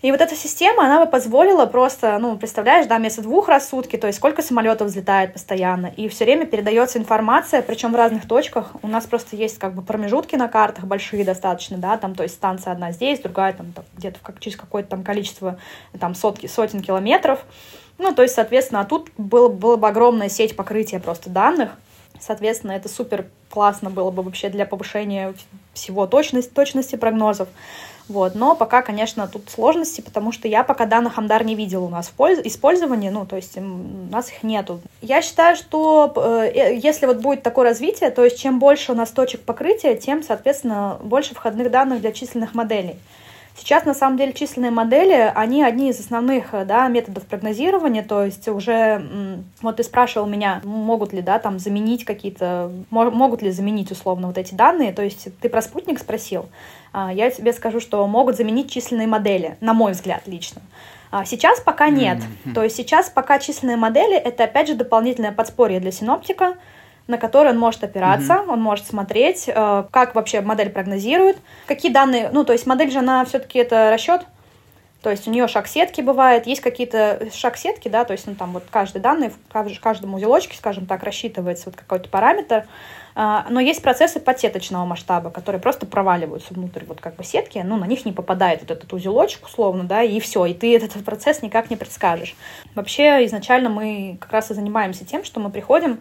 И 0.00 0.12
вот 0.12 0.20
эта 0.20 0.36
система, 0.36 0.84
она 0.84 1.04
бы 1.04 1.10
позволила 1.10 1.66
просто, 1.66 2.18
ну, 2.18 2.36
представляешь, 2.38 2.86
да, 2.86 2.98
вместо 2.98 3.20
двух 3.20 3.48
раз 3.48 3.66
в 3.66 3.70
сутки, 3.70 3.96
то 3.96 4.06
есть 4.06 4.18
сколько 4.18 4.42
самолетов 4.42 4.86
взлетает 4.86 5.32
постоянно, 5.32 5.86
и 5.86 6.08
все 6.08 6.24
время 6.24 6.46
передается 6.46 6.98
информация, 6.98 7.62
причем 7.62 7.92
в 7.92 7.96
разных 7.96 8.28
точках. 8.28 8.76
У 8.82 8.86
нас 8.86 9.06
просто 9.06 9.34
есть 9.34 9.58
как 9.58 9.74
бы 9.74 9.82
промежутки 9.82 10.36
на 10.36 10.46
картах 10.46 10.84
большие 10.84 11.24
достаточно, 11.24 11.78
да, 11.78 11.96
там, 11.96 12.14
то 12.14 12.22
есть 12.22 12.36
станция 12.36 12.74
одна 12.74 12.92
здесь, 12.92 13.18
другая 13.18 13.54
там, 13.54 13.72
там 13.72 13.84
где-то 13.96 14.20
как, 14.22 14.38
через 14.38 14.56
какое-то 14.56 14.90
там 14.90 15.02
количество, 15.02 15.58
там, 15.98 16.14
сотки, 16.14 16.46
сотен 16.46 16.80
километров. 16.80 17.44
Ну, 17.98 18.14
то 18.14 18.22
есть, 18.22 18.34
соответственно, 18.34 18.80
а 18.80 18.84
тут 18.84 19.10
было, 19.18 19.48
было 19.48 19.76
бы 19.76 19.88
огромная 19.88 20.28
сеть 20.28 20.56
покрытия 20.56 21.00
просто 21.00 21.30
данных. 21.30 21.70
Соответственно, 22.20 22.72
это 22.72 22.88
супер 22.88 23.26
классно 23.50 23.90
было 23.90 24.10
бы 24.10 24.22
вообще 24.22 24.48
для 24.48 24.66
повышения 24.66 25.34
всего 25.74 26.06
точности, 26.06 26.50
точности 26.50 26.96
прогнозов. 26.96 27.48
Вот. 28.08 28.34
Но 28.34 28.56
пока, 28.56 28.82
конечно, 28.82 29.28
тут 29.28 29.50
сложности, 29.50 30.00
потому 30.00 30.32
что 30.32 30.48
я 30.48 30.64
пока 30.64 30.86
данных 30.86 31.18
Амдар 31.18 31.44
не 31.44 31.54
видела 31.54 31.84
у 31.84 31.88
нас 31.88 32.08
в 32.08 32.12
польз... 32.12 32.40
использовании, 32.42 33.10
ну, 33.10 33.26
то 33.26 33.36
есть 33.36 33.58
у 33.58 33.60
нас 33.60 34.30
их 34.30 34.42
нету. 34.42 34.80
Я 35.02 35.20
считаю, 35.20 35.56
что 35.56 36.12
э, 36.16 36.50
э, 36.54 36.76
если 36.76 37.06
вот 37.06 37.18
будет 37.18 37.42
такое 37.42 37.68
развитие, 37.68 38.10
то 38.10 38.24
есть 38.24 38.38
чем 38.40 38.58
больше 38.58 38.92
у 38.92 38.94
нас 38.94 39.10
точек 39.10 39.42
покрытия, 39.42 39.94
тем, 39.94 40.22
соответственно, 40.22 40.98
больше 41.02 41.34
входных 41.34 41.70
данных 41.70 42.00
для 42.00 42.12
численных 42.12 42.54
моделей. 42.54 42.96
Сейчас, 43.58 43.84
на 43.84 43.92
самом 43.92 44.16
деле, 44.16 44.32
численные 44.32 44.70
модели, 44.70 45.32
они 45.34 45.64
одни 45.64 45.90
из 45.90 45.98
основных 45.98 46.50
да, 46.66 46.86
методов 46.86 47.26
прогнозирования, 47.26 48.04
то 48.04 48.24
есть 48.24 48.46
уже, 48.46 49.42
вот 49.60 49.76
ты 49.76 49.82
спрашивал 49.82 50.26
меня, 50.28 50.60
могут 50.62 51.12
ли, 51.12 51.22
да, 51.22 51.40
там, 51.40 51.58
заменить 51.58 52.04
какие-то, 52.04 52.70
могут 52.90 53.42
ли 53.42 53.50
заменить, 53.50 53.90
условно, 53.90 54.28
вот 54.28 54.38
эти 54.38 54.54
данные, 54.54 54.92
то 54.92 55.02
есть 55.02 55.28
ты 55.40 55.48
про 55.48 55.60
спутник 55.60 55.98
спросил, 55.98 56.48
а, 56.92 57.12
я 57.12 57.30
тебе 57.30 57.52
скажу, 57.52 57.80
что 57.80 58.06
могут 58.06 58.36
заменить 58.36 58.70
численные 58.70 59.08
модели, 59.08 59.56
на 59.60 59.74
мой 59.74 59.92
взгляд, 59.92 60.22
лично. 60.26 60.62
А, 61.10 61.24
сейчас 61.24 61.60
пока 61.60 61.88
нет. 61.88 62.18
Mm-hmm. 62.18 62.54
То 62.54 62.62
есть 62.62 62.76
сейчас 62.76 63.10
пока 63.10 63.38
численные 63.38 63.76
модели 63.76 64.14
это 64.14 64.44
опять 64.44 64.68
же 64.68 64.74
дополнительное 64.74 65.32
подспорье 65.32 65.80
для 65.80 65.90
синоптика, 65.90 66.54
на 67.08 67.18
который 67.18 67.52
он 67.52 67.58
может 67.58 67.82
опираться, 67.82 68.34
mm-hmm. 68.34 68.52
он 68.52 68.60
может 68.60 68.86
смотреть, 68.86 69.48
э, 69.48 69.84
как 69.90 70.14
вообще 70.14 70.40
модель 70.42 70.70
прогнозирует, 70.70 71.38
какие 71.66 71.90
данные, 71.90 72.30
ну, 72.32 72.44
то 72.44 72.52
есть 72.52 72.66
модель 72.66 72.90
же, 72.90 72.98
она 72.98 73.24
все-таки 73.24 73.58
это 73.58 73.90
расчет, 73.90 74.26
то 75.02 75.10
есть 75.10 75.26
у 75.26 75.30
нее 75.30 75.48
шаг 75.48 75.68
сетки 75.68 76.00
бывает, 76.00 76.46
есть 76.46 76.60
какие-то 76.60 77.28
шаг 77.32 77.56
сетки, 77.56 77.88
да, 77.88 78.04
то 78.04 78.12
есть 78.12 78.26
ну, 78.26 78.34
там 78.34 78.52
вот 78.52 78.64
каждый 78.70 79.00
данный, 79.00 79.30
в 79.30 79.80
каждом 79.80 80.14
узелочке, 80.14 80.56
скажем 80.56 80.86
так, 80.86 81.02
рассчитывается 81.02 81.66
вот 81.66 81.76
какой-то 81.76 82.08
параметр, 82.08 82.66
а, 83.14 83.46
но 83.48 83.58
есть 83.58 83.80
процессы 83.80 84.20
подсеточного 84.20 84.84
масштаба, 84.84 85.30
которые 85.30 85.60
просто 85.60 85.86
проваливаются 85.86 86.52
внутрь 86.52 86.84
вот 86.84 87.00
как 87.00 87.16
бы 87.16 87.24
сетки, 87.24 87.62
ну, 87.64 87.76
на 87.76 87.86
них 87.86 88.04
не 88.04 88.12
попадает 88.12 88.60
вот 88.60 88.70
этот 88.70 88.92
узелочек 88.92 89.46
условно, 89.46 89.84
да, 89.84 90.02
и 90.02 90.20
все, 90.20 90.44
и 90.46 90.54
ты 90.54 90.76
этот 90.76 91.04
процесс 91.04 91.42
никак 91.42 91.70
не 91.70 91.76
предскажешь. 91.76 92.36
Вообще 92.74 93.24
изначально 93.26 93.70
мы 93.70 94.18
как 94.20 94.32
раз 94.32 94.50
и 94.50 94.54
занимаемся 94.54 95.04
тем, 95.04 95.24
что 95.24 95.40
мы 95.40 95.50
приходим 95.50 96.00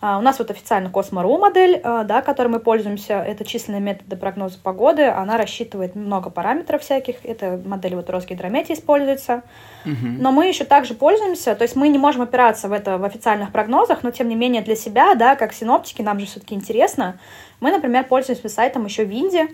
у 0.00 0.20
нас 0.20 0.38
вот 0.38 0.50
официально 0.50 0.88
Cosmo.ru 0.88 1.38
модель, 1.38 1.80
а, 1.82 2.04
да, 2.04 2.22
которой 2.22 2.48
мы 2.48 2.60
пользуемся, 2.60 3.14
это 3.14 3.44
численные 3.44 3.80
методы 3.80 4.16
прогноза 4.16 4.58
погоды, 4.62 5.06
она 5.06 5.36
рассчитывает 5.36 5.96
много 5.96 6.30
параметров 6.30 6.82
всяких, 6.82 7.24
это 7.24 7.60
модель 7.64 7.96
вот 7.96 8.08
Росгидрометии 8.08 8.74
используется, 8.74 9.42
угу. 9.84 10.06
но 10.18 10.30
мы 10.30 10.46
еще 10.46 10.64
также 10.64 10.94
пользуемся, 10.94 11.56
то 11.56 11.62
есть 11.62 11.74
мы 11.74 11.88
не 11.88 11.98
можем 11.98 12.22
опираться 12.22 12.68
в 12.68 12.72
это 12.72 12.98
в 12.98 13.04
официальных 13.04 13.50
прогнозах, 13.50 14.04
но 14.04 14.12
тем 14.12 14.28
не 14.28 14.36
менее 14.36 14.62
для 14.62 14.76
себя, 14.76 15.14
да, 15.16 15.34
как 15.34 15.52
синоптики, 15.52 16.02
нам 16.02 16.20
же 16.20 16.26
все-таки 16.26 16.54
интересно, 16.54 17.18
мы, 17.60 17.72
например, 17.72 18.04
пользуемся 18.04 18.48
сайтом 18.48 18.84
еще 18.84 19.04
Винди. 19.04 19.48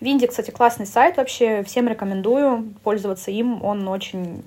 Винди, 0.00 0.26
кстати, 0.26 0.50
классный 0.50 0.86
сайт. 0.86 1.18
Вообще, 1.18 1.62
всем 1.64 1.86
рекомендую 1.86 2.72
пользоваться 2.82 3.30
им, 3.30 3.62
он 3.62 3.86
очень 3.88 4.42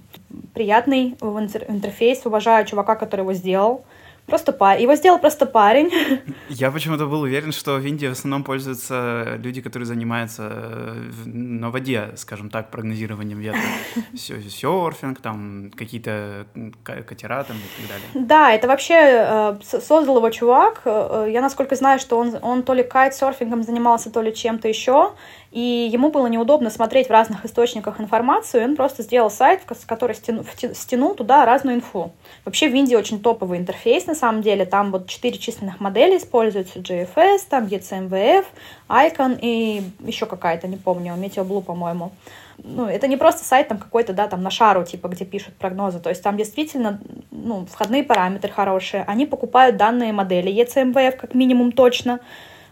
приятный 0.54 1.16
интерфейс, 1.22 2.26
уважаю 2.26 2.66
чувака, 2.66 2.96
который 2.96 3.22
его 3.22 3.34
сделал. 3.34 3.86
Просто 4.26 4.52
парень. 4.52 4.82
Его 4.82 4.96
сделал 4.96 5.20
просто 5.20 5.46
парень. 5.46 5.92
Я 6.50 6.72
почему-то 6.72 7.06
был 7.06 7.22
уверен, 7.22 7.52
что 7.52 7.76
в 7.76 7.86
Индии 7.86 8.08
в 8.08 8.14
основном 8.14 8.44
пользуются 8.44 9.36
люди, 9.38 9.62
которые 9.62 9.86
занимаются 9.86 10.50
э, 10.52 11.12
на 11.26 11.70
воде, 11.70 12.12
скажем 12.16 12.50
так, 12.50 12.72
прогнозированием 12.72 13.40
ветра. 13.40 13.62
Серфинг, 14.16 15.22
там 15.22 15.72
какие-то 15.76 16.48
катера 16.84 17.44
там 17.44 17.58
и 17.58 17.82
так 17.82 17.90
далее. 17.90 18.28
Да, 18.28 18.52
это 18.52 18.68
вообще 18.68 18.96
э, 18.96 19.56
создал 19.62 20.18
его 20.18 20.30
чувак. 20.32 20.82
Э, 20.86 21.28
я 21.30 21.42
насколько 21.42 21.76
знаю, 21.76 22.00
что 22.00 22.18
он, 22.18 22.36
он 22.42 22.64
то 22.64 22.74
ли 22.74 22.84
кайтсерфингом 22.84 23.64
занимался, 23.64 24.10
то 24.10 24.22
ли 24.22 24.34
чем-то 24.34 24.68
еще 24.68 25.14
и 25.56 25.90
ему 25.90 26.12
было 26.12 26.28
неудобно 26.28 26.70
смотреть 26.70 27.08
в 27.08 27.12
разных 27.12 27.46
источниках 27.46 28.02
информацию, 28.02 28.62
и 28.62 28.66
он 28.66 28.76
просто 28.76 29.04
сделал 29.04 29.32
сайт, 29.32 29.62
в 29.66 29.86
который 29.86 30.14
стянул, 30.14 30.44
стянул 30.74 31.16
туда 31.16 31.46
разную 31.46 31.78
инфу. 31.78 32.12
Вообще 32.44 32.68
в 32.68 32.76
Индии 32.76 32.96
очень 32.96 33.22
топовый 33.22 33.58
интерфейс, 33.58 34.06
на 34.06 34.16
самом 34.16 34.42
деле, 34.42 34.66
там 34.66 34.92
вот 34.92 35.08
четыре 35.08 35.38
численных 35.38 35.80
модели 35.80 36.18
используются, 36.18 36.80
GFS, 36.80 37.44
там 37.50 37.68
ECMVF, 37.68 38.44
Icon 38.90 39.40
и 39.42 39.82
еще 40.00 40.26
какая-то, 40.26 40.68
не 40.68 40.76
помню, 40.76 41.14
MeteoBlue, 41.14 41.62
по-моему. 41.62 42.12
Ну, 42.58 42.88
это 42.88 43.08
не 43.08 43.16
просто 43.16 43.46
сайт 43.46 43.70
там 43.70 43.78
какой-то, 43.78 44.12
да, 44.12 44.28
там 44.28 44.44
на 44.44 44.52
шару, 44.52 44.84
типа, 44.84 45.08
где 45.08 45.24
пишут 45.24 45.54
прогнозы, 45.56 46.00
то 46.02 46.10
есть 46.10 46.22
там 46.22 46.36
действительно, 46.36 47.00
ну, 47.32 47.66
входные 47.66 48.04
параметры 48.04 48.52
хорошие, 48.52 49.06
они 49.08 49.26
покупают 49.26 49.78
данные 49.78 50.12
модели 50.12 50.52
ECMVF 50.52 51.12
как 51.14 51.34
минимум 51.34 51.72
точно, 51.72 52.20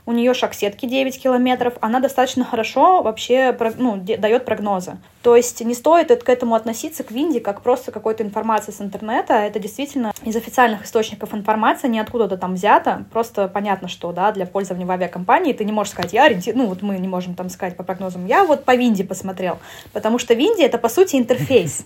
у 0.06 0.12
нее 0.12 0.34
шаг 0.34 0.54
сетки 0.54 0.86
9 0.86 1.22
километров, 1.22 1.74
она 1.82 2.00
достаточно 2.00 2.44
хорошо 2.44 3.02
вообще 3.02 3.56
ну, 3.78 3.98
дает 3.98 4.46
прогнозы. 4.46 4.98
То 5.22 5.36
есть 5.36 5.62
не 5.62 5.74
стоит 5.74 6.24
к 6.24 6.30
этому 6.30 6.56
относиться 6.56 7.04
к 7.04 7.12
Винди 7.12 7.40
как 7.40 7.62
просто 7.62 7.92
какой-то 7.92 8.24
информации 8.24 8.72
с 8.72 8.82
интернета, 8.82 9.34
это 9.36 9.60
действительно 9.60 10.14
из 10.24 10.36
официальных 10.36 10.84
источников 10.84 11.34
информация, 11.34 11.90
не 11.90 12.00
откуда-то 12.00 12.38
там 12.38 12.56
взята, 12.56 13.06
просто 13.12 13.48
понятно, 13.48 13.88
что 13.88 14.12
да, 14.12 14.32
для 14.32 14.46
пользования 14.46 14.86
в 14.86 14.92
авиакомпании 14.92 15.54
ты 15.54 15.64
не 15.64 15.72
можешь 15.72 15.94
сказать, 15.94 16.14
я 16.14 16.26
ориентир... 16.26 16.56
ну 16.56 16.68
вот 16.68 16.82
мы 16.82 16.98
не 16.98 17.08
можем 17.08 17.36
там 17.36 17.50
сказать 17.50 17.78
по 17.78 17.84
прогнозам, 17.84 18.26
я 18.26 18.44
вот 18.44 18.66
по 18.66 18.76
Винди 18.76 19.04
посмотрел, 19.04 19.60
потому 19.94 20.20
что 20.20 20.34
Винди 20.34 20.64
это 20.64 20.78
по 20.78 20.90
сути 20.90 21.16
интерфейс. 21.16 21.86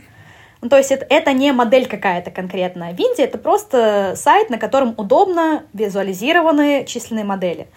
Ну, 0.62 0.70
то 0.70 0.78
есть 0.78 0.92
это, 0.92 1.06
это 1.10 1.34
не 1.34 1.52
модель 1.52 1.88
какая-то 1.88 2.32
конкретная. 2.32 2.94
Винди— 2.94 3.22
это 3.24 3.38
просто 3.38 4.14
сайт, 4.16 4.50
на 4.50 4.58
котором 4.58 4.96
удобно 4.98 5.64
визуализированы 5.74 6.86
численные 6.86 7.26
модели. 7.26 7.68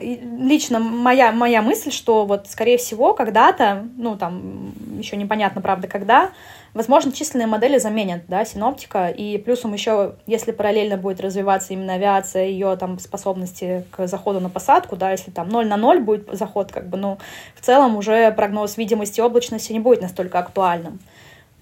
И 0.00 0.18
лично 0.38 0.78
моя, 0.78 1.32
моя 1.32 1.60
мысль, 1.60 1.90
что 1.90 2.24
вот, 2.24 2.48
скорее 2.48 2.78
всего, 2.78 3.12
когда-то, 3.12 3.86
ну, 3.98 4.16
там, 4.16 4.72
еще 4.98 5.16
непонятно, 5.16 5.60
правда, 5.60 5.88
когда, 5.88 6.30
возможно, 6.72 7.12
численные 7.12 7.46
модели 7.46 7.76
заменят, 7.76 8.22
да, 8.28 8.46
синоптика, 8.46 9.08
и 9.08 9.36
плюсом 9.36 9.74
еще, 9.74 10.14
если 10.26 10.52
параллельно 10.52 10.96
будет 10.96 11.20
развиваться 11.20 11.74
именно 11.74 11.94
авиация, 11.94 12.46
ее 12.46 12.74
там 12.76 12.98
способности 12.98 13.84
к 13.90 14.06
заходу 14.06 14.40
на 14.40 14.48
посадку, 14.48 14.96
да, 14.96 15.10
если 15.10 15.30
там 15.30 15.50
0 15.50 15.66
на 15.66 15.76
0 15.76 16.00
будет 16.00 16.28
заход, 16.32 16.72
как 16.72 16.88
бы, 16.88 16.96
ну, 16.96 17.18
в 17.54 17.60
целом 17.60 17.96
уже 17.96 18.32
прогноз 18.32 18.78
видимости 18.78 19.20
облачности 19.20 19.74
не 19.74 19.80
будет 19.80 20.00
настолько 20.00 20.38
актуальным. 20.38 21.00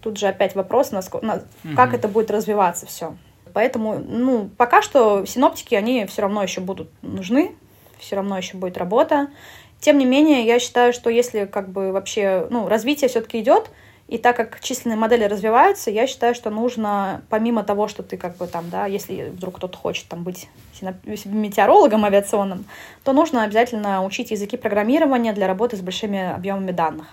Тут 0.01 0.19
же 0.19 0.29
опять 0.29 0.55
вопрос, 0.55 0.93
насколько, 0.93 1.27
на, 1.27 1.35
угу. 1.35 1.77
как 1.77 1.95
это 1.95 2.09
будет 2.09 2.31
развиваться 2.31 2.87
все. 2.87 3.17
Поэтому, 3.53 3.99
ну, 3.99 4.49
пока 4.57 4.83
что 4.83 5.25
синоптики, 5.27 5.75
они 5.75 6.07
все 6.07 6.23
равно 6.23 6.43
еще 6.43 6.61
будут 6.61 6.89
нужны, 7.03 7.53
все 7.99 8.17
равно 8.17 8.37
еще 8.37 8.57
будет 8.57 8.79
работа. 8.79 9.29
Тем 9.81 9.99
не 9.99 10.05
менее, 10.05 10.45
я 10.45 10.59
считаю, 10.59 10.93
что 10.93 11.11
если 11.11 11.47
как 11.47 11.71
бы 11.71 11.93
вообще, 11.93 12.47
ну, 12.51 12.69
развитие 12.69 13.09
все-таки 13.09 13.41
идет, 13.41 13.71
и 14.11 14.19
так 14.19 14.37
как 14.37 14.61
численные 14.61 14.97
модели 14.97 15.23
развиваются, 15.23 15.91
я 15.91 16.09
считаю, 16.09 16.35
что 16.35 16.51
нужно, 16.51 17.23
помимо 17.29 17.63
того, 17.63 17.87
что 17.87 18.03
ты 18.03 18.17
как 18.17 18.37
бы 18.39 18.49
там, 18.49 18.69
да, 18.69 18.87
если 18.87 19.31
вдруг 19.31 19.57
кто-то 19.57 19.79
хочет 19.79 20.09
там 20.09 20.25
быть 20.25 20.49
метеорологом 21.25 22.05
авиационным, 22.05 22.65
то 23.05 23.13
нужно 23.13 23.45
обязательно 23.45 24.05
учить 24.05 24.33
языки 24.33 24.57
программирования 24.57 25.33
для 25.33 25.47
работы 25.47 25.77
с 25.77 25.81
большими 25.81 26.33
объемами 26.33 26.73
данных. 26.73 27.07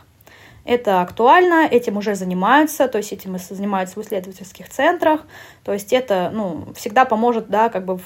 Это 0.67 0.99
актуально, 0.99 1.65
этим 1.65 1.95
уже 1.95 2.13
занимаются, 2.15 2.89
то 2.89 2.97
есть 2.97 3.13
этим 3.13 3.37
занимаются 3.37 3.97
в 3.97 4.03
исследовательских 4.03 4.67
центрах, 4.67 5.21
то 5.63 5.71
есть 5.71 5.93
это, 5.93 6.29
ну, 6.33 6.67
всегда 6.75 7.05
поможет, 7.05 7.47
да, 7.47 7.69
как 7.69 7.85
бы 7.85 8.01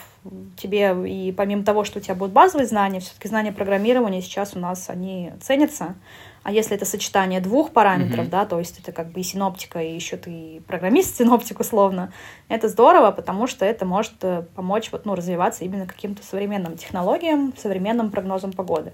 тебе, 0.57 0.95
и 1.07 1.31
помимо 1.31 1.63
того, 1.63 1.83
что 1.85 1.97
у 1.97 2.01
тебя 2.03 2.13
будут 2.13 2.33
базовые 2.33 2.67
знания, 2.67 2.99
все-таки 2.99 3.27
знания 3.27 3.51
программирования 3.51 4.21
сейчас 4.21 4.55
у 4.55 4.59
нас, 4.59 4.91
они 4.91 5.31
ценятся, 5.41 5.95
А 6.43 6.51
если 6.51 6.75
это 6.75 6.85
сочетание 6.85 7.41
двух 7.41 7.71
параметров, 7.71 8.27
mm-hmm. 8.27 8.29
да, 8.29 8.45
то 8.45 8.59
есть 8.59 8.77
это 8.77 8.91
как 8.91 9.11
бы 9.11 9.21
и 9.21 9.23
синоптика, 9.23 9.81
и 9.81 9.95
еще 9.95 10.17
ты 10.17 10.61
программист-синоптик 10.67 11.59
условно, 11.61 12.13
это 12.47 12.67
здорово, 12.67 13.09
потому 13.09 13.47
что 13.47 13.65
это 13.65 13.87
может 13.87 14.13
э, 14.21 14.43
помочь 14.53 14.91
вот, 14.91 15.05
ну, 15.05 15.15
развиваться 15.15 15.65
именно 15.65 15.87
каким-то 15.87 16.23
современным 16.23 16.77
технологиям, 16.77 17.53
современным 17.57 18.11
прогнозом 18.11 18.53
погоды. 18.53 18.93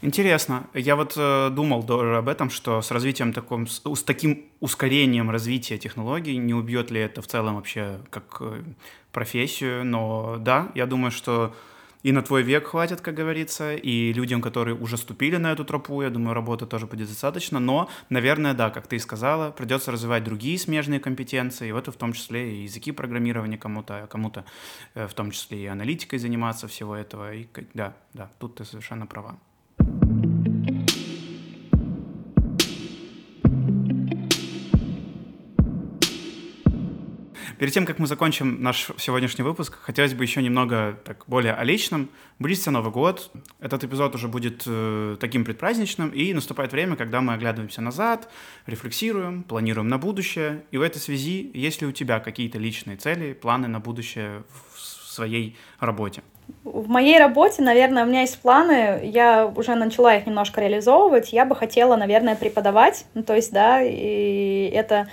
Интересно. 0.00 0.68
Я 0.74 0.94
вот 0.94 1.14
э, 1.16 1.50
думал 1.50 1.82
тоже 1.82 2.18
об 2.18 2.28
этом, 2.28 2.50
что 2.50 2.82
с 2.82 2.90
развитием 2.92 3.32
таком, 3.32 3.66
с, 3.66 3.82
с 3.84 4.02
таким 4.04 4.44
ускорением 4.60 5.28
развития 5.28 5.76
технологий 5.76 6.36
не 6.36 6.54
убьет 6.54 6.92
ли 6.92 7.00
это 7.00 7.20
в 7.20 7.26
целом 7.26 7.56
вообще 7.56 7.98
как 8.10 8.36
э, 8.40 8.62
профессию, 9.10 9.84
но 9.84 10.36
да, 10.38 10.70
я 10.76 10.86
думаю, 10.86 11.10
что 11.10 11.52
и 12.04 12.12
на 12.12 12.22
твой 12.22 12.44
век 12.44 12.68
хватит, 12.68 13.00
как 13.00 13.14
говорится, 13.14 13.74
и 13.74 14.12
людям, 14.12 14.40
которые 14.40 14.76
уже 14.76 14.96
ступили 14.96 15.36
на 15.36 15.50
эту 15.50 15.64
тропу, 15.64 16.00
я 16.00 16.10
думаю, 16.10 16.32
работы 16.32 16.64
тоже 16.64 16.86
будет 16.86 17.08
достаточно, 17.08 17.58
но, 17.58 17.90
наверное, 18.08 18.54
да, 18.54 18.70
как 18.70 18.86
ты 18.86 18.96
и 18.96 18.98
сказала, 19.00 19.50
придется 19.50 19.90
развивать 19.90 20.22
другие 20.22 20.58
смежные 20.58 21.00
компетенции, 21.00 21.68
и 21.68 21.72
в 21.72 21.76
это 21.76 21.90
в 21.90 21.96
том 21.96 22.12
числе 22.12 22.54
и 22.54 22.62
языки 22.62 22.92
программирования 22.92 23.58
кому-то, 23.58 24.04
а 24.04 24.06
кому-то 24.06 24.44
э, 24.94 25.08
в 25.08 25.14
том 25.14 25.32
числе 25.32 25.64
и 25.64 25.66
аналитикой 25.66 26.20
заниматься 26.20 26.68
всего 26.68 26.94
этого, 26.94 27.34
и 27.34 27.48
да, 27.74 27.96
да, 28.14 28.30
тут 28.38 28.54
ты 28.54 28.64
совершенно 28.64 29.06
права. 29.06 29.36
Перед 37.58 37.74
тем, 37.74 37.86
как 37.86 37.98
мы 37.98 38.06
закончим 38.06 38.62
наш 38.62 38.88
сегодняшний 38.98 39.42
выпуск, 39.42 39.76
хотелось 39.82 40.14
бы 40.14 40.22
еще 40.22 40.40
немного 40.40 40.96
так 41.04 41.24
более 41.26 41.54
о 41.54 41.64
личном. 41.64 42.08
Близится 42.38 42.70
Новый 42.70 42.92
год. 42.92 43.32
Этот 43.58 43.82
эпизод 43.82 44.14
уже 44.14 44.28
будет 44.28 44.62
э, 44.64 45.16
таким 45.18 45.44
предпраздничным, 45.44 46.10
и 46.10 46.32
наступает 46.32 46.70
время, 46.70 46.94
когда 46.94 47.20
мы 47.20 47.34
оглядываемся 47.34 47.80
назад, 47.80 48.30
рефлексируем, 48.66 49.42
планируем 49.42 49.88
на 49.88 49.98
будущее. 49.98 50.62
И 50.70 50.78
в 50.78 50.82
этой 50.82 50.98
связи, 50.98 51.50
есть 51.52 51.80
ли 51.80 51.88
у 51.88 51.92
тебя 51.92 52.20
какие-то 52.20 52.58
личные 52.58 52.96
цели, 52.96 53.32
планы 53.32 53.66
на 53.66 53.80
будущее 53.80 54.44
в 54.72 54.80
своей 54.80 55.56
работе? 55.80 56.22
В 56.64 56.88
моей 56.88 57.18
работе, 57.18 57.62
наверное, 57.62 58.04
у 58.04 58.06
меня 58.06 58.22
есть 58.22 58.38
планы, 58.40 59.00
я 59.02 59.46
уже 59.46 59.74
начала 59.74 60.14
их 60.14 60.26
немножко 60.26 60.60
реализовывать. 60.60 61.32
Я 61.32 61.44
бы 61.44 61.56
хотела, 61.56 61.96
наверное, 61.96 62.36
преподавать. 62.36 63.04
Ну, 63.14 63.22
то 63.22 63.34
есть, 63.34 63.52
да, 63.52 63.80
и 63.82 64.70
это 64.74 65.08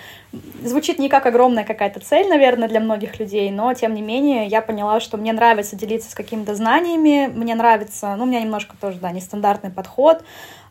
звучит 0.62 0.98
не 0.98 1.08
как 1.08 1.26
огромная 1.26 1.64
какая-то 1.64 2.00
цель, 2.00 2.28
наверное, 2.28 2.68
для 2.68 2.80
многих 2.80 3.18
людей, 3.18 3.50
но, 3.50 3.72
тем 3.74 3.94
не 3.94 4.02
менее, 4.02 4.46
я 4.46 4.60
поняла, 4.60 5.00
что 5.00 5.16
мне 5.16 5.32
нравится 5.32 5.76
делиться 5.76 6.10
с 6.10 6.14
какими-то 6.14 6.54
знаниями, 6.54 7.30
мне 7.32 7.54
нравится, 7.54 8.14
ну, 8.16 8.24
у 8.24 8.26
меня 8.26 8.40
немножко 8.40 8.76
тоже, 8.78 8.98
да, 8.98 9.10
нестандартный 9.10 9.70
подход, 9.70 10.22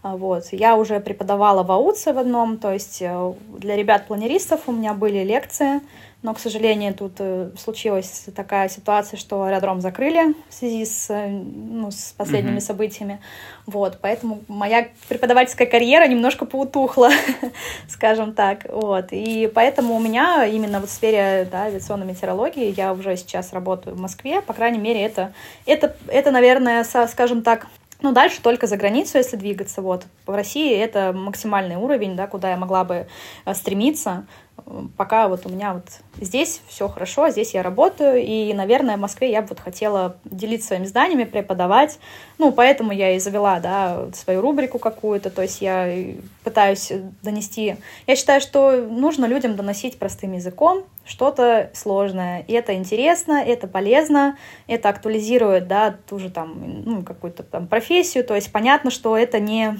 а, 0.05 0.17
вот. 0.17 0.45
Я 0.51 0.75
уже 0.75 0.99
преподавала 0.99 1.63
в 1.63 1.71
АУЦе 1.71 2.13
в 2.13 2.19
одном, 2.19 2.57
то 2.57 2.71
есть 2.71 3.01
э, 3.01 3.33
для 3.57 3.75
ребят-планеристов 3.75 4.61
у 4.67 4.71
меня 4.71 4.93
были 4.93 5.23
лекции, 5.23 5.81
но, 6.25 6.33
к 6.33 6.39
сожалению, 6.39 6.95
тут 6.95 7.13
э, 7.19 7.51
случилась 7.55 8.25
такая 8.35 8.67
ситуация, 8.67 9.15
что 9.15 9.43
аэродром 9.43 9.79
закрыли 9.79 10.33
в 10.49 10.53
связи 10.55 10.83
с, 10.83 11.11
э, 11.11 11.27
ну, 11.27 11.91
с 11.91 12.15
последними 12.17 12.57
mm-hmm. 12.57 12.61
событиями. 12.61 13.21
Вот, 13.67 13.99
поэтому 14.01 14.41
моя 14.47 14.87
преподавательская 15.07 15.67
карьера 15.67 16.07
немножко 16.07 16.47
поутухла, 16.47 17.11
скажем 17.87 18.33
так. 18.33 18.65
Вот, 18.67 19.09
и 19.11 19.51
поэтому 19.53 19.95
у 19.95 19.99
меня 19.99 20.47
именно 20.47 20.79
вот 20.79 20.89
в 20.89 20.93
сфере 20.93 21.47
да, 21.51 21.65
авиационной 21.65 22.07
метеорологии 22.07 22.73
я 22.75 22.91
уже 22.91 23.17
сейчас 23.17 23.53
работаю 23.53 23.95
в 23.95 23.99
Москве. 23.99 24.41
По 24.41 24.53
крайней 24.53 24.79
мере, 24.79 25.03
это, 25.03 25.31
это, 25.67 25.95
это 26.07 26.31
наверное, 26.31 26.83
со, 26.85 27.05
скажем 27.05 27.43
так, 27.43 27.67
ну, 28.01 28.11
дальше 28.11 28.41
только 28.41 28.67
за 28.67 28.77
границу, 28.77 29.17
если 29.19 29.37
двигаться. 29.37 29.81
Вот. 29.81 30.05
В 30.25 30.33
России 30.33 30.75
это 30.75 31.13
максимальный 31.13 31.75
уровень, 31.75 32.15
да, 32.15 32.27
куда 32.27 32.49
я 32.49 32.57
могла 32.57 32.83
бы 32.83 33.07
э, 33.45 33.53
стремиться 33.53 34.25
пока 34.97 35.27
вот 35.27 35.45
у 35.45 35.49
меня 35.49 35.73
вот 35.73 35.85
здесь 36.19 36.61
все 36.67 36.87
хорошо, 36.87 37.29
здесь 37.29 37.53
я 37.53 37.61
работаю, 37.61 38.23
и, 38.23 38.53
наверное, 38.53 38.97
в 38.97 38.99
Москве 38.99 39.31
я 39.31 39.41
бы 39.41 39.49
вот 39.49 39.59
хотела 39.59 40.17
делиться 40.25 40.69
своими 40.69 40.85
знаниями, 40.85 41.25
преподавать, 41.25 41.99
ну, 42.37 42.51
поэтому 42.51 42.91
я 42.91 43.15
и 43.15 43.19
завела, 43.19 43.59
да, 43.59 44.07
свою 44.13 44.41
рубрику 44.41 44.79
какую-то, 44.79 45.29
то 45.29 45.41
есть 45.41 45.61
я 45.61 45.93
пытаюсь 46.43 46.91
донести, 47.21 47.75
я 48.07 48.15
считаю, 48.15 48.41
что 48.41 48.71
нужно 48.77 49.25
людям 49.25 49.55
доносить 49.55 49.99
простым 49.99 50.33
языком 50.33 50.83
что-то 51.05 51.69
сложное, 51.73 52.43
и 52.47 52.53
это 52.53 52.73
интересно, 52.73 53.43
это 53.45 53.67
полезно, 53.67 54.37
это 54.67 54.89
актуализирует, 54.89 55.67
да, 55.67 55.95
ту 56.09 56.17
же 56.17 56.31
там, 56.31 56.83
ну, 56.85 57.03
какую-то 57.03 57.43
там 57.43 57.67
профессию, 57.67 58.23
то 58.23 58.33
есть 58.33 58.51
понятно, 58.51 58.89
что 58.89 59.15
это 59.15 59.39
не 59.39 59.77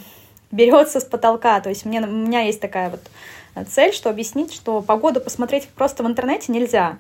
берется 0.52 1.00
с 1.00 1.04
потолка, 1.04 1.60
то 1.60 1.70
есть 1.70 1.86
мне, 1.86 2.02
у 2.02 2.08
меня 2.08 2.42
есть 2.42 2.62
такая 2.62 2.90
вот 2.90 3.02
цель, 3.64 3.94
что 3.94 4.10
объяснить, 4.10 4.54
что 4.54 4.82
погоду 4.82 5.22
посмотреть 5.22 5.70
просто 5.70 6.04
в 6.04 6.08
интернете 6.08 6.52
нельзя. 6.52 6.98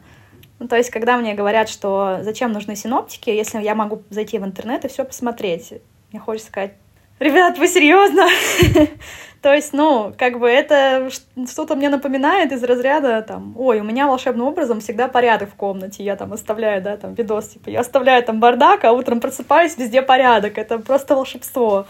Ну, 0.60 0.68
то 0.68 0.78
есть, 0.78 0.90
когда 0.90 1.18
мне 1.18 1.34
говорят, 1.34 1.68
что 1.68 2.20
зачем 2.22 2.54
нужны 2.54 2.76
синоптики, 2.76 3.30
если 3.30 3.62
я 3.62 3.76
могу 3.76 4.04
зайти 4.10 4.40
в 4.40 4.46
интернет 4.46 4.86
и 4.86 4.88
все 4.88 5.04
посмотреть, 5.04 5.74
мне 6.12 6.20
хочется 6.22 6.50
сказать, 6.50 6.74
ребят, 7.20 7.58
вы 7.58 7.68
серьезно? 7.68 8.28
То 9.42 9.54
есть, 9.54 9.74
ну, 9.74 10.12
как 10.18 10.40
бы 10.40 10.50
это 10.50 11.10
что-то 11.48 11.76
мне 11.76 11.90
напоминает 11.90 12.52
из 12.52 12.64
разряда, 12.64 13.22
там, 13.22 13.54
ой, 13.58 13.80
у 13.80 13.84
меня 13.84 14.08
волшебным 14.08 14.48
образом 14.48 14.80
всегда 14.80 15.08
порядок 15.08 15.52
в 15.52 15.56
комнате, 15.56 16.04
я 16.04 16.16
там 16.16 16.34
оставляю, 16.34 16.82
да, 16.82 16.98
там, 16.98 17.14
видос, 17.14 17.50
типа, 17.50 17.70
я 17.70 17.82
оставляю 17.82 18.24
там 18.24 18.40
бардак, 18.40 18.86
а 18.86 18.92
утром 18.92 19.20
просыпаюсь, 19.20 19.78
везде 19.78 20.02
порядок, 20.02 20.58
это 20.58 20.80
просто 20.80 21.16
волшебство. 21.16 21.86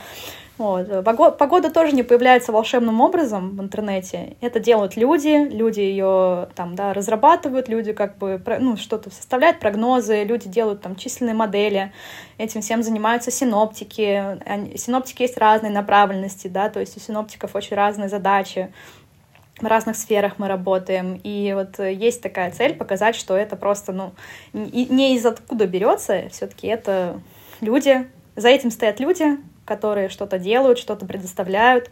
Вот. 0.57 1.03
Погода 1.03 1.69
тоже 1.69 1.93
не 1.93 2.03
появляется 2.03 2.53
волшебным 2.53 3.01
образом 3.01 3.57
в 3.57 3.61
интернете. 3.61 4.37
Это 4.39 4.61
делают 4.61 4.95
люди, 4.95 5.49
люди 5.49 5.81
ее 5.81 6.47
там, 6.55 6.75
да, 6.75 6.93
разрабатывают, 6.93 7.67
люди 7.67 7.91
как 7.91 8.17
бы 8.17 8.41
ну, 8.59 8.77
что-то 8.77 9.09
составляют, 9.09 9.59
прогнозы, 9.59 10.23
люди 10.23 10.47
делают 10.47 10.81
там 10.81 10.95
численные 10.95 11.35
модели, 11.35 11.91
этим 12.37 12.61
всем 12.61 12.83
занимаются 12.83 13.31
синоптики. 13.31 14.77
Синоптики 14.77 15.23
есть 15.23 15.37
разные 15.37 15.73
направленности, 15.73 16.47
да, 16.47 16.69
то 16.69 16.79
есть 16.79 16.95
у 16.95 17.01
синоптиков 17.01 17.53
очень 17.53 17.75
разные 17.75 18.07
задачи 18.07 18.71
в 19.59 19.65
разных 19.65 19.95
сферах 19.95 20.33
мы 20.37 20.47
работаем. 20.47 21.19
И 21.23 21.53
вот 21.53 21.79
есть 21.79 22.21
такая 22.21 22.51
цель 22.51 22.75
показать, 22.75 23.15
что 23.15 23.35
это 23.35 23.55
просто, 23.55 23.91
ну, 23.91 24.13
не 24.53 25.15
из 25.15 25.25
откуда 25.25 25.65
берется, 25.65 26.29
все-таки 26.31 26.67
это 26.67 27.19
люди, 27.61 28.07
за 28.35 28.49
этим 28.49 28.71
стоят 28.71 28.99
люди, 28.99 29.37
которые 29.65 30.09
что-то 30.09 30.39
делают, 30.39 30.77
что-то 30.77 31.05
предоставляют, 31.05 31.89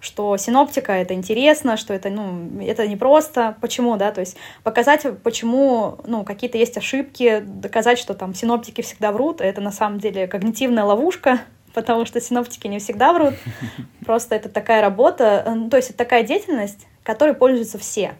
что 0.00 0.36
синоптика 0.36 0.92
это 0.92 1.14
интересно, 1.14 1.76
что 1.76 1.92
это, 1.92 2.10
ну, 2.10 2.60
это 2.62 2.86
не 2.86 2.96
просто. 2.96 3.56
Почему, 3.60 3.96
да, 3.96 4.12
то 4.12 4.20
есть 4.20 4.36
показать, 4.62 5.06
почему, 5.22 5.98
ну, 6.06 6.24
какие-то 6.24 6.58
есть 6.58 6.76
ошибки, 6.76 7.42
доказать, 7.44 7.98
что 7.98 8.14
там 8.14 8.34
синоптики 8.34 8.82
всегда 8.82 9.12
врут, 9.12 9.40
это 9.40 9.60
на 9.60 9.72
самом 9.72 9.98
деле 9.98 10.26
когнитивная 10.26 10.84
ловушка, 10.84 11.40
потому 11.74 12.06
что 12.06 12.20
синоптики 12.20 12.66
не 12.68 12.78
всегда 12.78 13.12
врут. 13.12 13.34
Просто 14.06 14.36
это 14.36 14.48
такая 14.48 14.80
работа, 14.80 15.42
э, 15.46 15.70
то 15.70 15.76
есть 15.76 15.90
это 15.90 15.98
такая 15.98 16.22
деятельность, 16.22 16.86
которой 17.02 17.34
пользуются 17.34 17.78
все. 17.78 18.14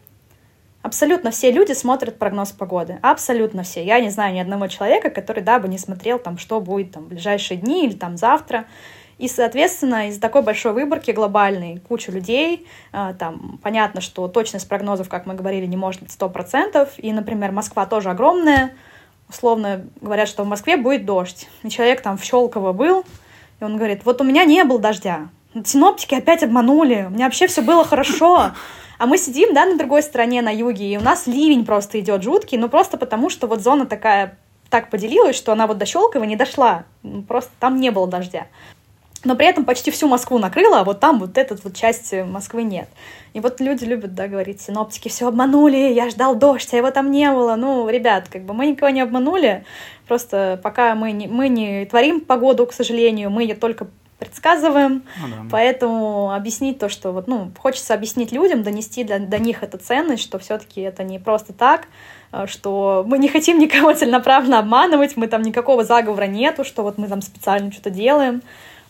Абсолютно 0.86 1.32
все 1.32 1.50
люди 1.50 1.72
смотрят 1.72 2.16
прогноз 2.16 2.52
погоды. 2.52 3.00
Абсолютно 3.02 3.64
все. 3.64 3.84
Я 3.84 3.98
не 3.98 4.08
знаю 4.08 4.32
ни 4.32 4.38
одного 4.38 4.68
человека, 4.68 5.10
который, 5.10 5.42
да, 5.42 5.58
бы 5.58 5.66
не 5.66 5.78
смотрел, 5.78 6.20
там, 6.20 6.38
что 6.38 6.60
будет 6.60 6.92
там, 6.92 7.02
в 7.02 7.08
ближайшие 7.08 7.58
дни 7.58 7.86
или 7.86 7.94
там 7.94 8.16
завтра. 8.16 8.66
И, 9.18 9.26
соответственно, 9.26 10.08
из 10.08 10.20
такой 10.20 10.42
большой 10.42 10.74
выборки 10.74 11.10
глобальной, 11.10 11.82
куча 11.88 12.12
людей, 12.12 12.68
а, 12.92 13.14
там, 13.14 13.58
понятно, 13.64 14.00
что 14.00 14.28
точность 14.28 14.68
прогнозов, 14.68 15.08
как 15.08 15.26
мы 15.26 15.34
говорили, 15.34 15.66
не 15.66 15.76
может 15.76 16.02
быть 16.02 16.12
100%. 16.12 16.88
И, 16.98 17.12
например, 17.12 17.50
Москва 17.50 17.84
тоже 17.86 18.10
огромная. 18.10 18.72
Условно 19.28 19.86
говорят, 20.00 20.28
что 20.28 20.44
в 20.44 20.46
Москве 20.46 20.76
будет 20.76 21.04
дождь. 21.04 21.48
И 21.64 21.68
человек 21.68 22.00
там 22.00 22.16
в 22.16 22.22
Щелково 22.22 22.72
был, 22.72 23.04
и 23.58 23.64
он 23.64 23.76
говорит, 23.76 24.04
вот 24.04 24.20
у 24.20 24.24
меня 24.24 24.44
не 24.44 24.62
было 24.62 24.78
дождя. 24.78 25.30
Синоптики 25.64 26.14
опять 26.14 26.44
обманули, 26.44 27.06
у 27.08 27.10
меня 27.10 27.24
вообще 27.24 27.48
все 27.48 27.62
было 27.62 27.84
хорошо. 27.84 28.52
А 28.98 29.06
мы 29.06 29.18
сидим, 29.18 29.52
да, 29.54 29.66
на 29.66 29.76
другой 29.76 30.02
стороне, 30.02 30.42
на 30.42 30.50
юге, 30.50 30.92
и 30.92 30.96
у 30.96 31.02
нас 31.02 31.26
ливень 31.26 31.64
просто 31.64 32.00
идет 32.00 32.22
жуткий, 32.22 32.58
ну 32.58 32.68
просто 32.68 32.96
потому, 32.96 33.30
что 33.30 33.46
вот 33.46 33.60
зона 33.60 33.86
такая 33.86 34.38
так 34.70 34.90
поделилась, 34.90 35.36
что 35.36 35.52
она 35.52 35.66
вот 35.66 35.78
до 35.78 35.86
Щелково 35.86 36.24
не 36.24 36.36
дошла. 36.36 36.84
Ну, 37.02 37.22
просто 37.22 37.50
там 37.60 37.80
не 37.80 37.90
было 37.90 38.06
дождя. 38.06 38.46
Но 39.24 39.34
при 39.34 39.46
этом 39.46 39.64
почти 39.64 39.90
всю 39.90 40.06
Москву 40.08 40.38
накрыла, 40.38 40.80
а 40.80 40.84
вот 40.84 41.00
там 41.00 41.18
вот 41.18 41.36
эта 41.36 41.56
вот 41.62 41.74
часть 41.74 42.12
Москвы 42.12 42.62
нет. 42.62 42.88
И 43.32 43.40
вот 43.40 43.60
люди 43.60 43.84
любят, 43.84 44.14
да, 44.14 44.28
говорить, 44.28 44.60
синоптики 44.60 45.08
все 45.08 45.26
обманули, 45.26 45.92
я 45.92 46.10
ждал 46.10 46.36
дождь, 46.36 46.72
а 46.72 46.76
его 46.76 46.90
там 46.90 47.10
не 47.10 47.30
было. 47.32 47.56
Ну, 47.56 47.88
ребят, 47.88 48.28
как 48.28 48.42
бы 48.42 48.54
мы 48.54 48.66
никого 48.66 48.90
не 48.90 49.00
обманули, 49.00 49.64
просто 50.06 50.60
пока 50.62 50.94
мы 50.94 51.12
не, 51.12 51.26
мы 51.26 51.48
не 51.48 51.86
творим 51.86 52.20
погоду, 52.20 52.66
к 52.66 52.72
сожалению, 52.72 53.30
мы 53.30 53.42
ее 53.42 53.54
только 53.56 53.88
предсказываем, 54.18 55.02
ну, 55.20 55.28
да. 55.28 55.36
поэтому 55.50 56.32
объяснить 56.32 56.78
то, 56.78 56.88
что 56.88 57.12
вот, 57.12 57.26
ну, 57.28 57.50
хочется 57.58 57.92
объяснить 57.92 58.32
людям, 58.32 58.62
донести 58.62 59.04
до, 59.04 59.18
до 59.18 59.38
них 59.38 59.62
эту 59.62 59.76
ценность, 59.78 60.22
что 60.22 60.38
все-таки 60.38 60.80
это 60.80 61.04
не 61.04 61.18
просто 61.18 61.52
так, 61.52 61.88
а, 62.32 62.46
что 62.46 63.04
мы 63.06 63.18
не 63.18 63.28
хотим 63.28 63.58
никого 63.58 63.92
целенаправленно 63.92 64.58
обманывать, 64.58 65.16
мы 65.16 65.26
там 65.26 65.42
никакого 65.42 65.84
заговора 65.84 66.24
нету, 66.24 66.64
что 66.64 66.82
вот 66.82 66.96
мы 66.96 67.08
там 67.08 67.20
специально 67.20 67.70
что-то 67.70 67.90
делаем, 67.90 68.42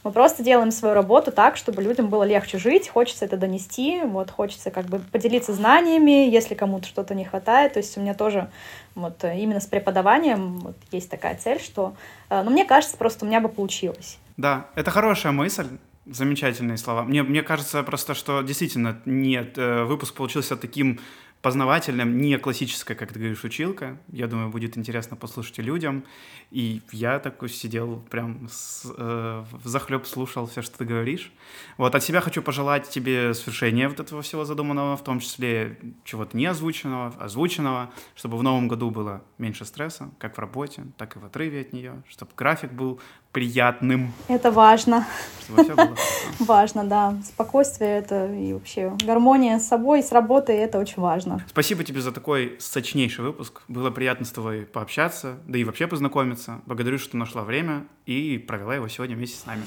Мы 0.05 0.13
просто 0.13 0.45
делаем 0.45 0.71
свою 0.71 0.95
работу 0.95 1.33
так, 1.33 1.57
чтобы 1.57 1.83
людям 1.83 2.07
было 2.07 2.23
легче 2.23 2.59
жить, 2.59 2.89
хочется 2.89 3.25
это 3.25 3.37
донести, 3.37 4.03
вот 4.05 4.31
хочется 4.31 4.71
как 4.71 4.87
бы 4.87 5.01
поделиться 5.01 5.53
знаниями, 5.53 6.31
если 6.31 6.55
кому-то 6.55 6.87
что-то 6.87 7.13
не 7.17 7.25
хватает. 7.25 7.73
То 7.73 7.81
есть 7.81 7.99
у 7.99 8.01
меня 8.01 8.15
тоже 8.15 8.49
вот 8.95 9.25
именно 9.25 9.59
с 9.59 9.67
преподаванием 9.67 10.59
вот, 10.61 10.77
есть 10.93 11.11
такая 11.11 11.35
цель, 11.37 11.61
что... 11.61 11.95
Э, 12.31 12.43
ну, 12.45 12.53
мне 12.53 12.65
кажется, 12.65 12.97
просто 12.97 13.25
у 13.25 13.29
меня 13.29 13.41
бы 13.41 13.49
получилось. 13.49 14.19
Да, 14.37 14.71
это 14.75 14.91
хорошая 14.91 15.33
мысль. 15.33 15.67
Замечательные 16.07 16.77
слова. 16.77 17.03
Мне, 17.03 17.25
мне 17.25 17.43
кажется 17.43 17.83
просто, 17.83 18.15
что 18.15 18.43
действительно 18.43 19.03
нет, 19.07 19.59
э, 19.59 19.83
выпуск 19.85 20.15
получился 20.15 20.57
таким 20.57 21.01
познавательным, 21.43 22.19
не 22.19 22.39
классическая, 22.39 22.95
как 22.95 23.13
ты 23.13 23.19
говоришь, 23.19 23.45
училка. 23.45 23.99
Я 24.09 24.27
думаю, 24.27 24.51
будет 24.51 24.77
интересно 24.77 25.17
послушать 25.17 25.59
и 25.59 25.63
людям. 25.63 26.05
И 26.51 26.83
я 26.93 27.19
такой 27.19 27.49
сидел 27.49 28.03
прям 28.11 28.49
с, 28.51 28.85
э, 28.97 29.45
в 29.51 29.69
захлеб 29.69 30.07
слушал 30.07 30.47
все, 30.47 30.63
что 30.63 30.79
ты 30.79 30.85
говоришь. 30.85 31.33
Вот 31.77 31.95
от 31.95 32.03
себя 32.03 32.21
хочу 32.21 32.43
пожелать 32.43 32.89
тебе 32.89 33.35
свершения 33.35 33.89
вот 33.89 34.01
этого 34.01 34.23
всего 34.23 34.45
задуманного, 34.45 34.97
в 34.97 35.05
том 35.05 35.21
числе 35.21 35.79
чего-то 36.05 36.37
не 36.37 36.47
озвученного, 36.47 37.15
озвученного, 37.19 37.91
чтобы 38.15 38.39
в 38.39 38.43
новом 38.43 38.69
году 38.69 38.91
было 38.91 39.23
меньше 39.39 39.65
стресса, 39.65 40.11
как 40.19 40.37
в 40.37 40.39
работе, 40.41 40.85
так 40.97 41.17
и 41.17 41.19
в 41.19 41.25
отрыве 41.25 41.61
от 41.61 41.73
нее, 41.73 42.03
чтобы 42.09 42.33
график 42.37 42.73
был 42.73 43.01
приятным. 43.33 44.13
Это 44.29 44.51
важно. 44.51 45.07
Важно, 46.39 46.85
да. 46.85 47.15
Спокойствие 47.23 47.99
это 47.99 48.33
и 48.33 48.55
вообще 48.55 48.93
гармония 49.05 49.59
с 49.59 49.69
собой, 49.69 50.03
с 50.03 50.11
работой, 50.11 50.57
это 50.57 50.79
очень 50.79 51.03
важно. 51.03 51.26
Спасибо 51.49 51.85
тебе 51.85 52.01
за 52.01 52.13
такой 52.13 52.57
сочнейший 52.59 53.25
выпуск. 53.25 53.63
Было 53.69 53.91
приятно 53.91 54.25
с 54.27 54.31
тобой 54.31 54.67
пообщаться, 54.67 55.39
да 55.47 55.59
и 55.59 55.65
вообще 55.65 55.87
познакомиться. 55.87 56.61
Благодарю, 56.67 56.99
что 56.99 57.17
нашла 57.17 57.43
время 57.43 57.87
и 58.07 58.39
провела 58.39 58.75
его 58.75 58.89
сегодня 58.89 59.17
вместе 59.17 59.39
с 59.39 59.47
нами. 59.47 59.63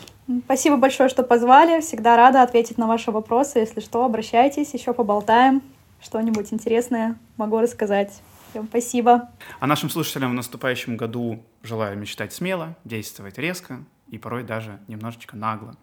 Спасибо 0.45 0.77
большое, 0.77 1.09
что 1.09 1.23
позвали. 1.23 1.81
Всегда 1.81 2.15
рада 2.17 2.43
ответить 2.43 2.77
на 2.77 2.87
ваши 2.87 3.11
вопросы. 3.11 3.59
Если 3.59 3.79
что, 3.79 4.03
обращайтесь, 4.05 4.73
еще 4.73 4.93
поболтаем. 4.93 5.61
Что-нибудь 6.01 6.53
интересное 6.53 7.17
могу 7.37 7.59
рассказать. 7.59 8.21
Всем 8.49 8.67
спасибо. 8.67 9.29
А 9.59 9.67
нашим 9.67 9.89
слушателям 9.89 10.31
в 10.31 10.33
наступающем 10.33 10.97
году 10.97 11.43
желаю 11.61 11.97
мечтать 11.97 12.33
смело, 12.33 12.75
действовать 12.83 13.37
резко 13.37 13.83
и 14.07 14.17
порой 14.17 14.43
даже 14.43 14.79
немножечко 14.87 15.35
нагло. 15.35 15.75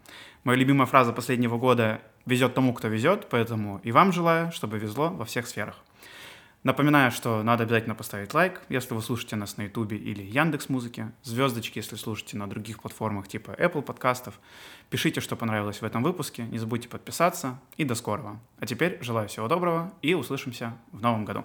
Моя 0.47 0.61
любимая 0.61 0.86
фраза 0.86 1.12
последнего 1.12 1.59
года 1.59 2.01
«везет 2.24 2.55
тому, 2.55 2.72
кто 2.72 2.86
везет», 2.86 3.26
поэтому 3.28 3.80
и 3.82 3.90
вам 3.90 4.12
желаю, 4.12 4.53
чтобы 4.53 4.78
везло 4.78 5.09
во 5.11 5.24
всех 5.24 5.49
сферах. 5.49 5.74
Напоминаю, 6.62 7.11
что 7.11 7.42
надо 7.42 7.64
обязательно 7.64 7.97
поставить 7.97 8.32
лайк, 8.32 8.62
если 8.68 8.94
вы 8.94 9.03
слушаете 9.03 9.34
нас 9.34 9.57
на 9.57 9.62
Ютубе 9.62 9.97
или 9.97 10.22
Яндекс 10.22 10.68
Музыке, 10.68 11.11
звездочки, 11.24 11.78
если 11.78 11.97
слушаете 11.97 12.36
на 12.36 12.49
других 12.49 12.78
платформах 12.78 13.26
типа 13.26 13.57
Apple 13.59 13.82
подкастов. 13.82 14.38
Пишите, 14.88 15.20
что 15.20 15.34
понравилось 15.34 15.80
в 15.80 15.84
этом 15.84 16.05
выпуске, 16.05 16.44
не 16.44 16.59
забудьте 16.59 16.88
подписаться 16.88 17.59
и 17.76 17.82
до 17.82 17.97
скорого. 17.97 18.38
А 18.61 18.66
теперь 18.66 18.99
желаю 19.01 19.26
всего 19.26 19.49
доброго 19.49 19.92
и 20.01 20.14
услышимся 20.14 20.76
в 20.92 21.01
новом 21.01 21.24
году. 21.24 21.44